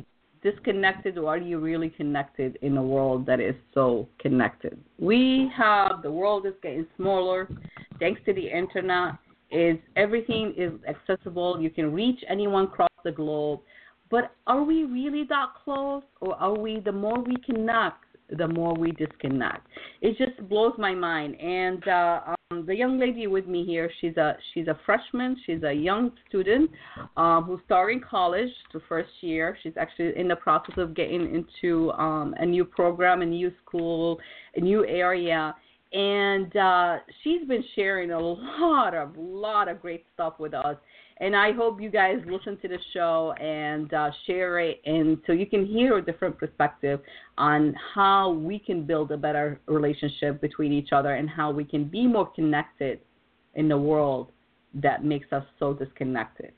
disconnected 0.42 1.18
or 1.18 1.28
are 1.28 1.38
you 1.38 1.58
really 1.58 1.90
connected 1.90 2.58
in 2.62 2.76
a 2.76 2.82
world 2.82 3.26
that 3.26 3.40
is 3.40 3.54
so 3.74 4.08
connected? 4.18 4.78
We 4.98 5.50
have 5.56 6.02
the 6.02 6.10
world 6.10 6.46
is 6.46 6.54
getting 6.62 6.86
smaller 6.96 7.48
thanks 7.98 8.20
to 8.26 8.32
the 8.32 8.48
internet. 8.48 9.14
Is 9.50 9.78
everything 9.96 10.54
is 10.56 10.72
accessible. 10.88 11.60
You 11.60 11.70
can 11.70 11.92
reach 11.92 12.20
anyone 12.28 12.64
across 12.64 12.88
the 13.04 13.10
globe. 13.10 13.60
But 14.10 14.32
are 14.46 14.62
we 14.62 14.84
really 14.84 15.24
that 15.28 15.46
close 15.64 16.02
or 16.20 16.34
are 16.34 16.58
we 16.58 16.80
the 16.80 16.92
more 16.92 17.20
we 17.20 17.36
connect, 17.46 18.04
the 18.36 18.48
more 18.48 18.74
we 18.74 18.92
disconnect? 18.92 19.66
It 20.00 20.18
just 20.18 20.48
blows 20.48 20.74
my 20.78 20.94
mind. 20.94 21.40
And 21.40 21.86
uh, 21.86 22.20
um, 22.50 22.66
the 22.66 22.74
young 22.74 22.98
lady 22.98 23.28
with 23.28 23.46
me 23.46 23.64
here, 23.64 23.88
she's 24.00 24.16
a 24.16 24.36
she's 24.52 24.66
a 24.66 24.78
freshman. 24.84 25.36
She's 25.46 25.62
a 25.62 25.72
young 25.72 26.10
student 26.28 26.70
um, 27.16 27.44
who's 27.44 27.60
starting 27.66 28.00
college, 28.00 28.50
the 28.72 28.80
first 28.88 29.10
year. 29.20 29.56
She's 29.62 29.76
actually 29.76 30.18
in 30.18 30.26
the 30.26 30.36
process 30.36 30.74
of 30.76 30.94
getting 30.94 31.32
into 31.32 31.92
um, 31.92 32.34
a 32.38 32.46
new 32.46 32.64
program, 32.64 33.22
a 33.22 33.26
new 33.26 33.52
school, 33.64 34.18
a 34.56 34.60
new 34.60 34.84
area, 34.86 35.54
and 35.92 36.54
uh, 36.56 36.98
she's 37.22 37.46
been 37.46 37.64
sharing 37.74 38.10
a 38.10 38.18
lot 38.18 38.94
of 38.94 39.16
lot 39.16 39.68
of 39.68 39.80
great 39.80 40.04
stuff 40.14 40.34
with 40.38 40.54
us 40.54 40.76
and 41.20 41.36
I 41.36 41.52
hope 41.52 41.80
you 41.80 41.90
guys 41.90 42.16
listen 42.26 42.56
to 42.62 42.68
the 42.68 42.78
show 42.94 43.34
and 43.38 43.92
uh, 43.92 44.10
share 44.26 44.58
it, 44.58 44.80
and 44.86 45.18
so 45.26 45.32
you 45.32 45.46
can 45.46 45.66
hear 45.66 45.98
a 45.98 46.02
different 46.02 46.38
perspective 46.38 47.00
on 47.36 47.74
how 47.94 48.30
we 48.30 48.58
can 48.58 48.84
build 48.84 49.12
a 49.12 49.16
better 49.16 49.60
relationship 49.66 50.40
between 50.40 50.72
each 50.72 50.88
other 50.92 51.14
and 51.14 51.28
how 51.28 51.50
we 51.50 51.64
can 51.64 51.84
be 51.84 52.06
more 52.06 52.30
connected 52.30 53.00
in 53.54 53.68
the 53.68 53.76
world 53.76 54.32
that 54.74 55.04
makes 55.04 55.30
us 55.32 55.44
so 55.58 55.74
disconnected. 55.74 56.52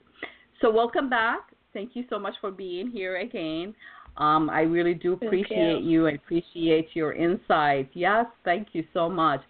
So, 0.60 0.70
welcome 0.70 1.10
back. 1.10 1.40
Thank 1.72 1.96
you 1.96 2.04
so 2.08 2.18
much 2.18 2.34
for 2.40 2.50
being 2.50 2.90
here 2.90 3.16
again. 3.16 3.74
Um, 4.16 4.50
I 4.50 4.60
really 4.60 4.94
do 4.94 5.14
appreciate 5.14 5.82
you. 5.82 6.02
you. 6.02 6.06
I 6.06 6.12
appreciate 6.12 6.88
your 6.94 7.14
insights. 7.14 7.90
Yes, 7.94 8.26
thank 8.44 8.68
you 8.72 8.84
so 8.92 9.08
much. 9.08 9.40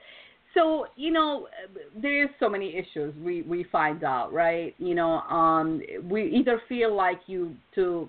So 0.54 0.86
you 0.96 1.10
know, 1.10 1.48
there's 2.00 2.30
so 2.38 2.48
many 2.48 2.76
issues 2.76 3.14
we 3.22 3.42
we 3.42 3.64
find 3.64 4.04
out, 4.04 4.32
right? 4.32 4.74
You 4.78 4.94
know, 4.94 5.20
um, 5.20 5.80
we 6.10 6.30
either 6.30 6.60
feel 6.68 6.94
like 6.94 7.20
you 7.26 7.54
to 7.74 8.08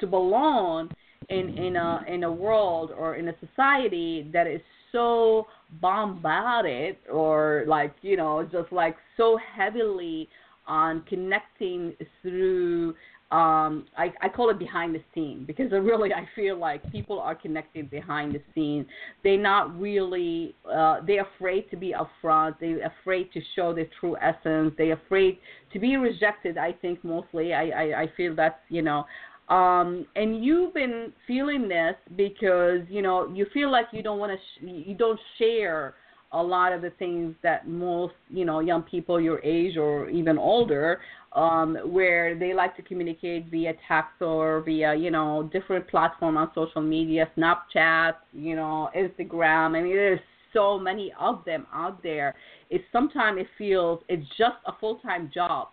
to 0.00 0.06
belong 0.06 0.90
in 1.28 1.50
in 1.50 1.76
a 1.76 2.04
in 2.08 2.24
a 2.24 2.32
world 2.32 2.92
or 2.96 3.16
in 3.16 3.28
a 3.28 3.34
society 3.46 4.28
that 4.32 4.46
is 4.46 4.60
so 4.92 5.46
bombarded 5.80 6.96
or 7.12 7.64
like 7.66 7.94
you 8.02 8.16
know 8.16 8.48
just 8.50 8.72
like 8.72 8.96
so 9.16 9.38
heavily 9.54 10.28
on 10.66 11.02
connecting 11.08 11.94
through 12.22 12.94
um 13.30 13.84
I, 13.96 14.10
I 14.22 14.28
call 14.30 14.48
it 14.48 14.58
behind 14.58 14.94
the 14.94 15.02
scene 15.14 15.44
because 15.46 15.70
really 15.72 16.14
I 16.14 16.26
feel 16.34 16.56
like 16.58 16.90
people 16.90 17.20
are 17.20 17.34
connected 17.34 17.90
behind 17.90 18.34
the 18.34 18.40
scene. 18.54 18.86
They're 19.22 19.38
not 19.38 19.78
really 19.78 20.54
uh 20.70 21.00
they're 21.06 21.26
afraid 21.36 21.70
to 21.70 21.76
be 21.76 21.94
upfront, 21.94 22.56
they're 22.58 22.86
afraid 22.86 23.32
to 23.34 23.40
show 23.54 23.74
their 23.74 23.88
true 24.00 24.16
essence, 24.16 24.72
they're 24.78 24.94
afraid 24.94 25.38
to 25.72 25.78
be 25.78 25.96
rejected, 25.96 26.56
I 26.56 26.72
think 26.72 27.04
mostly. 27.04 27.52
I, 27.52 27.68
I, 27.68 28.02
I 28.02 28.12
feel 28.16 28.34
that's 28.34 28.58
you 28.70 28.82
know 28.82 29.04
um 29.50 30.06
and 30.16 30.42
you've 30.42 30.72
been 30.72 31.12
feeling 31.26 31.68
this 31.68 31.96
because 32.16 32.80
you 32.88 33.02
know 33.02 33.30
you 33.34 33.46
feel 33.52 33.70
like 33.70 33.86
you 33.92 34.02
don't 34.02 34.18
want 34.18 34.32
to 34.32 34.38
sh- 34.38 34.86
you 34.86 34.94
don't 34.94 35.20
share 35.38 35.94
a 36.32 36.42
lot 36.42 36.72
of 36.72 36.82
the 36.82 36.90
things 36.90 37.34
that 37.42 37.66
most 37.66 38.14
you 38.28 38.44
know 38.44 38.60
young 38.60 38.82
people 38.82 39.20
your 39.20 39.40
age 39.42 39.76
or 39.76 40.10
even 40.10 40.36
older 40.36 41.00
um, 41.32 41.76
where 41.84 42.38
they 42.38 42.54
like 42.54 42.76
to 42.76 42.82
communicate 42.82 43.50
via 43.50 43.74
text 43.86 44.20
or 44.20 44.62
via 44.62 44.94
you 44.94 45.10
know 45.10 45.48
different 45.52 45.86
platform 45.88 46.36
on 46.36 46.50
social 46.54 46.82
media 46.82 47.30
snapchat 47.36 48.14
you 48.32 48.56
know 48.56 48.90
instagram. 48.96 49.76
I 49.76 49.82
mean 49.82 49.94
there's 49.94 50.20
so 50.52 50.78
many 50.78 51.12
of 51.20 51.44
them 51.44 51.66
out 51.72 52.02
there. 52.02 52.34
It's 52.70 52.84
sometimes 52.92 53.40
it 53.40 53.48
feels 53.56 54.00
it's 54.08 54.26
just 54.38 54.56
a 54.66 54.72
full 54.80 54.96
time 54.96 55.30
job 55.32 55.68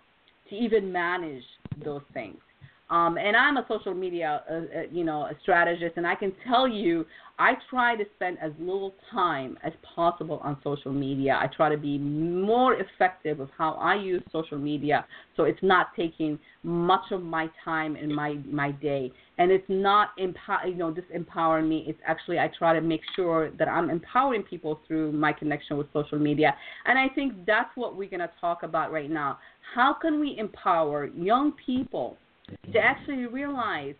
to 0.49 0.55
even 0.55 0.91
manage 0.91 1.43
those 1.83 2.01
things 2.13 2.37
um, 2.89 3.17
and 3.17 3.35
I'm 3.35 3.57
a 3.57 3.65
social 3.67 3.95
media, 3.95 4.43
uh, 4.49 4.53
uh, 4.53 4.61
you 4.91 5.03
know, 5.03 5.23
a 5.23 5.31
strategist, 5.41 5.97
and 5.97 6.05
I 6.05 6.13
can 6.13 6.31
tell 6.47 6.67
you, 6.67 7.05
I 7.39 7.53
try 7.69 7.95
to 7.95 8.03
spend 8.15 8.37
as 8.41 8.51
little 8.59 8.93
time 9.11 9.57
as 9.63 9.73
possible 9.95 10.39
on 10.43 10.57
social 10.63 10.93
media. 10.93 11.37
I 11.41 11.47
try 11.47 11.69
to 11.69 11.77
be 11.77 11.97
more 11.97 12.75
effective 12.75 13.39
of 13.39 13.49
how 13.57 13.73
I 13.73 13.95
use 13.95 14.21
social 14.31 14.59
media, 14.59 15.05
so 15.35 15.43
it's 15.45 15.63
not 15.63 15.87
taking 15.95 16.37
much 16.61 17.11
of 17.11 17.23
my 17.23 17.49
time 17.63 17.95
in 17.95 18.13
my 18.13 18.37
my 18.45 18.71
day, 18.71 19.11
and 19.39 19.51
it's 19.51 19.65
not 19.67 20.09
empower, 20.19 20.67
you 20.67 20.75
know, 20.75 20.93
just 20.93 21.07
empowering 21.11 21.67
me. 21.67 21.85
It's 21.87 21.99
actually 22.05 22.37
I 22.37 22.51
try 22.55 22.73
to 22.73 22.81
make 22.81 23.01
sure 23.15 23.49
that 23.57 23.67
I'm 23.67 23.89
empowering 23.89 24.43
people 24.43 24.79
through 24.87 25.11
my 25.11 25.33
connection 25.33 25.75
with 25.77 25.87
social 25.91 26.19
media, 26.19 26.55
and 26.85 26.99
I 26.99 27.09
think 27.15 27.47
that's 27.47 27.75
what 27.75 27.97
we're 27.97 28.09
gonna 28.09 28.31
talk 28.39 28.61
about 28.61 28.91
right 28.91 29.09
now. 29.09 29.39
How 29.73 29.91
can 29.91 30.19
we 30.19 30.37
empower 30.37 31.07
young 31.07 31.51
people? 31.65 32.17
To 32.71 32.79
actually 32.79 33.25
realize 33.27 33.95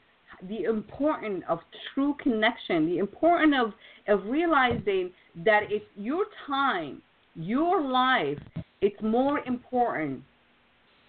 the 0.50 0.64
importance 0.64 1.44
of 1.48 1.60
true 1.94 2.16
connection, 2.22 2.86
the 2.88 2.98
importance 2.98 3.54
of, 3.58 3.74
of 4.08 4.26
realizing 4.26 5.12
that 5.44 5.64
it's 5.70 5.86
your 5.96 6.26
time, 6.46 7.02
your 7.36 7.82
life, 7.82 8.40
it's 8.82 9.02
more 9.02 9.40
important 9.40 10.22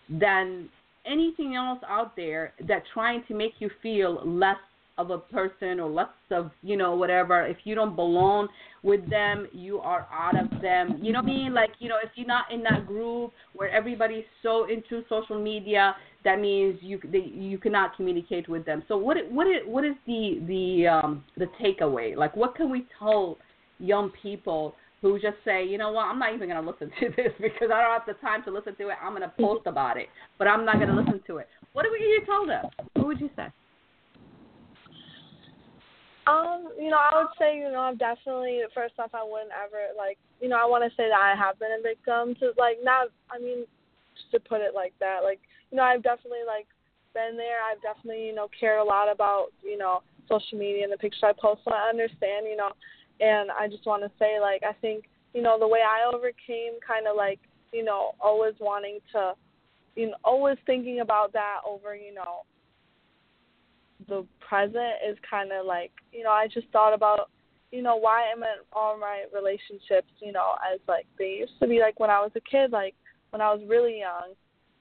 than 0.09 0.69
anything 1.05 1.55
else 1.57 1.81
out 1.89 2.15
there 2.17 2.53
that 2.67 2.83
trying 2.93 3.23
to 3.29 3.35
make 3.35 3.53
you 3.59 3.71
feel 3.83 4.23
less 4.25 4.57
of 4.99 5.11
a 5.11 5.19
person 5.19 5.79
or 5.79 5.91
less 5.91 6.09
of 6.31 6.51
you 6.63 6.77
know 6.77 6.95
whatever 6.95 7.47
if 7.47 7.59
you 7.65 7.75
don't 7.75 7.95
belong 7.95 8.49
with 8.83 9.09
them 9.11 9.47
you 9.53 9.79
are 9.79 10.09
out 10.13 10.35
of 10.39 10.61
them 10.63 10.99
you 11.03 11.13
know 11.13 11.21
what 11.21 11.31
i 11.31 11.35
mean 11.35 11.55
like 11.55 11.71
you 11.79 11.89
know 11.89 11.99
if 12.03 12.11
you're 12.15 12.27
not 12.27 12.45
in 12.53 12.63
that 12.63 12.87
group 12.87 13.33
where 13.55 13.71
everybody's 13.71 14.25
so 14.43 14.67
into 14.71 15.03
social 15.09 15.41
media 15.41 15.95
that 16.25 16.41
means 16.41 16.79
you 16.81 16.99
they, 17.13 17.31
you 17.35 17.59
cannot 17.59 17.95
communicate 17.97 18.49
with 18.49 18.65
them 18.65 18.83
so 18.89 18.97
what 18.97 19.17
what 19.31 19.47
is 19.47 19.63
what 19.67 19.85
is 19.85 19.95
the 20.07 20.41
the 20.47 20.87
um 20.87 21.25
the 21.37 21.47
takeaway 21.63 22.17
like 22.17 22.35
what 22.37 22.55
can 22.55 22.71
we 22.71 22.87
tell 22.99 23.37
young 23.79 24.11
people 24.23 24.75
who 25.03 25.19
just 25.19 25.37
say, 25.45 25.65
you 25.65 25.79
know 25.79 25.93
what, 25.93 26.07
I'm 26.07 26.19
not 26.19 26.35
even 26.35 26.49
going 26.49 26.63
to 26.63 26.69
listen 26.69 26.91
to 27.01 27.09
this 27.17 27.33
because 27.39 27.69
I 27.73 27.83
don't 27.83 27.93
have 27.93 28.07
the 28.07 28.15
time 28.15 28.43
to 28.45 28.51
listen 28.51 28.75
to 28.77 28.89
it. 28.89 28.97
I'm 29.03 29.15
going 29.15 29.23
to 29.23 29.33
post 29.39 29.67
about 29.67 29.97
it, 29.97 30.09
but 30.39 30.49
I'm 30.49 30.65
not 30.65 30.77
going 30.77 30.89
to 30.89 30.97
listen 30.97 31.21
to 31.27 31.39
it. 31.39 31.49
What 31.73 31.87
would 31.89 32.01
you 32.01 32.23
tell 32.25 32.47
them? 32.47 32.65
What 32.95 33.07
would 33.07 33.21
you 33.21 33.31
say? 33.37 33.49
Um, 36.27 36.75
you 36.79 36.91
know, 36.91 36.99
I 36.99 37.23
would 37.23 37.31
say, 37.39 37.57
you 37.57 37.71
know, 37.71 37.87
I'm 37.87 37.97
definitely 37.97 38.61
first 38.75 38.95
off 38.99 39.15
I 39.15 39.23
wouldn't 39.23 39.53
ever 39.55 39.95
like 39.97 40.19
you 40.41 40.49
know, 40.49 40.57
I 40.57 40.67
wanna 40.67 40.91
say 40.97 41.09
that 41.09 41.19
I 41.19 41.35
have 41.39 41.59
been 41.59 41.79
a 41.79 41.83
victim 41.83 42.35
to 42.41 42.53
like 42.59 42.79
not 42.83 43.09
I 43.31 43.39
mean, 43.39 43.65
to 44.33 44.41
put 44.41 44.61
it 44.61 44.75
like 44.75 44.93
that, 44.99 45.21
like, 45.23 45.41
you 45.71 45.77
know, 45.77 45.85
I've 45.85 46.03
definitely 46.03 46.45
like 46.47 46.67
been 47.15 47.37
there. 47.37 47.63
I've 47.63 47.81
definitely, 47.81 48.27
you 48.27 48.35
know, 48.35 48.49
cared 48.59 48.81
a 48.81 48.85
lot 48.85 49.11
about, 49.11 49.49
you 49.63 49.79
know, 49.79 50.03
social 50.29 50.59
media 50.59 50.83
and 50.83 50.93
the 50.93 50.99
pictures 50.99 51.23
I 51.23 51.33
post 51.33 51.63
so 51.65 51.73
I 51.73 51.89
understand, 51.89 52.47
you 52.51 52.57
know, 52.57 52.73
and 53.21 53.51
I 53.51 53.69
just 53.69 53.87
wanna 53.87 54.11
say 54.19 54.41
like 54.41 54.63
I 54.65 54.73
think, 54.81 55.05
you 55.33 55.43
know, 55.43 55.59
the 55.59 55.69
way 55.69 55.81
I 55.81 56.11
overcame 56.13 56.81
kinda 56.83 57.13
like, 57.13 57.39
you 57.73 57.85
know, 57.85 58.17
always 58.21 58.55
wanting 58.59 58.99
to 59.13 59.35
you 59.95 60.09
know, 60.09 60.17
always 60.25 60.59
thinking 60.67 61.01
about 61.01 61.33
that 61.33 61.61
over, 61.67 61.95
you 61.97 62.13
know, 62.13 62.43
the 64.09 64.27
present 64.41 64.95
is 65.09 65.17
kind 65.29 65.51
of 65.53 65.67
like 65.67 65.93
you 66.13 66.23
know 66.23 66.31
I 66.31 66.47
just 66.53 66.69
thought 66.73 66.95
about 66.95 67.31
you 67.73 67.83
know 67.83 67.97
why 67.97 68.23
am 68.31 68.43
I 68.43 68.57
all 68.73 68.99
my 68.99 69.25
relationships 69.35 70.11
you 70.21 70.33
know 70.33 70.55
as 70.73 70.81
like 70.89 71.07
they 71.19 71.39
used 71.41 71.59
to 71.61 71.69
be 71.69 71.81
like 71.81 71.99
when 71.99 72.11
I 72.11 72.21
was 72.21 72.31
a 72.37 72.41
kid 72.41 72.73
like 72.73 72.95
when 73.31 73.41
I 73.41 73.53
was 73.53 73.63
really 73.67 74.01
young 74.01 74.35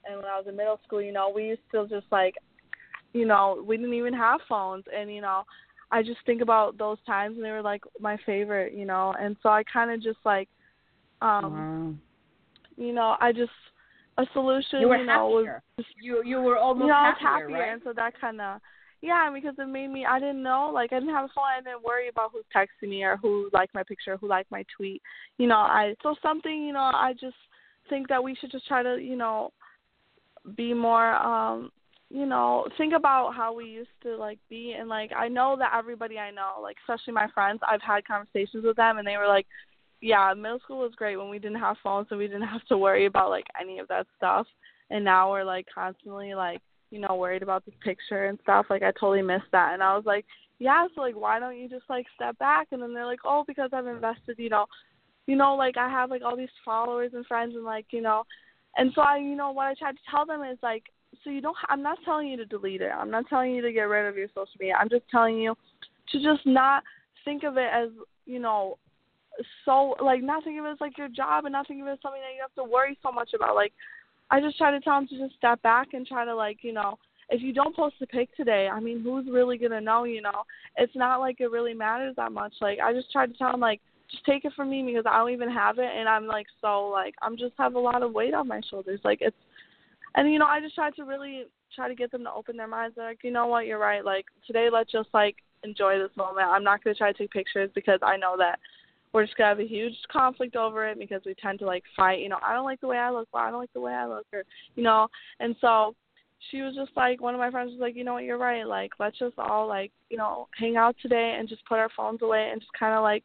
and 0.05 0.17
when 0.17 0.25
I 0.25 0.37
was 0.37 0.45
in 0.47 0.55
middle 0.55 0.79
school 0.85 1.01
you 1.01 1.11
know 1.11 1.31
we 1.33 1.45
used 1.45 1.61
to 1.73 1.87
just 1.87 2.07
like 2.11 2.35
you 3.13 3.25
know 3.25 3.63
we 3.65 3.77
didn't 3.77 3.93
even 3.93 4.13
have 4.13 4.39
phones 4.47 4.83
and 4.95 5.13
you 5.13 5.21
know 5.21 5.43
I 5.91 6.03
just 6.03 6.19
think 6.25 6.41
about 6.41 6.77
those 6.77 6.97
times 7.05 7.35
and 7.35 7.45
they 7.45 7.51
were 7.51 7.61
like 7.61 7.81
my 7.99 8.17
favorite 8.25 8.73
you 8.73 8.85
know 8.85 9.13
and 9.19 9.35
so 9.41 9.49
I 9.49 9.63
kind 9.63 9.91
of 9.91 10.01
just 10.01 10.19
like 10.23 10.49
um 11.21 11.97
wow. 12.77 12.83
you 12.85 12.93
know 12.93 13.15
I 13.19 13.31
just 13.31 13.51
a 14.17 14.25
solution 14.33 14.81
you, 14.81 14.87
were 14.89 14.97
you 14.97 15.05
know 15.05 15.35
happier. 15.35 15.63
was 15.77 15.85
just, 15.85 15.89
you 16.01 16.23
you 16.23 16.41
were 16.41 16.57
almost 16.57 16.83
you 16.83 16.87
know, 16.89 16.93
happier, 16.93 17.27
happier 17.27 17.49
right? 17.49 17.73
and 17.73 17.81
so 17.83 17.93
that 17.93 18.19
kind 18.19 18.39
of 18.39 18.61
yeah, 19.05 19.29
because 19.33 19.53
it 19.59 19.67
made 19.67 19.89
me. 19.89 20.05
I 20.05 20.19
didn't 20.19 20.41
know. 20.41 20.71
Like 20.73 20.91
I 20.91 20.99
didn't 20.99 21.13
have 21.13 21.25
a 21.25 21.33
phone. 21.35 21.45
I 21.57 21.61
didn't 21.61 21.83
worry 21.83 22.09
about 22.09 22.31
who's 22.33 22.45
texting 22.55 22.89
me 22.89 23.03
or 23.03 23.17
who 23.17 23.49
liked 23.53 23.73
my 23.73 23.83
picture, 23.83 24.17
who 24.17 24.27
liked 24.27 24.49
my 24.51 24.65
tweet. 24.75 25.01
You 25.37 25.47
know, 25.47 25.57
I 25.57 25.95
so 26.01 26.15
something. 26.21 26.63
You 26.63 26.73
know, 26.73 26.91
I 26.93 27.13
just 27.13 27.35
think 27.89 28.07
that 28.09 28.23
we 28.23 28.35
should 28.35 28.51
just 28.51 28.67
try 28.67 28.81
to, 28.81 28.97
you 28.97 29.15
know, 29.15 29.51
be 30.55 30.73
more 30.73 31.15
um 31.15 31.71
you 32.11 32.25
know, 32.25 32.67
think 32.77 32.93
about 32.93 33.33
how 33.35 33.53
we 33.53 33.65
used 33.65 33.89
to 34.03 34.15
like 34.15 34.39
be 34.49 34.75
and 34.77 34.87
like 34.89 35.11
I 35.15 35.27
know 35.27 35.55
that 35.59 35.73
everybody 35.77 36.17
I 36.17 36.31
know, 36.31 36.53
like 36.61 36.77
especially 36.83 37.13
my 37.13 37.27
friends, 37.33 37.59
I've 37.67 37.81
had 37.81 38.07
conversations 38.07 38.63
with 38.63 38.75
them 38.75 38.97
and 38.97 39.07
they 39.07 39.17
were 39.17 39.27
like, 39.27 39.47
Yeah, 40.01 40.33
middle 40.35 40.59
school 40.59 40.79
was 40.79 40.93
great 40.95 41.17
when 41.17 41.29
we 41.29 41.39
didn't 41.39 41.59
have 41.59 41.77
phones 41.83 42.07
and 42.09 42.19
we 42.19 42.27
didn't 42.27 42.43
have 42.47 42.65
to 42.67 42.77
worry 42.77 43.05
about 43.05 43.29
like 43.29 43.45
any 43.59 43.79
of 43.79 43.87
that 43.89 44.07
stuff 44.17 44.47
and 44.89 45.03
now 45.03 45.31
we're 45.31 45.43
like 45.43 45.65
constantly 45.73 46.33
like, 46.35 46.61
you 46.95 47.01
know, 47.01 47.17
worried 47.17 47.43
about 47.43 47.65
the 47.65 47.71
picture 47.83 48.25
and 48.25 48.39
stuff. 48.41 48.67
Like 48.69 48.83
I 48.83 48.91
totally 48.91 49.21
missed 49.21 49.51
that 49.51 49.73
and 49.73 49.83
I 49.83 49.93
was 49.95 50.05
like, 50.05 50.25
Yeah, 50.59 50.87
so 50.95 51.01
like 51.01 51.15
why 51.15 51.39
don't 51.39 51.57
you 51.57 51.67
just 51.67 51.83
like 51.89 52.05
step 52.15 52.37
back 52.39 52.67
and 52.71 52.81
then 52.81 52.93
they're 52.93 53.05
like, 53.05 53.19
Oh, 53.25 53.43
because 53.45 53.71
I've 53.73 53.87
invested, 53.87 54.39
you 54.39 54.49
know 54.49 54.65
you 55.27 55.35
know, 55.35 55.55
like 55.55 55.75
I 55.75 55.89
have 55.89 56.09
like 56.09 56.21
all 56.23 56.37
these 56.37 56.47
followers 56.63 57.11
and 57.15 57.25
friends 57.25 57.55
and 57.55 57.65
like, 57.65 57.87
you 57.91 58.01
know 58.01 58.23
and 58.77 58.91
so 58.95 59.01
I 59.01 59.17
you 59.17 59.35
know, 59.35 59.51
what 59.51 59.67
I 59.67 59.73
tried 59.73 59.93
to 59.93 60.09
tell 60.09 60.25
them 60.25 60.41
is 60.41 60.57
like 60.63 60.83
so 61.23 61.29
you 61.29 61.41
don't 61.41 61.57
I'm 61.67 61.83
not 61.83 61.97
telling 62.05 62.29
you 62.29 62.37
to 62.37 62.45
delete 62.45 62.81
it. 62.81 62.91
I'm 62.97 63.11
not 63.11 63.25
telling 63.27 63.53
you 63.53 63.61
to 63.61 63.73
get 63.73 63.83
rid 63.83 64.07
of 64.07 64.15
your 64.15 64.29
social 64.29 64.57
media. 64.57 64.75
I'm 64.79 64.89
just 64.89 65.09
telling 65.11 65.37
you 65.37 65.53
to 66.11 66.23
just 66.23 66.45
not 66.45 66.81
think 67.25 67.43
of 67.43 67.57
it 67.57 67.69
as, 67.73 67.89
you 68.25 68.39
know, 68.39 68.77
so 69.65 69.95
like 70.01 70.23
not 70.23 70.43
think 70.43 70.59
of 70.59 70.65
it 70.65 70.69
as 70.69 70.77
like 70.79 70.97
your 70.97 71.09
job 71.09 71.45
and 71.45 71.51
not 71.51 71.67
think 71.67 71.81
of 71.81 71.87
it 71.87 71.91
as 71.91 71.99
something 72.01 72.21
that 72.21 72.35
you 72.35 72.41
have 72.41 72.55
to 72.55 72.71
worry 72.71 72.97
so 73.03 73.11
much 73.11 73.31
about. 73.35 73.55
Like 73.55 73.73
I 74.31 74.39
just 74.41 74.57
try 74.57 74.71
to 74.71 74.79
tell 74.79 74.95
them 74.95 75.07
to 75.07 75.17
just 75.17 75.35
step 75.35 75.61
back 75.61 75.93
and 75.93 76.05
try 76.05 76.25
to 76.25 76.35
like, 76.35 76.59
you 76.61 76.73
know, 76.73 76.97
if 77.29 77.41
you 77.41 77.53
don't 77.53 77.75
post 77.75 77.95
a 78.01 78.07
pic 78.07 78.35
today, 78.35 78.69
I 78.71 78.79
mean, 78.79 79.01
who's 79.01 79.25
really 79.29 79.57
gonna 79.57 79.81
know? 79.81 80.03
You 80.03 80.21
know, 80.21 80.43
it's 80.77 80.95
not 80.95 81.19
like 81.19 81.39
it 81.39 81.51
really 81.51 81.73
matters 81.73 82.15
that 82.17 82.31
much. 82.31 82.53
Like 82.61 82.79
I 82.79 82.93
just 82.93 83.11
try 83.11 83.25
to 83.25 83.33
tell 83.33 83.51
them 83.51 83.61
like, 83.61 83.81
just 84.11 84.25
take 84.25 84.45
it 84.45 84.53
from 84.55 84.69
me 84.69 84.83
because 84.83 85.05
I 85.09 85.17
don't 85.17 85.31
even 85.31 85.49
have 85.49 85.79
it, 85.79 85.89
and 85.97 86.07
I'm 86.07 86.27
like 86.27 86.45
so 86.61 86.87
like 86.87 87.15
I'm 87.23 87.37
just 87.37 87.53
have 87.57 87.73
a 87.73 87.79
lot 87.79 88.03
of 88.03 88.13
weight 88.13 88.35
on 88.35 88.47
my 88.47 88.61
shoulders. 88.69 88.99
Like 89.03 89.19
it's 89.21 89.35
and 90.15 90.31
you 90.31 90.39
know 90.39 90.45
i 90.45 90.59
just 90.59 90.75
try 90.75 90.89
to 90.91 91.03
really 91.03 91.43
try 91.75 91.87
to 91.87 91.95
get 91.95 92.11
them 92.11 92.23
to 92.23 92.31
open 92.31 92.57
their 92.57 92.67
minds 92.67 92.95
They're 92.95 93.09
like 93.09 93.23
you 93.23 93.31
know 93.31 93.47
what 93.47 93.65
you're 93.65 93.79
right 93.79 94.03
like 94.03 94.25
today 94.47 94.69
let's 94.71 94.91
just 94.91 95.09
like 95.13 95.35
enjoy 95.63 95.97
this 95.97 96.15
moment 96.17 96.47
i'm 96.47 96.63
not 96.63 96.81
to 96.83 96.95
try 96.95 97.11
to 97.11 97.17
take 97.17 97.31
pictures 97.31 97.69
because 97.75 97.99
i 98.01 98.17
know 98.17 98.35
that 98.37 98.59
we're 99.15 99.23
just 99.23 99.37
to 99.37 99.43
have 99.43 99.61
a 99.61 99.65
huge 99.65 99.95
conflict 100.11 100.57
over 100.57 100.85
it 100.85 100.99
because 100.99 101.21
we 101.25 101.33
tend 101.35 101.57
to 101.57 101.65
like 101.65 101.83
fight 101.95 102.19
you 102.19 102.27
know 102.27 102.37
i 102.45 102.53
don't 102.53 102.65
like 102.65 102.81
the 102.81 102.87
way 102.87 102.97
i 102.97 103.09
look 103.09 103.29
well 103.33 103.43
i 103.43 103.49
don't 103.49 103.61
like 103.61 103.73
the 103.73 103.79
way 103.79 103.93
i 103.93 104.05
look 104.05 104.25
or 104.33 104.43
you 104.75 104.83
know 104.83 105.07
and 105.39 105.55
so 105.61 105.95
she 106.51 106.61
was 106.61 106.75
just 106.75 106.91
like 106.97 107.21
one 107.21 107.33
of 107.33 107.39
my 107.39 107.49
friends 107.49 107.71
was 107.71 107.79
like 107.79 107.95
you 107.95 108.03
know 108.03 108.13
what 108.13 108.25
you're 108.25 108.37
right 108.37 108.67
like 108.67 108.91
let's 108.99 109.17
just 109.17 109.39
all 109.39 109.67
like 109.67 109.89
you 110.09 110.17
know 110.17 110.49
hang 110.59 110.75
out 110.75 110.97
today 111.01 111.37
and 111.39 111.47
just 111.47 111.65
put 111.65 111.79
our 111.79 111.89
phones 111.95 112.21
away 112.21 112.49
and 112.51 112.59
just 112.59 112.73
kind 112.77 112.93
of 112.93 113.03
like 113.03 113.23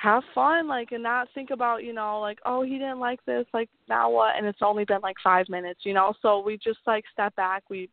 have 0.00 0.22
fun 0.34 0.66
like 0.66 0.92
and 0.92 1.02
not 1.02 1.28
think 1.34 1.50
about 1.50 1.84
you 1.84 1.92
know 1.92 2.18
like 2.18 2.38
oh 2.46 2.62
he 2.62 2.78
didn't 2.78 3.00
like 3.00 3.22
this 3.26 3.44
like 3.52 3.68
now 3.86 4.08
what? 4.10 4.34
And 4.36 4.46
it's 4.46 4.60
only 4.62 4.86
been 4.86 5.00
like 5.02 5.16
five 5.22 5.46
minutes 5.50 5.80
you 5.82 5.92
know 5.92 6.14
so 6.22 6.40
we 6.40 6.56
just 6.56 6.78
like 6.86 7.04
step 7.12 7.36
back 7.36 7.64
we 7.68 7.90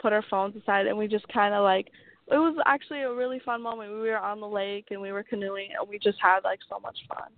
put 0.00 0.12
our 0.12 0.24
phones 0.30 0.54
aside 0.54 0.86
and 0.86 0.96
we 0.96 1.08
just 1.08 1.26
kind 1.28 1.52
of 1.52 1.64
like 1.64 1.88
it 2.30 2.36
was 2.36 2.56
actually 2.66 3.02
a 3.02 3.12
really 3.12 3.40
fun 3.44 3.62
moment. 3.62 3.90
We 3.92 4.00
were 4.00 4.18
on 4.18 4.40
the 4.40 4.48
lake 4.48 4.88
and 4.90 5.00
we 5.00 5.12
were 5.12 5.22
canoeing 5.22 5.70
and 5.78 5.88
we 5.88 5.98
just 5.98 6.18
had 6.20 6.40
like 6.44 6.60
so 6.68 6.78
much 6.78 6.98
fun. 7.08 7.30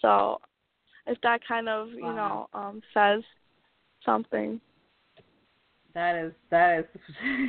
So 0.00 0.38
if 1.06 1.18
that 1.22 1.40
kind 1.46 1.68
of 1.68 1.88
you 1.88 2.02
know 2.02 2.48
um 2.52 2.80
says 2.92 3.22
something. 4.04 4.60
That 5.94 6.16
is 6.16 6.32
that 6.50 6.78
is 6.80 6.84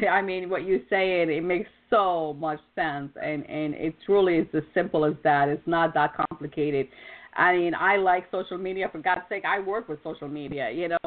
i 0.09 0.21
mean 0.21 0.49
what 0.49 0.65
you 0.65 0.81
say 0.89 1.21
it 1.21 1.29
it 1.29 1.43
makes 1.43 1.69
so 1.89 2.35
much 2.39 2.59
sense 2.75 3.09
and 3.21 3.49
and 3.49 3.73
it 3.73 3.95
truly 4.05 4.37
is 4.37 4.47
as 4.53 4.63
simple 4.73 5.05
as 5.05 5.13
that. 5.23 5.49
It's 5.49 5.67
not 5.67 5.93
that 5.95 6.15
complicated. 6.15 6.87
I 7.35 7.55
mean 7.55 7.73
i 7.73 7.97
like 7.97 8.25
social 8.31 8.57
media. 8.57 8.89
For 8.91 8.99
god's 8.99 9.21
sake 9.29 9.45
i 9.45 9.59
work 9.59 9.89
with 9.89 9.99
social 10.03 10.27
media 10.27 10.69
you 10.69 10.89
know? 10.89 10.97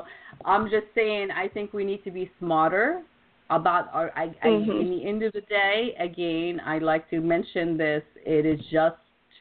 I'm 0.45 0.64
just 0.70 0.87
saying 0.95 1.30
i 1.30 1.47
think 1.47 1.72
we 1.72 1.84
need 1.84 2.03
to 2.05 2.11
be 2.11 2.30
smarter 2.39 3.03
about 3.51 3.88
our 3.92 4.11
I, 4.16 4.28
mm-hmm. 4.28 4.70
I 4.70 4.74
in 4.80 4.90
the 4.90 5.07
end 5.07 5.22
of 5.22 5.32
the 5.32 5.42
day 5.42 5.94
again 6.01 6.61
i 6.66 6.78
like 6.78 7.09
to 7.11 7.20
mention 7.20 7.76
this 7.76 8.03
it 8.24 8.44
is 8.44 8.59
just 8.72 8.97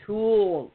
tools. 0.05 0.71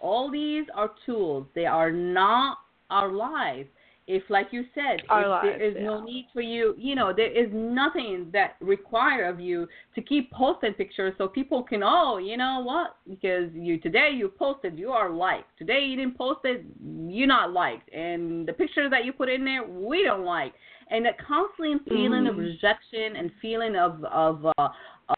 All 0.00 0.30
these 0.30 0.64
are 0.74 0.90
tools. 1.04 1.46
They 1.54 1.66
are 1.66 1.90
not 1.90 2.58
our 2.90 3.12
lives. 3.12 3.68
If 4.08 4.22
like 4.30 4.48
you 4.52 4.64
said 4.72 5.02
Our 5.08 5.22
if 5.22 5.28
lives, 5.28 5.46
there 5.46 5.62
is 5.62 5.74
yeah. 5.76 5.84
no 5.84 6.00
need 6.00 6.28
for 6.32 6.40
you 6.40 6.76
you 6.78 6.94
know 6.94 7.12
there 7.12 7.32
is 7.32 7.50
nothing 7.52 8.28
that 8.32 8.54
require 8.60 9.24
of 9.24 9.40
you 9.40 9.66
to 9.96 10.00
keep 10.00 10.30
posting 10.30 10.74
pictures 10.74 11.12
so 11.18 11.26
people 11.26 11.64
can 11.64 11.82
oh 11.82 12.18
you 12.18 12.36
know 12.36 12.62
what? 12.64 12.98
Because 13.08 13.50
you 13.52 13.80
today 13.80 14.12
you 14.14 14.28
posted 14.28 14.78
you 14.78 14.90
are 14.90 15.10
liked. 15.10 15.48
Today 15.58 15.80
you 15.80 15.96
didn't 15.96 16.16
post 16.16 16.40
it 16.44 16.64
you're 16.80 17.26
not 17.26 17.52
liked. 17.52 17.92
And 17.92 18.46
the 18.46 18.52
pictures 18.52 18.92
that 18.92 19.04
you 19.04 19.12
put 19.12 19.28
in 19.28 19.44
there 19.44 19.64
we 19.66 20.04
don't 20.04 20.24
like 20.24 20.54
and 20.90 21.04
that 21.04 21.18
constant 21.18 21.82
feeling 21.88 22.26
of 22.26 22.36
Mhm. 22.36 22.38
rejection 22.38 23.16
and 23.16 23.32
feeling 23.34 23.76
of 23.76 24.04
of 24.04 24.46
uh, 24.58 24.68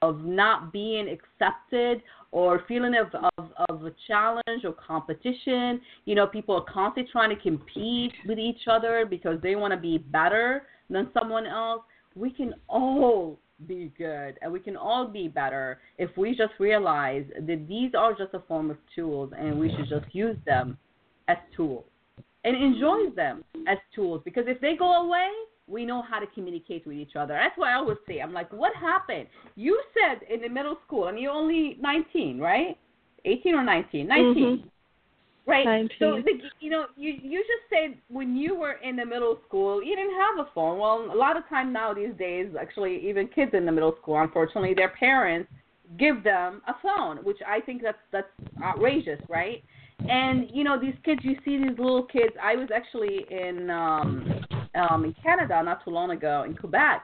of 0.03 0.25
not 0.25 0.73
being 0.73 1.09
accepted 1.09 2.03
or 2.31 2.61
feeling 2.61 2.95
of, 2.95 3.14
of 3.14 3.53
of 3.69 3.85
a 3.85 3.91
challenge 4.07 4.64
or 4.64 4.73
competition. 4.73 5.81
You 6.05 6.14
know, 6.14 6.27
people 6.27 6.55
are 6.57 6.64
constantly 6.64 7.11
trying 7.11 7.31
to 7.31 7.37
compete 7.37 8.12
with 8.27 8.39
each 8.39 8.69
other 8.69 9.07
because 9.07 9.41
they 9.41 9.57
want 9.57 9.73
to 9.73 9.79
be 9.79 9.99
better 9.99 10.66
than 10.91 11.11
someone 11.12 11.47
else. 11.47 11.83
We 12.14 12.31
can 12.31 12.55
all 12.69 13.39
be 13.66 13.93
good 13.99 14.39
and 14.41 14.53
we 14.53 14.61
can 14.61 14.77
all 14.77 15.07
be 15.09 15.27
better 15.27 15.81
if 15.99 16.16
we 16.16 16.35
just 16.35 16.53
realize 16.61 17.25
that 17.35 17.66
these 17.66 17.93
are 17.95 18.14
just 18.14 18.33
a 18.35 18.41
form 18.41 18.71
of 18.71 18.77
tools 18.95 19.33
and 19.37 19.59
we 19.59 19.69
should 19.75 19.89
just 19.89 20.14
use 20.14 20.37
them 20.47 20.79
as 21.27 21.39
tools 21.57 21.85
and 22.45 22.57
enjoy 22.57 23.11
them 23.16 23.45
as 23.66 23.79
tools 23.95 24.23
because 24.25 24.45
if 24.47 24.61
they 24.61 24.77
go 24.77 25.05
away 25.07 25.29
we 25.69 25.85
know 25.85 26.03
how 26.03 26.19
to 26.19 26.27
communicate 26.29 26.87
with 26.87 26.97
each 26.97 27.16
other. 27.16 27.35
That's 27.35 27.57
why 27.57 27.73
I 27.73 27.75
always 27.75 27.99
say. 28.07 28.21
I'm 28.21 28.33
like, 28.33 28.53
what 28.53 28.75
happened? 28.77 29.27
You 29.57 29.81
said 29.95 30.21
in 30.33 30.41
the 30.41 30.49
middle 30.49 30.79
school, 30.87 31.09
and 31.09 31.19
you're 31.19 31.33
only 31.33 31.77
19, 31.81 32.39
right? 32.39 32.77
18 33.25 33.55
or 33.55 33.64
19? 33.64 34.07
19. 34.07 34.35
Mhm. 34.35 34.62
Right. 35.47 35.64
19. 35.64 35.97
So 35.99 36.23
the, 36.23 36.33
you 36.61 36.71
know, 36.71 36.87
you 36.97 37.11
you 37.23 37.39
just 37.41 37.64
said 37.71 37.99
when 38.09 38.37
you 38.37 38.55
were 38.55 38.75
in 38.85 38.97
the 38.97 39.07
middle 39.07 39.41
school, 39.47 39.83
you 39.83 39.97
didn't 39.97 40.14
have 40.14 40.47
a 40.47 40.51
phone. 40.55 40.79
Well, 40.79 41.11
a 41.11 41.16
lot 41.16 41.39
of 41.39 41.49
time 41.49 41.73
now 41.73 41.95
these 41.95 42.14
days, 42.19 42.55
actually, 42.61 43.09
even 43.09 43.29
kids 43.29 43.53
in 43.55 43.64
the 43.64 43.73
middle 43.73 43.97
school, 44.01 44.21
unfortunately, 44.21 44.75
their 44.75 44.91
parents 44.91 45.51
give 45.99 46.23
them 46.23 46.61
a 46.69 46.75
phone, 46.83 47.19
which 47.25 47.39
I 47.47 47.61
think 47.61 47.83
that's 47.83 47.99
that's 48.12 48.29
outrageous, 48.62 49.21
right? 49.29 49.62
And 50.07 50.49
you 50.53 50.64
know, 50.64 50.79
these 50.79 50.95
kids, 51.03 51.21
you 51.25 51.37
see 51.45 51.57
these 51.57 51.79
little 51.79 52.05
kids. 52.05 52.35
I 52.43 52.55
was 52.55 52.69
actually 52.75 53.27
in 53.31 53.71
um 53.71 54.45
um 54.75 55.05
in 55.05 55.14
Canada 55.23 55.62
not 55.62 55.85
too 55.85 55.91
long 55.91 56.11
ago 56.11 56.45
in 56.47 56.55
Quebec, 56.55 57.03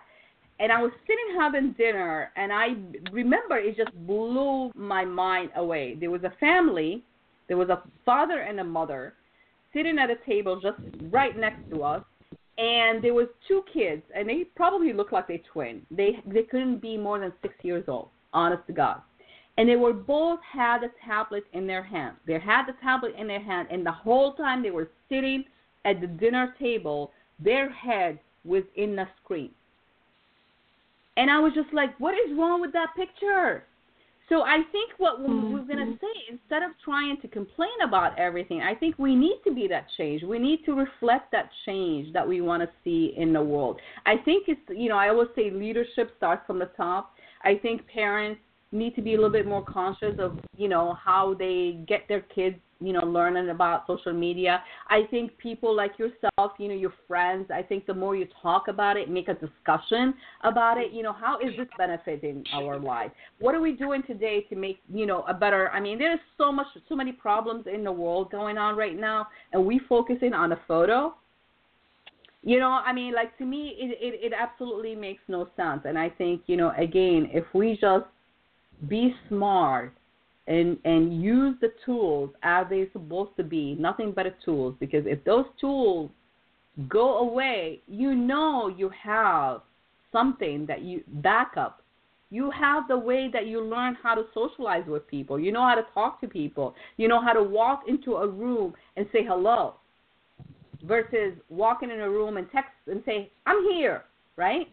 and 0.61 0.71
I 0.71 0.81
was 0.81 0.93
sitting 1.03 1.41
having 1.41 1.73
dinner, 1.73 2.31
and 2.37 2.53
I 2.53 2.75
remember 3.11 3.59
it 3.59 3.77
just 3.77 3.93
blew 4.07 4.71
my 4.75 5.05
mind 5.05 5.51
away. 5.57 5.97
There 5.99 6.11
was 6.11 6.23
a 6.25 6.33
family, 6.39 7.03
there 7.49 7.57
was 7.57 7.69
a 7.69 7.83
father 8.05 8.41
and 8.41 8.61
a 8.61 8.65
mother 8.65 9.15
sitting 9.73 9.99
at 9.99 10.11
a 10.11 10.17
table 10.25 10.61
just 10.61 10.79
right 11.11 11.37
next 11.37 11.69
to 11.71 11.83
us, 11.83 12.05
and 12.57 13.03
there 13.03 13.15
was 13.15 13.27
two 13.49 13.62
kids, 13.73 14.03
and 14.15 14.29
they 14.29 14.45
probably 14.55 14.93
looked 14.93 15.12
like 15.12 15.27
they 15.27 15.43
twin. 15.53 15.83
They 15.91 16.23
they 16.27 16.45
couldn't 16.45 16.81
be 16.81 16.97
more 16.97 17.19
than 17.19 17.33
six 17.43 17.55
years 17.62 17.85
old, 17.89 18.09
honest 18.33 18.67
to 18.69 18.73
God. 18.73 19.03
And 19.57 19.69
they 19.69 19.77
were 19.77 19.93
both 19.93 20.41
had 20.53 20.83
a 20.83 20.91
tablet 21.05 21.45
in 21.53 21.67
their 21.67 21.83
hand. 21.83 22.17
They 22.27 22.39
had 22.41 22.67
the 22.67 22.75
tablet 22.83 23.15
in 23.17 23.27
their 23.29 23.43
hand, 23.43 23.69
and 23.71 23.85
the 23.85 23.93
whole 23.93 24.35
time 24.35 24.62
they 24.62 24.71
were 24.71 24.91
sitting 25.09 25.45
at 25.85 26.01
the 26.01 26.07
dinner 26.07 26.55
table, 26.59 27.12
their 27.39 27.70
head 27.70 28.18
was 28.45 28.62
in 28.76 28.97
the 28.97 29.07
screen. 29.22 29.51
And 31.16 31.30
I 31.30 31.39
was 31.39 31.53
just 31.55 31.72
like, 31.72 31.99
what 32.01 32.14
is 32.14 32.37
wrong 32.37 32.61
with 32.61 32.72
that 32.72 32.89
picture? 32.97 33.64
So 34.28 34.43
I 34.43 34.61
think 34.72 34.93
what 34.97 35.20
we 35.20 35.26
we're 35.26 35.66
going 35.66 35.78
to 35.78 35.85
mm-hmm. 35.85 35.93
say, 35.93 36.30
instead 36.30 36.62
of 36.62 36.70
trying 36.82 37.20
to 37.20 37.28
complain 37.28 37.68
about 37.87 38.18
everything, 38.18 38.62
I 38.62 38.74
think 38.74 38.99
we 38.99 39.14
need 39.14 39.41
to 39.47 39.55
be 39.55 39.68
that 39.68 39.87
change. 39.99 40.22
We 40.22 40.39
need 40.39 40.64
to 40.64 40.72
reflect 40.72 41.30
that 41.32 41.51
change 41.66 42.12
that 42.14 42.26
we 42.26 42.41
want 42.41 42.62
to 42.62 42.68
see 42.82 43.14
in 43.16 43.35
the 43.35 43.43
world. 43.43 43.78
I 44.07 44.16
think 44.24 44.45
it's, 44.49 44.61
you 44.70 44.89
know, 44.89 44.97
I 44.97 45.09
always 45.11 45.28
say 45.37 45.51
leadership 45.51 46.14
starts 46.16 46.43
from 46.47 46.59
the 46.59 46.70
top. 46.76 47.12
I 47.43 47.57
think 47.57 47.87
parents 47.87 48.41
need 48.72 48.95
to 48.97 49.03
be 49.03 49.12
a 49.12 49.16
little 49.16 49.30
bit 49.30 49.47
more 49.47 49.62
conscious 49.62 50.14
of, 50.18 50.39
you 50.57 50.68
know, 50.68 50.95
how 50.95 51.35
they 51.35 51.78
get 51.87 52.09
their 52.09 52.22
kids, 52.22 52.57
you 52.81 52.93
know, 52.93 53.05
learning 53.05 53.51
about 53.51 53.87
social 53.87 54.12
media. 54.12 54.62
I 54.89 55.03
think 55.11 55.37
people 55.39 55.75
like 55.75 55.99
yourself, 55.99 56.53
you 56.59 56.68
know, 56.68 56.75
your 56.75 56.93
friends, 57.07 57.51
I 57.51 57.62
think 57.62 57.87
the 57.87 57.95
more 57.95 58.16
you 58.16 58.27
talk 58.43 58.68
about 58.68 58.97
it, 58.97 59.09
make 59.09 59.29
a 59.29 59.35
discussion 59.35 60.14
about 60.43 60.79
it, 60.79 60.93
you 60.93 61.03
know, 61.03 61.12
how 61.12 61.39
is 61.39 61.57
this 61.57 61.68
benefiting 61.79 62.45
our 62.53 62.79
life? 62.79 63.11
What 63.39 63.55
are 63.55 63.61
we 63.61 63.72
doing 63.72 64.03
today 64.07 64.43
to 64.51 64.57
make, 64.57 64.79
you 64.93 65.07
know, 65.07 65.22
a 65.29 65.35
better 65.35 65.70
I 65.70 65.81
mean, 65.81 65.99
there's 65.99 66.20
so 66.39 66.51
much 66.53 66.66
so 66.89 66.97
many 66.97 67.12
problems 67.12 67.66
in 67.72 67.85
the 67.85 67.93
world 67.93 68.31
going 68.31 68.59
on 68.59 68.77
right 68.77 68.99
now 68.99 69.29
and 69.53 69.64
we 69.64 69.81
focusing 69.89 70.33
on 70.33 70.53
a 70.53 70.61
photo. 70.66 71.14
You 72.43 72.61
know, 72.61 72.68
I 72.68 72.93
mean, 72.93 73.14
like 73.14 73.37
to 73.39 73.47
me, 73.47 73.75
it, 73.79 73.97
it 74.01 74.27
it 74.27 74.33
absolutely 74.39 74.95
makes 74.95 75.22
no 75.29 75.49
sense. 75.57 75.83
And 75.87 75.99
I 75.99 76.11
think, 76.11 76.43
you 76.47 76.59
know, 76.59 76.72
again, 76.77 77.31
if 77.33 77.45
we 77.55 77.79
just 77.81 78.05
be 78.89 79.14
smart 79.29 79.95
and 80.47 80.76
and 80.84 81.22
use 81.22 81.57
the 81.61 81.72
tools 81.84 82.30
as 82.42 82.66
they're 82.68 82.90
supposed 82.92 83.36
to 83.36 83.42
be, 83.42 83.76
nothing 83.78 84.12
but 84.12 84.26
a 84.26 84.34
tools. 84.45 84.74
Because 84.78 85.05
if 85.07 85.22
those 85.24 85.47
tools 85.61 86.11
go 86.88 87.18
away, 87.18 87.80
you 87.86 88.14
know 88.14 88.68
you 88.68 88.90
have 88.90 89.62
something 90.12 90.66
that 90.66 90.82
you 90.82 91.03
back 91.07 91.53
up. 91.57 91.80
You 92.30 92.51
have 92.51 92.88
the 92.88 92.99
way 92.99 93.30
that 93.32 93.47
you 93.47 93.62
learn 93.62 93.97
how 94.03 94.14
to 94.14 94.24
socialize 94.34 94.84
with 94.88 95.07
people. 95.07 95.38
You 95.38 95.53
know 95.53 95.62
how 95.62 95.76
to 95.76 95.86
talk 95.95 96.20
to 96.20 96.26
people. 96.26 96.74
You 96.97 97.07
know 97.07 97.20
how 97.20 97.32
to 97.32 97.42
walk 97.42 97.82
into 97.86 98.16
a 98.16 98.26
room 98.26 98.74
and 98.97 99.07
say 99.12 99.24
hello 99.24 99.74
versus 100.82 101.34
walking 101.49 101.90
in 101.90 102.01
a 102.01 102.11
room 102.11 102.36
and 102.36 102.47
text 102.51 102.72
and 102.86 103.03
say, 103.07 103.30
I'm 103.47 103.62
here, 103.70 104.05
right? 104.36 104.66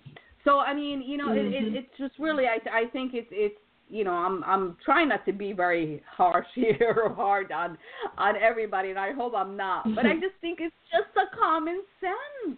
So 0.43 0.59
I 0.59 0.73
mean, 0.73 1.03
you 1.05 1.17
know, 1.17 1.29
mm-hmm. 1.29 1.53
it, 1.53 1.63
it, 1.63 1.75
it's 1.75 1.97
just 1.97 2.13
really 2.19 2.45
I 2.45 2.57
I 2.69 2.85
think 2.91 3.13
it's 3.13 3.27
it's 3.31 3.55
you 3.91 4.03
know 4.03 4.11
I'm 4.11 4.43
I'm 4.45 4.77
trying 4.83 5.09
not 5.09 5.25
to 5.25 5.33
be 5.33 5.51
very 5.53 6.01
harsh 6.09 6.47
here 6.55 7.03
or 7.03 7.13
hard 7.13 7.51
on 7.51 7.77
on 8.17 8.35
everybody, 8.37 8.89
and 8.89 8.99
I 8.99 9.11
hope 9.11 9.33
I'm 9.35 9.57
not. 9.57 9.83
But 9.95 10.05
I 10.05 10.13
just 10.21 10.35
think 10.39 10.59
it's 10.61 10.75
just 10.91 11.15
a 11.17 11.35
common 11.37 11.81
sense, 11.99 12.57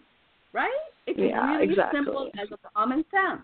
right? 0.52 0.70
It's 1.06 1.18
yeah, 1.18 1.52
really 1.52 1.70
exactly. 1.70 1.98
simple 1.98 2.30
as 2.40 2.48
a 2.52 2.58
common 2.74 3.04
sense. 3.10 3.42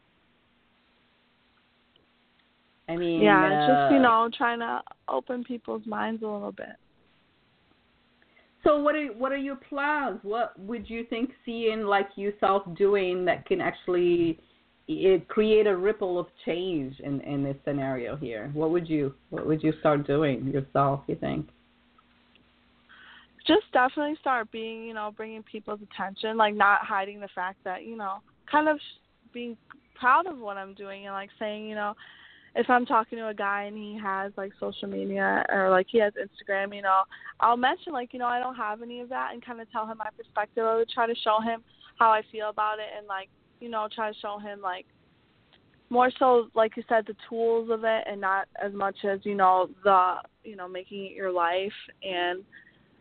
I 2.89 2.97
mean, 2.97 3.23
yeah, 3.23 3.47
it's 3.47 3.69
just 3.69 3.93
you 3.93 3.99
uh, 3.99 4.03
know 4.03 4.31
trying 4.37 4.61
to 4.61 4.81
open 5.09 5.45
people's 5.45 5.87
minds 5.87 6.23
a 6.23 6.27
little 6.27 6.53
bit. 6.53 6.77
So 8.65 8.79
what 8.79 8.95
are 8.95 9.07
what 9.09 9.33
are 9.33 9.37
your 9.37 9.57
plans? 9.57 10.21
What 10.23 10.59
would 10.61 10.89
you 10.89 11.05
think 11.07 11.31
seeing 11.45 11.83
like 11.83 12.09
yourself 12.17 12.63
doing 12.77 13.25
that 13.25 13.47
can 13.47 13.61
actually 13.61 14.39
it 14.91 15.29
create 15.29 15.67
a 15.67 15.77
ripple 15.77 16.19
of 16.19 16.27
change 16.45 16.99
in 17.01 17.21
in 17.23 17.43
this 17.45 17.57
scenario 17.65 18.17
here? 18.17 18.51
What 18.55 18.71
would 18.71 18.89
you 18.89 19.15
what 19.31 19.47
would 19.47 19.63
you 19.63 19.73
start 19.81 20.07
doing 20.07 20.47
yourself? 20.49 21.03
You 21.07 21.17
think? 21.17 21.49
Just 23.47 23.73
definitely 23.73 24.17
start 24.21 24.51
being, 24.53 24.85
you 24.85 24.95
know, 24.95 25.13
bringing 25.17 25.43
people's 25.43 25.81
attention, 25.83 26.37
like 26.37 26.55
not 26.55 26.83
hiding 26.83 27.21
the 27.21 27.29
fact 27.35 27.59
that, 27.65 27.85
you 27.85 27.97
know, 27.97 28.19
kind 28.51 28.69
of 28.69 28.79
being 29.33 29.57
proud 29.95 30.27
of 30.27 30.39
what 30.39 30.57
I'm 30.57 30.75
doing 30.75 31.07
and 31.07 31.15
like 31.15 31.31
saying, 31.39 31.67
you 31.67 31.75
know, 31.75 31.95
if 32.55 32.69
I'm 32.69 32.85
talking 32.85 33.19
to 33.19 33.29
a 33.29 33.35
guy 33.35 33.63
and 33.63 33.77
he 33.77 33.99
has 34.03 34.33
like 34.37 34.53
social 34.61 34.89
media 34.89 35.45
or 35.49 35.71
like 35.71 35.87
he 35.89 35.99
has 36.01 36.13
Instagram, 36.15 36.75
you 36.75 36.83
know, 36.83 37.03
I'll 37.41 37.57
mention 37.57 37.93
like, 37.93 38.13
you 38.13 38.19
know, 38.19 38.27
I 38.27 38.41
don't 38.41 38.57
have 38.57 38.83
any 38.83 39.01
of 39.01 39.09
that 39.09 39.33
and 39.33 39.45
kind 39.45 39.61
of 39.61 39.71
tell 39.73 39.87
him 39.87 39.99
my 39.99 40.11
perspective. 40.17 40.65
I 40.65 40.77
would 40.77 40.91
try 40.91 41.07
to 41.07 41.15
show 41.25 41.41
him 41.41 41.63
how 41.99 42.11
I 42.11 42.23
feel 42.31 42.51
about 42.51 42.79
it 42.79 42.89
and 42.97 43.07
like, 43.07 43.31
you 43.61 43.69
know, 43.69 43.89
try 43.95 44.13
to 44.13 44.19
show 44.19 44.39
him 44.39 44.61
like 44.61 44.87
more 45.89 46.11
so 46.19 46.49
like 46.55 46.77
you 46.77 46.85
said 46.89 47.05
the 47.07 47.17
tools 47.29 47.69
of 47.71 47.85
it 47.85 48.05
and 48.09 48.21
not 48.21 48.49
as 48.63 48.73
much 48.73 48.97
as, 49.05 49.21
you 49.25 49.35
know, 49.35 49.69
the, 49.85 50.17
you 50.45 50.57
know, 50.57 50.69
making 50.69 51.07
it 51.07 51.13
your 51.13 51.33
life. 51.33 51.73
And 52.03 52.43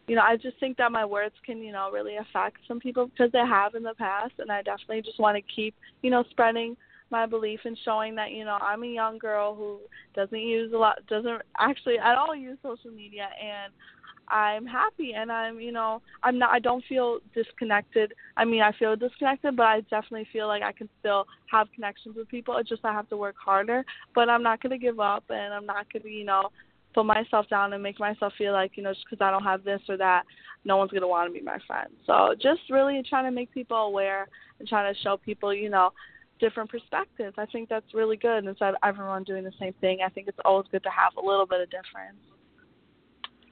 you 0.07 0.16
know, 0.16 0.24
I 0.24 0.38
just 0.38 0.60
think 0.60 0.78
that 0.78 0.91
my 0.91 1.05
words 1.05 1.36
can, 1.45 1.62
you 1.62 1.72
know, 1.72 1.91
really 1.91 2.18
affect 2.18 2.57
some 2.68 2.80
people 2.80 3.07
because 3.07 3.32
they 3.32 3.39
have 3.39 3.76
in 3.76 3.84
the 3.84 3.93
past. 3.93 4.34
And 4.39 4.51
I 4.51 4.64
definitely 4.64 5.03
just 5.03 5.20
want 5.20 5.38
to 5.38 5.53
keep, 5.55 5.76
you 6.01 6.10
know, 6.10 6.24
spreading 6.32 6.76
my 7.12 7.26
belief 7.26 7.60
in 7.66 7.76
showing 7.84 8.16
that 8.16 8.32
you 8.32 8.45
know 8.45 8.57
I'm 8.62 8.84
a 8.84 8.88
young 8.88 9.18
girl 9.18 9.55
who 9.55 9.80
doesn't 10.16 10.39
use 10.39 10.72
a 10.74 10.78
lot 10.78 10.99
doesn't 11.07 11.41
actually 11.57 11.97
at 11.97 12.18
all 12.18 12.36
use 12.36 12.57
social 12.62 12.91
media. 12.91 13.30
And 13.41 13.74
I'm 14.30 14.65
happy 14.65 15.13
and 15.15 15.32
I'm 15.32 15.59
you 15.59 15.71
know 15.71 16.01
I'm 16.23 16.38
not 16.38 16.51
I 16.51 16.59
don't 16.59 16.84
feel 16.88 17.19
disconnected. 17.34 18.13
I 18.38 18.45
mean 18.45 18.61
I 18.61 18.71
feel 18.73 18.95
disconnected 18.95 19.55
but 19.55 19.63
I 19.65 19.82
definitely 19.82 20.27
feel 20.32 20.47
like 20.47 20.63
I 20.63 20.71
can 20.71 20.89
still 20.99 21.25
have 21.51 21.67
connections 21.73 22.15
with 22.15 22.27
people. 22.30 22.57
It's 22.57 22.69
just 22.69 22.86
I 22.86 22.93
have 22.93 23.09
to 23.09 23.17
work 23.17 23.36
harder, 23.43 23.84
but 24.15 24.30
I'm 24.30 24.43
not 24.43 24.61
going 24.61 24.71
to 24.71 24.77
give 24.77 24.99
up 24.99 25.23
and 25.30 25.53
I'm 25.53 25.65
not 25.65 25.91
going 25.91 26.03
to 26.03 26.09
you 26.09 26.25
know 26.25 26.49
put 26.93 27.05
myself 27.05 27.47
down 27.49 27.73
and 27.73 27.84
make 27.84 27.99
myself 27.99 28.34
feel 28.38 28.53
like 28.53 28.71
you 28.75 28.84
know 28.84 28.93
just 28.93 29.05
because 29.09 29.23
I 29.23 29.32
don't 29.32 29.43
have 29.43 29.63
this 29.63 29.82
or 29.89 29.97
that, 29.97 30.23
no 30.65 30.77
one's 30.77 30.91
gonna 30.91 31.07
want 31.07 31.30
to 31.30 31.39
be 31.39 31.43
my 31.43 31.57
friend. 31.67 31.89
So 32.05 32.36
just 32.41 32.61
really 32.69 33.01
trying 33.07 33.25
to 33.25 33.32
make 33.32 33.51
people 33.51 33.77
aware 33.77 34.27
and 34.59 34.67
trying 34.67 34.93
to 34.93 34.99
show 35.01 35.17
people 35.17 35.53
you 35.53 35.69
know 35.69 35.91
different 36.39 36.69
perspectives. 36.69 37.36
I 37.38 37.45
think 37.47 37.69
that's 37.69 37.93
really 37.93 38.17
good 38.17 38.45
instead 38.45 38.69
of 38.69 38.75
everyone 38.84 39.23
doing 39.23 39.43
the 39.43 39.51
same 39.59 39.73
thing. 39.82 39.99
I 40.05 40.09
think 40.09 40.27
it's 40.27 40.39
always 40.45 40.67
good 40.71 40.84
to 40.84 40.89
have 40.89 41.13
a 41.17 41.25
little 41.25 41.45
bit 41.45 41.61
of 41.61 41.69
difference. 41.69 42.17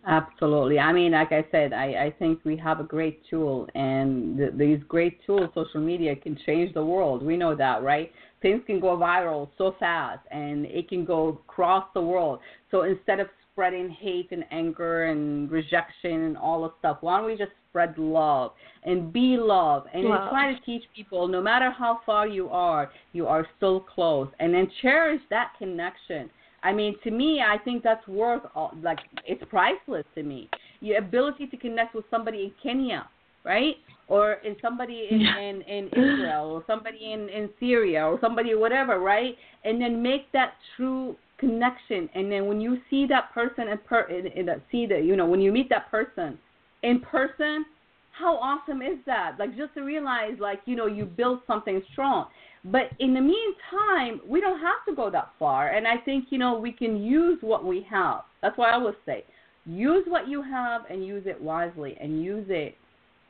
Absolutely. 0.08 0.80
I 0.80 0.94
mean, 0.94 1.12
like 1.12 1.34
I 1.34 1.46
said, 1.52 1.74
I, 1.74 2.06
I 2.06 2.14
think 2.18 2.40
we 2.46 2.56
have 2.58 2.80
a 2.80 2.84
great 2.84 3.22
tool, 3.30 3.68
and 3.76 4.38
th- 4.38 4.52
these 4.56 4.80
great 4.88 5.20
tools, 5.26 5.50
social 5.54 5.82
media, 5.82 6.16
can 6.16 6.38
change 6.46 6.74
the 6.74 6.84
world. 6.84 7.22
We 7.22 7.36
know 7.36 7.56
that, 7.56 7.84
right? 7.84 8.12
Things 8.42 8.62
can 8.66 8.80
go 8.80 8.96
viral 8.98 9.50
so 9.58 9.76
fast, 9.80 10.22
and 10.32 10.66
it 10.66 10.88
can 10.88 11.04
go 11.04 11.42
across 11.50 11.86
the 11.94 12.02
world. 12.02 12.40
So 12.72 12.84
instead 12.84 13.20
of 13.20 13.28
spreading 13.52 13.90
hate 13.90 14.30
and 14.32 14.46
anger 14.52 15.06
and 15.06 15.52
rejection 15.52 16.24
and 16.24 16.38
all 16.38 16.62
the 16.62 16.72
stuff, 16.80 17.00
why 17.02 17.18
don't 17.18 17.26
we 17.26 17.36
just 17.36 17.52
spread 17.70 17.98
love 17.98 18.52
and 18.84 19.12
be 19.12 19.36
love 19.38 19.88
and 19.94 20.06
love. 20.06 20.30
try 20.30 20.54
to 20.54 20.60
teach 20.62 20.84
people 20.96 21.28
no 21.28 21.42
matter 21.42 21.70
how 21.72 22.00
far 22.06 22.28
you 22.28 22.50
are, 22.50 22.92
you 23.14 23.28
are 23.28 23.48
still 23.58 23.80
close 23.80 24.30
and 24.40 24.54
then 24.54 24.72
cherish 24.82 25.22
that 25.30 25.54
connection. 25.58 26.30
I 26.68 26.74
mean, 26.74 26.96
to 27.06 27.12
me, 27.12 27.42
I 27.42 27.58
think 27.58 27.84
that's 27.84 28.06
worth 28.08 28.44
all, 28.54 28.74
like 28.84 29.00
it's 29.26 29.44
priceless 29.50 30.06
to 30.16 30.24
me. 30.24 30.50
Your 30.82 30.98
ability 30.98 31.48
to 31.48 31.58
connect 31.58 31.96
with 31.96 32.06
somebody 32.12 32.40
in 32.44 32.52
Kenya, 32.62 33.08
right? 33.46 33.76
Or 34.10 34.34
in 34.46 34.56
somebody 34.62 35.08
in, 35.10 35.22
in, 35.22 35.62
in 35.62 35.88
Israel 35.88 36.52
or 36.52 36.64
somebody 36.68 37.14
in, 37.14 37.30
in 37.30 37.50
Syria 37.60 38.06
or 38.06 38.20
somebody 38.20 38.54
whatever, 38.56 39.00
right? 39.00 39.36
And 39.64 39.82
then 39.82 40.04
make 40.04 40.32
that 40.34 40.54
true 40.76 41.16
connection 41.40 42.10
and 42.16 42.32
then 42.32 42.48
when 42.48 42.60
you 42.60 42.80
see 42.90 43.06
that 43.06 43.32
person 43.32 43.68
in 43.68 43.78
per 43.78 44.02
in, 44.10 44.26
in 44.26 44.48
that 44.48 44.60
see 44.72 44.88
that 44.88 45.04
you 45.04 45.16
know 45.16 45.28
when 45.28 45.40
you 45.40 45.52
meet 45.52 45.70
that 45.70 45.88
person 45.92 46.36
in 46.84 47.00
person, 47.00 47.66
how 48.12 48.38
awesome 48.38 48.82
is 48.82 48.98
that? 49.06 49.36
Like 49.38 49.56
just 49.56 49.74
to 49.76 49.82
realize 49.82 50.34
like, 50.40 50.62
you 50.66 50.76
know, 50.76 50.88
you 50.88 51.06
built 51.06 51.42
something 51.46 51.82
strong. 51.92 52.28
But 52.66 52.90
in 53.00 53.14
the 53.14 53.22
meantime, 53.22 54.22
we 54.28 54.42
don't 54.42 54.60
have 54.60 54.86
to 54.88 54.96
go 54.96 55.10
that 55.12 55.30
far. 55.40 55.70
And 55.70 55.88
I 55.88 55.98
think, 55.98 56.26
you 56.30 56.38
know, 56.38 56.58
we 56.60 56.72
can 56.72 57.02
use 57.02 57.38
what 57.42 57.66
we 57.66 57.86
have. 57.90 58.22
That's 58.42 58.58
why 58.58 58.72
I 58.72 58.74
always 58.74 58.96
say, 59.06 59.24
use 59.66 60.04
what 60.08 60.28
you 60.28 60.42
have 60.42 60.82
and 60.90 61.06
use 61.06 61.24
it 61.26 61.42
wisely 61.42 61.98
and 62.02 62.24
use 62.24 62.46
it 62.50 62.76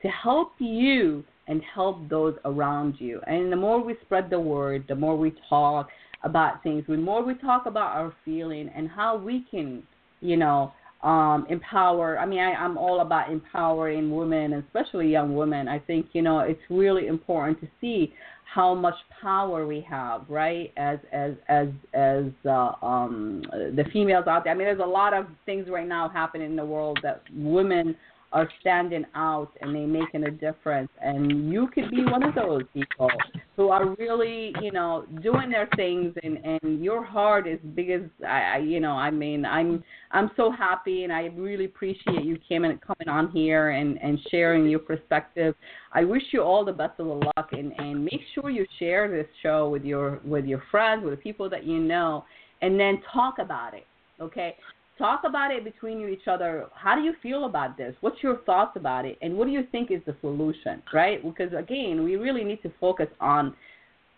to 0.01 0.07
help 0.09 0.53
you 0.59 1.23
and 1.47 1.61
help 1.73 2.07
those 2.09 2.36
around 2.45 2.95
you. 2.99 3.21
And 3.25 3.51
the 3.51 3.55
more 3.55 3.84
we 3.84 3.95
spread 4.01 4.30
the 4.30 4.39
word, 4.39 4.86
the 4.88 4.95
more 4.95 5.17
we 5.17 5.34
talk 5.49 5.89
about 6.23 6.61
things, 6.63 6.84
the 6.88 6.97
more 6.97 7.23
we 7.23 7.36
talk 7.36 7.65
about 7.65 7.95
our 7.95 8.13
feeling 8.25 8.69
and 8.75 8.89
how 8.89 9.17
we 9.17 9.45
can, 9.49 9.84
you 10.19 10.38
know, 10.38 10.73
um, 11.01 11.45
empower. 11.49 12.19
I 12.19 12.25
mean, 12.25 12.39
I, 12.39 12.53
I'm 12.53 12.77
all 12.77 13.01
about 13.01 13.31
empowering 13.31 14.15
women, 14.15 14.53
especially 14.53 15.09
young 15.09 15.35
women. 15.35 15.67
I 15.67 15.79
think 15.79 16.07
you 16.13 16.21
know 16.21 16.39
it's 16.39 16.61
really 16.69 17.07
important 17.07 17.59
to 17.61 17.67
see 17.79 18.13
how 18.53 18.73
much 18.73 18.95
power 19.21 19.67
we 19.67 19.85
have, 19.89 20.23
right? 20.29 20.73
As 20.77 20.99
as 21.11 21.33
as 21.47 21.67
as 21.93 22.25
uh, 22.45 22.71
um, 22.81 23.43
the 23.51 23.85
females 23.93 24.25
out 24.27 24.43
there. 24.43 24.53
I 24.53 24.55
mean, 24.55 24.65
there's 24.65 24.79
a 24.79 24.85
lot 24.85 25.13
of 25.13 25.27
things 25.45 25.67
right 25.69 25.87
now 25.87 26.09
happening 26.09 26.49
in 26.49 26.55
the 26.55 26.65
world 26.65 26.99
that 27.03 27.23
women 27.33 27.95
are 28.34 28.49
standing 28.59 29.05
out 29.15 29.51
and 29.61 29.73
they 29.73 29.86
making 29.86 30.23
a 30.25 30.32
difference. 30.32 30.89
And 31.01 31.51
you 31.51 31.67
could 31.73 31.89
be 31.89 32.03
one 32.03 32.23
of 32.23 32.36
those 32.36 32.63
people 32.73 33.09
who 33.55 33.69
are 33.69 33.95
really 33.95 34.53
you 34.61 34.71
know 34.71 35.05
doing 35.23 35.49
their 35.49 35.67
things 35.75 36.13
and 36.23 36.38
and 36.43 36.84
your 36.84 37.03
heart 37.03 37.47
is 37.47 37.59
big 37.73 37.89
as 37.89 38.01
I, 38.25 38.41
I 38.41 38.57
you 38.57 38.80
know 38.80 38.91
I 38.91 39.11
mean 39.11 39.45
I'm 39.45 39.84
I'm 40.11 40.30
so 40.36 40.51
happy 40.51 41.03
and 41.03 41.13
I 41.13 41.28
really 41.36 41.65
appreciate 41.65 42.23
you 42.23 42.38
coming 42.49 42.78
coming 42.86 43.07
on 43.07 43.32
here 43.32 43.69
and 43.69 44.01
and 44.01 44.19
sharing 44.30 44.67
your 44.67 44.80
perspective. 44.80 45.55
I 45.93 46.03
wish 46.03 46.23
you 46.32 46.41
all 46.41 46.65
the 46.65 46.73
best 46.73 46.99
of 46.99 47.07
the 47.07 47.13
luck 47.13 47.49
and 47.53 47.71
and 47.78 48.03
make 48.03 48.21
sure 48.36 48.49
you 48.49 48.65
share 48.78 49.09
this 49.09 49.28
show 49.41 49.69
with 49.69 49.84
your 49.84 50.19
with 50.25 50.45
your 50.45 50.61
friends 50.69 51.03
with 51.03 51.13
the 51.13 51.17
people 51.17 51.49
that 51.49 51.65
you 51.65 51.80
know 51.80 52.25
and 52.61 52.80
then 52.80 53.01
talk 53.13 53.39
about 53.39 53.73
it 53.73 53.86
okay 54.19 54.55
Talk 54.97 55.21
about 55.25 55.51
it 55.51 55.63
between 55.63 55.99
you 55.99 56.07
each 56.07 56.27
other. 56.27 56.67
How 56.73 56.95
do 56.95 57.01
you 57.01 57.13
feel 57.21 57.45
about 57.45 57.77
this? 57.77 57.95
What's 58.01 58.23
your 58.23 58.37
thoughts 58.45 58.75
about 58.75 59.05
it? 59.05 59.17
And 59.21 59.37
what 59.37 59.45
do 59.45 59.51
you 59.51 59.67
think 59.71 59.91
is 59.91 60.01
the 60.05 60.15
solution, 60.21 60.81
right? 60.91 61.23
Because 61.23 61.53
again, 61.53 62.03
we 62.03 62.15
really 62.15 62.43
need 62.43 62.63
to 62.63 62.71
focus 62.79 63.07
on 63.19 63.55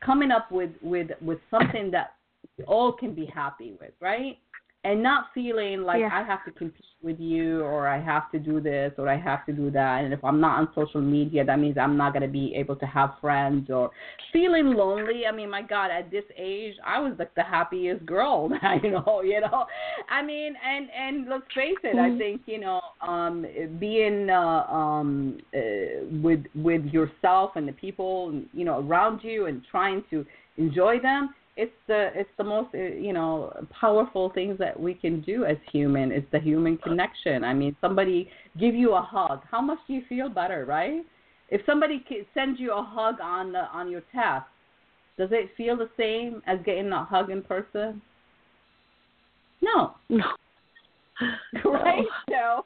coming 0.05 0.31
up 0.31 0.51
with 0.51 0.71
with 0.81 1.09
with 1.21 1.39
something 1.51 1.91
that 1.91 2.13
all 2.67 2.93
can 2.93 3.13
be 3.13 3.25
happy 3.25 3.73
with, 3.79 3.91
right? 3.99 4.37
And 4.85 5.03
not 5.03 5.25
feeling 5.33 5.81
like 5.81 5.99
yeah. 5.99 6.09
I 6.11 6.23
have 6.23 6.45
to 6.45 6.51
compete 6.51 6.85
with 7.01 7.19
you 7.19 7.61
or 7.61 7.87
I 7.87 8.01
have 8.01 8.31
to 8.31 8.39
do 8.39 8.59
this 8.59 8.93
or 8.97 9.07
I 9.09 9.17
have 9.17 9.45
to 9.45 9.53
do 9.53 9.71
that. 9.71 10.03
And 10.03 10.13
if 10.13 10.23
I'm 10.23 10.39
not 10.39 10.59
on 10.59 10.69
social 10.75 11.01
media, 11.01 11.45
that 11.45 11.59
means 11.59 11.77
I'm 11.77 11.97
not 11.97 12.13
going 12.13 12.23
to 12.23 12.29
be 12.29 12.53
able 12.55 12.75
to 12.77 12.85
have 12.85 13.11
friends 13.19 13.69
or 13.69 13.91
feeling 14.31 14.73
lonely. 14.73 15.23
I 15.25 15.33
mean, 15.33 15.49
my 15.49 15.61
God, 15.61 15.91
at 15.91 16.11
this 16.11 16.23
age, 16.37 16.75
I 16.85 16.99
was 16.99 17.13
like 17.19 17.33
the 17.35 17.43
happiest 17.43 18.05
girl, 18.05 18.49
you 18.83 18.91
know, 18.91 19.21
you 19.23 19.41
know. 19.41 19.65
I 20.09 20.21
mean, 20.21 20.53
and 20.65 20.87
and 20.91 21.29
let's 21.29 21.43
face 21.55 21.75
it, 21.83 21.95
mm-hmm. 21.95 22.15
I 22.15 22.17
think 22.17 22.41
you 22.45 22.59
know, 22.59 22.81
um, 23.01 23.45
being 23.79 24.29
uh, 24.29 24.65
um, 24.69 25.39
uh, 25.53 25.59
with 26.21 26.43
with 26.55 26.85
yourself 26.85 27.51
and 27.55 27.67
the 27.67 27.73
people 27.73 28.41
you 28.53 28.65
know 28.65 28.79
around 28.79 29.21
you 29.23 29.47
and 29.47 29.61
trying 29.71 30.03
to 30.09 30.25
enjoy 30.57 30.99
them 30.99 31.33
it's 31.59 31.71
the 31.87 32.09
it's 32.15 32.29
the 32.37 32.43
most 32.43 32.73
uh, 32.73 32.77
you 32.77 33.11
know 33.11 33.51
powerful 33.81 34.31
things 34.33 34.57
that 34.59 34.79
we 34.79 34.93
can 34.93 35.19
do 35.21 35.43
as 35.43 35.57
human. 35.71 36.11
It's 36.11 36.25
the 36.31 36.39
human 36.39 36.77
connection. 36.77 37.43
I 37.43 37.53
mean, 37.53 37.75
somebody 37.81 38.29
give 38.57 38.75
you 38.75 38.93
a 38.93 39.01
hug. 39.01 39.41
How 39.51 39.61
much 39.61 39.79
do 39.85 39.93
you 39.93 40.03
feel 40.07 40.29
better, 40.29 40.63
right? 40.65 41.01
If 41.49 41.61
somebody 41.65 42.05
sends 42.33 42.59
you 42.59 42.71
a 42.71 42.81
hug 42.81 43.15
on 43.21 43.51
the, 43.51 43.63
on 43.73 43.91
your 43.91 44.03
test, 44.13 44.45
does 45.17 45.29
it 45.31 45.49
feel 45.57 45.75
the 45.75 45.89
same 45.97 46.41
as 46.47 46.59
getting 46.65 46.91
a 46.91 47.03
hug 47.03 47.29
in 47.29 47.41
person? 47.41 48.01
No. 49.61 49.95
No. 50.07 50.25
right? 51.65 52.05
No. 52.29 52.63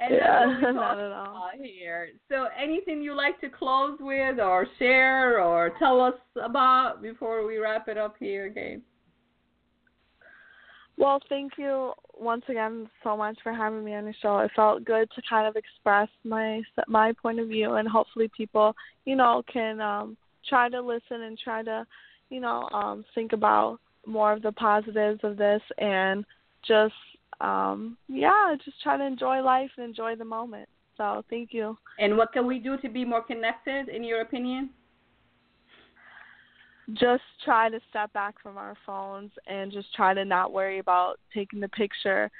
And 0.00 0.14
yeah, 0.14 0.72
not 0.72 0.98
at 0.98 1.12
all. 1.12 1.50
Here. 1.60 2.08
So, 2.28 2.46
anything 2.60 3.02
you 3.02 3.14
like 3.14 3.40
to 3.40 3.48
close 3.48 3.98
with, 4.00 4.40
or 4.40 4.66
share, 4.78 5.40
or 5.40 5.72
tell 5.78 6.00
us 6.00 6.14
about 6.42 7.02
before 7.02 7.46
we 7.46 7.58
wrap 7.58 7.88
it 7.88 7.98
up 7.98 8.16
here, 8.18 8.46
again? 8.46 8.82
Well, 10.96 11.20
thank 11.28 11.52
you 11.56 11.92
once 12.18 12.44
again 12.48 12.88
so 13.02 13.16
much 13.16 13.36
for 13.42 13.52
having 13.52 13.84
me 13.84 13.94
on 13.94 14.04
the 14.04 14.14
show. 14.20 14.38
It 14.38 14.50
felt 14.54 14.84
good 14.84 15.08
to 15.14 15.22
kind 15.28 15.46
of 15.46 15.56
express 15.56 16.08
my 16.24 16.62
my 16.86 17.12
point 17.20 17.40
of 17.40 17.48
view, 17.48 17.74
and 17.74 17.88
hopefully 17.88 18.30
people, 18.36 18.74
you 19.04 19.16
know, 19.16 19.42
can 19.52 19.80
um, 19.80 20.16
try 20.48 20.68
to 20.68 20.80
listen 20.80 21.22
and 21.22 21.38
try 21.38 21.62
to, 21.62 21.86
you 22.30 22.40
know, 22.40 22.68
um, 22.72 23.04
think 23.14 23.32
about 23.32 23.78
more 24.06 24.32
of 24.32 24.42
the 24.42 24.52
positives 24.52 25.20
of 25.22 25.36
this, 25.36 25.62
and 25.78 26.24
just 26.66 26.94
um, 27.42 27.98
yeah, 28.08 28.54
just 28.64 28.80
try 28.82 28.96
to 28.96 29.04
enjoy 29.04 29.42
life 29.42 29.70
and 29.76 29.84
enjoy 29.84 30.14
the 30.14 30.24
moment. 30.24 30.68
So 30.96 31.24
thank 31.28 31.52
you. 31.52 31.76
And 31.98 32.16
what 32.16 32.32
can 32.32 32.46
we 32.46 32.58
do 32.58 32.76
to 32.78 32.88
be 32.88 33.04
more 33.04 33.22
connected, 33.22 33.88
in 33.88 34.04
your 34.04 34.20
opinion? 34.20 34.70
Just 36.94 37.22
try 37.44 37.68
to 37.68 37.80
step 37.90 38.12
back 38.12 38.36
from 38.42 38.56
our 38.56 38.76
phones 38.86 39.32
and 39.46 39.72
just 39.72 39.92
try 39.94 40.14
to 40.14 40.24
not 40.24 40.52
worry 40.52 40.78
about 40.78 41.18
taking 41.34 41.60
the 41.60 41.68
picture 41.68 42.30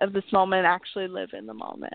of 0.00 0.12
this 0.12 0.24
moment, 0.32 0.66
actually 0.66 1.08
live 1.08 1.30
in 1.36 1.46
the 1.46 1.54
moment. 1.54 1.94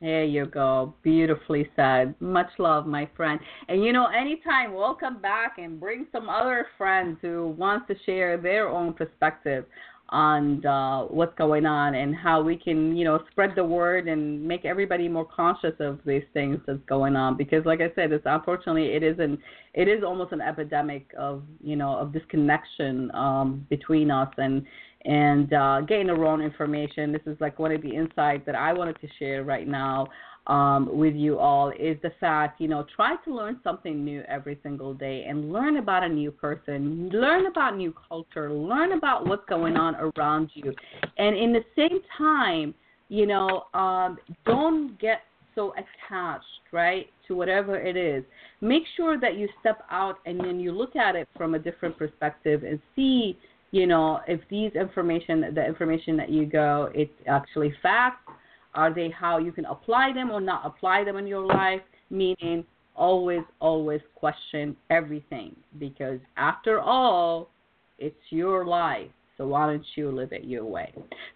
There 0.00 0.24
you 0.24 0.46
go. 0.46 0.94
Beautifully 1.02 1.70
said. 1.76 2.14
Much 2.20 2.50
love, 2.58 2.86
my 2.86 3.08
friend. 3.16 3.40
And 3.68 3.84
you 3.84 3.92
know, 3.92 4.06
anytime 4.06 4.74
we'll 4.74 4.94
come 4.94 5.20
back 5.20 5.58
and 5.58 5.80
bring 5.80 6.06
some 6.12 6.28
other 6.28 6.66
friends 6.76 7.18
who 7.22 7.54
wants 7.56 7.86
to 7.88 7.94
share 8.04 8.36
their 8.36 8.68
own 8.68 8.92
perspective 8.92 9.64
on 10.10 10.64
uh, 10.66 11.02
what's 11.04 11.34
going 11.36 11.66
on 11.66 11.94
and 11.94 12.14
how 12.14 12.42
we 12.42 12.56
can, 12.56 12.96
you 12.96 13.04
know, 13.04 13.20
spread 13.30 13.52
the 13.56 13.64
word 13.64 14.06
and 14.06 14.42
make 14.46 14.64
everybody 14.64 15.08
more 15.08 15.24
conscious 15.24 15.74
of 15.80 15.98
these 16.04 16.22
things 16.32 16.58
that's 16.66 16.84
going 16.86 17.16
on. 17.16 17.36
Because, 17.36 17.64
like 17.64 17.80
I 17.80 17.90
said, 17.94 18.12
it's 18.12 18.24
unfortunately 18.26 18.92
it 18.92 19.02
is 19.02 19.18
an 19.18 19.38
it 19.72 19.88
is 19.88 20.04
almost 20.04 20.32
an 20.32 20.40
epidemic 20.40 21.06
of 21.18 21.42
you 21.62 21.76
know 21.76 21.96
of 21.96 22.12
disconnection 22.12 23.10
um, 23.14 23.66
between 23.70 24.10
us 24.10 24.32
and 24.36 24.64
and 25.06 25.52
uh, 25.52 25.80
getting 25.82 26.06
the 26.06 26.14
wrong 26.14 26.42
information. 26.42 27.12
This 27.12 27.22
is 27.26 27.36
like 27.40 27.58
one 27.58 27.72
of 27.72 27.82
the 27.82 27.94
insights 27.94 28.44
that 28.46 28.54
I 28.54 28.72
wanted 28.72 29.00
to 29.00 29.08
share 29.18 29.42
right 29.44 29.66
now 29.66 30.08
um, 30.46 30.96
with 30.96 31.14
you 31.14 31.38
all 31.38 31.70
is 31.70 31.96
the 32.02 32.12
fact, 32.20 32.60
you 32.60 32.68
know, 32.68 32.84
try 32.94 33.16
to 33.24 33.34
learn 33.34 33.58
something 33.64 34.04
new 34.04 34.22
every 34.28 34.58
single 34.62 34.92
day 34.92 35.24
and 35.26 35.52
learn 35.52 35.78
about 35.78 36.02
a 36.02 36.08
new 36.08 36.30
person, 36.30 37.08
learn 37.12 37.46
about 37.46 37.76
new 37.76 37.94
culture, 38.08 38.52
learn 38.52 38.92
about 38.92 39.26
what's 39.26 39.48
going 39.48 39.76
on 39.76 39.96
around 39.96 40.50
you. 40.54 40.74
And 41.16 41.36
in 41.36 41.52
the 41.52 41.64
same 41.74 42.00
time, 42.18 42.74
you 43.08 43.26
know, 43.26 43.64
um, 43.72 44.18
don't 44.44 44.98
get 45.00 45.22
so 45.54 45.72
attached, 45.72 46.44
right, 46.72 47.06
to 47.26 47.34
whatever 47.34 47.78
it 47.78 47.96
is. 47.96 48.22
Make 48.60 48.82
sure 48.96 49.18
that 49.20 49.36
you 49.36 49.48
step 49.60 49.82
out 49.90 50.18
and 50.26 50.38
then 50.40 50.60
you 50.60 50.72
look 50.72 50.94
at 50.96 51.16
it 51.16 51.28
from 51.36 51.54
a 51.54 51.58
different 51.58 51.96
perspective 51.96 52.64
and 52.64 52.78
see, 52.94 53.38
you 53.70 53.86
know, 53.86 54.20
if 54.28 54.40
these 54.50 54.72
information, 54.72 55.54
the 55.54 55.64
information 55.64 56.16
that 56.18 56.28
you 56.28 56.44
go, 56.44 56.90
it's 56.94 57.12
actually 57.26 57.72
facts 57.82 58.30
are 58.74 58.92
they 58.92 59.10
how 59.10 59.38
you 59.38 59.52
can 59.52 59.64
apply 59.66 60.12
them 60.12 60.30
or 60.30 60.40
not 60.40 60.62
apply 60.64 61.04
them 61.04 61.16
in 61.16 61.26
your 61.26 61.46
life? 61.46 61.80
Meaning, 62.10 62.64
always, 62.96 63.42
always 63.60 64.00
question 64.14 64.76
everything 64.90 65.54
because 65.78 66.20
after 66.36 66.80
all, 66.80 67.50
it's 67.98 68.16
your 68.30 68.64
life. 68.64 69.10
So 69.36 69.48
why 69.48 69.66
don't 69.66 69.84
you 69.96 70.10
live 70.10 70.32
it 70.32 70.44
your 70.44 70.64
way? 70.64 70.92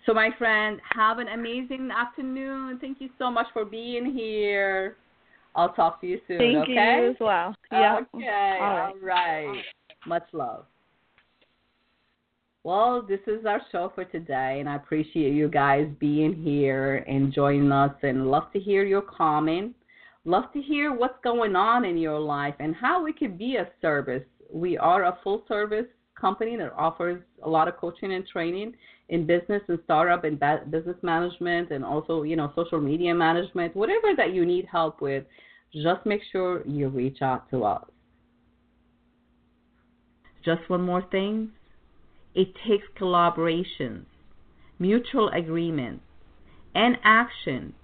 So 0.06 0.14
my 0.14 0.30
friend, 0.38 0.80
have 0.94 1.18
an 1.18 1.28
amazing 1.28 1.90
afternoon. 1.90 2.78
Thank 2.80 3.00
you 3.00 3.08
so 3.18 3.30
much 3.30 3.46
for 3.52 3.64
being 3.64 4.12
here. 4.12 4.96
I'll 5.56 5.72
talk 5.72 6.00
to 6.02 6.06
you 6.06 6.20
soon. 6.28 6.38
Thank 6.38 6.56
okay? 6.58 7.00
you 7.02 7.10
as 7.10 7.16
well. 7.20 7.54
Yeah. 7.72 7.98
Okay. 8.14 8.58
All 8.60 8.74
right. 8.74 8.92
All 8.94 9.00
right. 9.02 9.62
Much 10.06 10.22
love. 10.32 10.64
Well, 12.68 13.00
this 13.00 13.20
is 13.26 13.46
our 13.46 13.62
show 13.72 13.90
for 13.94 14.04
today, 14.04 14.58
and 14.60 14.68
I 14.68 14.76
appreciate 14.76 15.32
you 15.32 15.48
guys 15.48 15.88
being 15.98 16.34
here 16.34 16.96
and 17.08 17.32
joining 17.32 17.72
us, 17.72 17.94
and 18.02 18.30
love 18.30 18.52
to 18.52 18.60
hear 18.60 18.84
your 18.84 19.00
comments. 19.00 19.74
Love 20.26 20.52
to 20.52 20.60
hear 20.60 20.92
what's 20.92 21.18
going 21.24 21.56
on 21.56 21.86
in 21.86 21.96
your 21.96 22.20
life 22.20 22.54
and 22.58 22.74
how 22.74 23.02
we 23.02 23.14
could 23.14 23.38
be 23.38 23.56
a 23.56 23.70
service. 23.80 24.22
We 24.52 24.76
are 24.76 25.04
a 25.04 25.18
full 25.24 25.44
service 25.48 25.86
company 26.14 26.58
that 26.58 26.74
offers 26.74 27.22
a 27.42 27.48
lot 27.48 27.68
of 27.68 27.78
coaching 27.78 28.12
and 28.12 28.26
training 28.26 28.74
in 29.08 29.24
business 29.26 29.62
and 29.68 29.78
startup 29.84 30.24
and 30.24 30.38
business 30.70 30.98
management 31.00 31.70
and 31.70 31.82
also, 31.82 32.22
you 32.22 32.36
know, 32.36 32.52
social 32.54 32.82
media 32.82 33.14
management, 33.14 33.74
whatever 33.74 34.08
that 34.14 34.34
you 34.34 34.44
need 34.44 34.66
help 34.70 35.00
with, 35.00 35.24
just 35.72 36.04
make 36.04 36.20
sure 36.30 36.62
you 36.66 36.88
reach 36.88 37.22
out 37.22 37.48
to 37.48 37.64
us. 37.64 37.86
Just 40.44 40.68
one 40.68 40.82
more 40.82 41.06
thing 41.10 41.52
it 42.34 42.48
takes 42.66 42.84
collaboration, 42.96 44.06
mutual 44.78 45.28
agreement, 45.30 46.02
and 46.74 46.96
action 47.02 47.74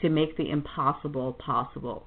to 0.00 0.08
make 0.08 0.36
the 0.36 0.50
impossible 0.50 1.32
possible. 1.32 2.04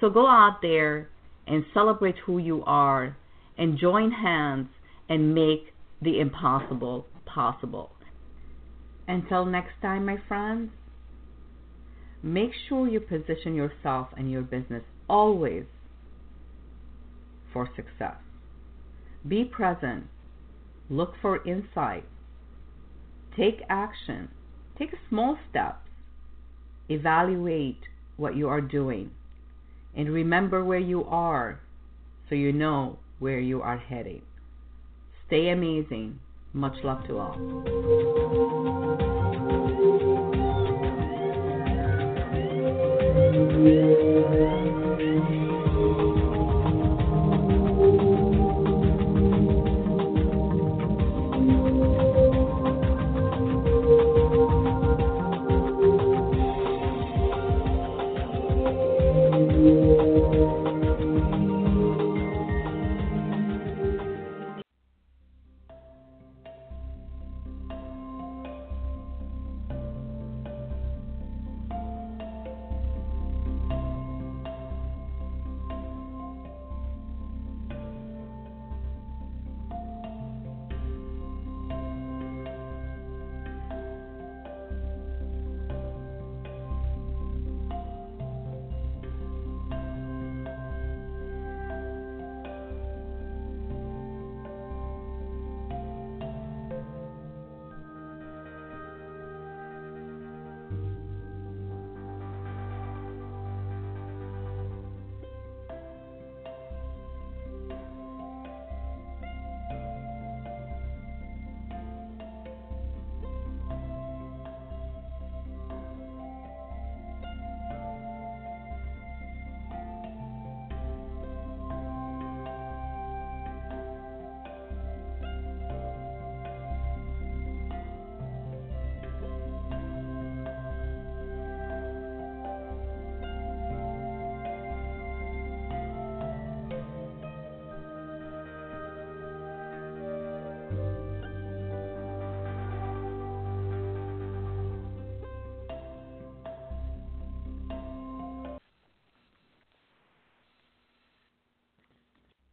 So 0.00 0.10
go 0.10 0.26
out 0.26 0.58
there 0.62 1.08
and 1.46 1.64
celebrate 1.74 2.16
who 2.26 2.38
you 2.38 2.62
are 2.64 3.16
and 3.56 3.78
join 3.78 4.10
hands 4.12 4.68
and 5.08 5.34
make 5.34 5.72
the 6.00 6.20
impossible 6.20 7.06
possible. 7.24 7.90
Until 9.06 9.44
next 9.46 9.72
time, 9.80 10.06
my 10.06 10.18
friends, 10.28 10.70
make 12.22 12.50
sure 12.68 12.86
you 12.86 13.00
position 13.00 13.54
yourself 13.54 14.08
and 14.16 14.30
your 14.30 14.42
business 14.42 14.82
always 15.08 15.64
for 17.52 17.68
success. 17.74 18.16
Be 19.26 19.44
present 19.44 20.04
Look 20.90 21.14
for 21.20 21.44
insight. 21.46 22.04
Take 23.36 23.62
action. 23.68 24.28
Take 24.78 24.90
small 25.08 25.38
steps. 25.50 25.88
Evaluate 26.88 27.80
what 28.16 28.36
you 28.36 28.48
are 28.48 28.60
doing. 28.60 29.10
And 29.94 30.10
remember 30.10 30.64
where 30.64 30.78
you 30.78 31.04
are 31.04 31.60
so 32.28 32.34
you 32.34 32.52
know 32.52 32.98
where 33.18 33.40
you 33.40 33.62
are 33.62 33.78
heading. 33.78 34.22
Stay 35.26 35.48
amazing. 35.48 36.20
Much 36.52 36.82
love 36.82 37.06
to 37.06 37.18
all. 37.18 38.37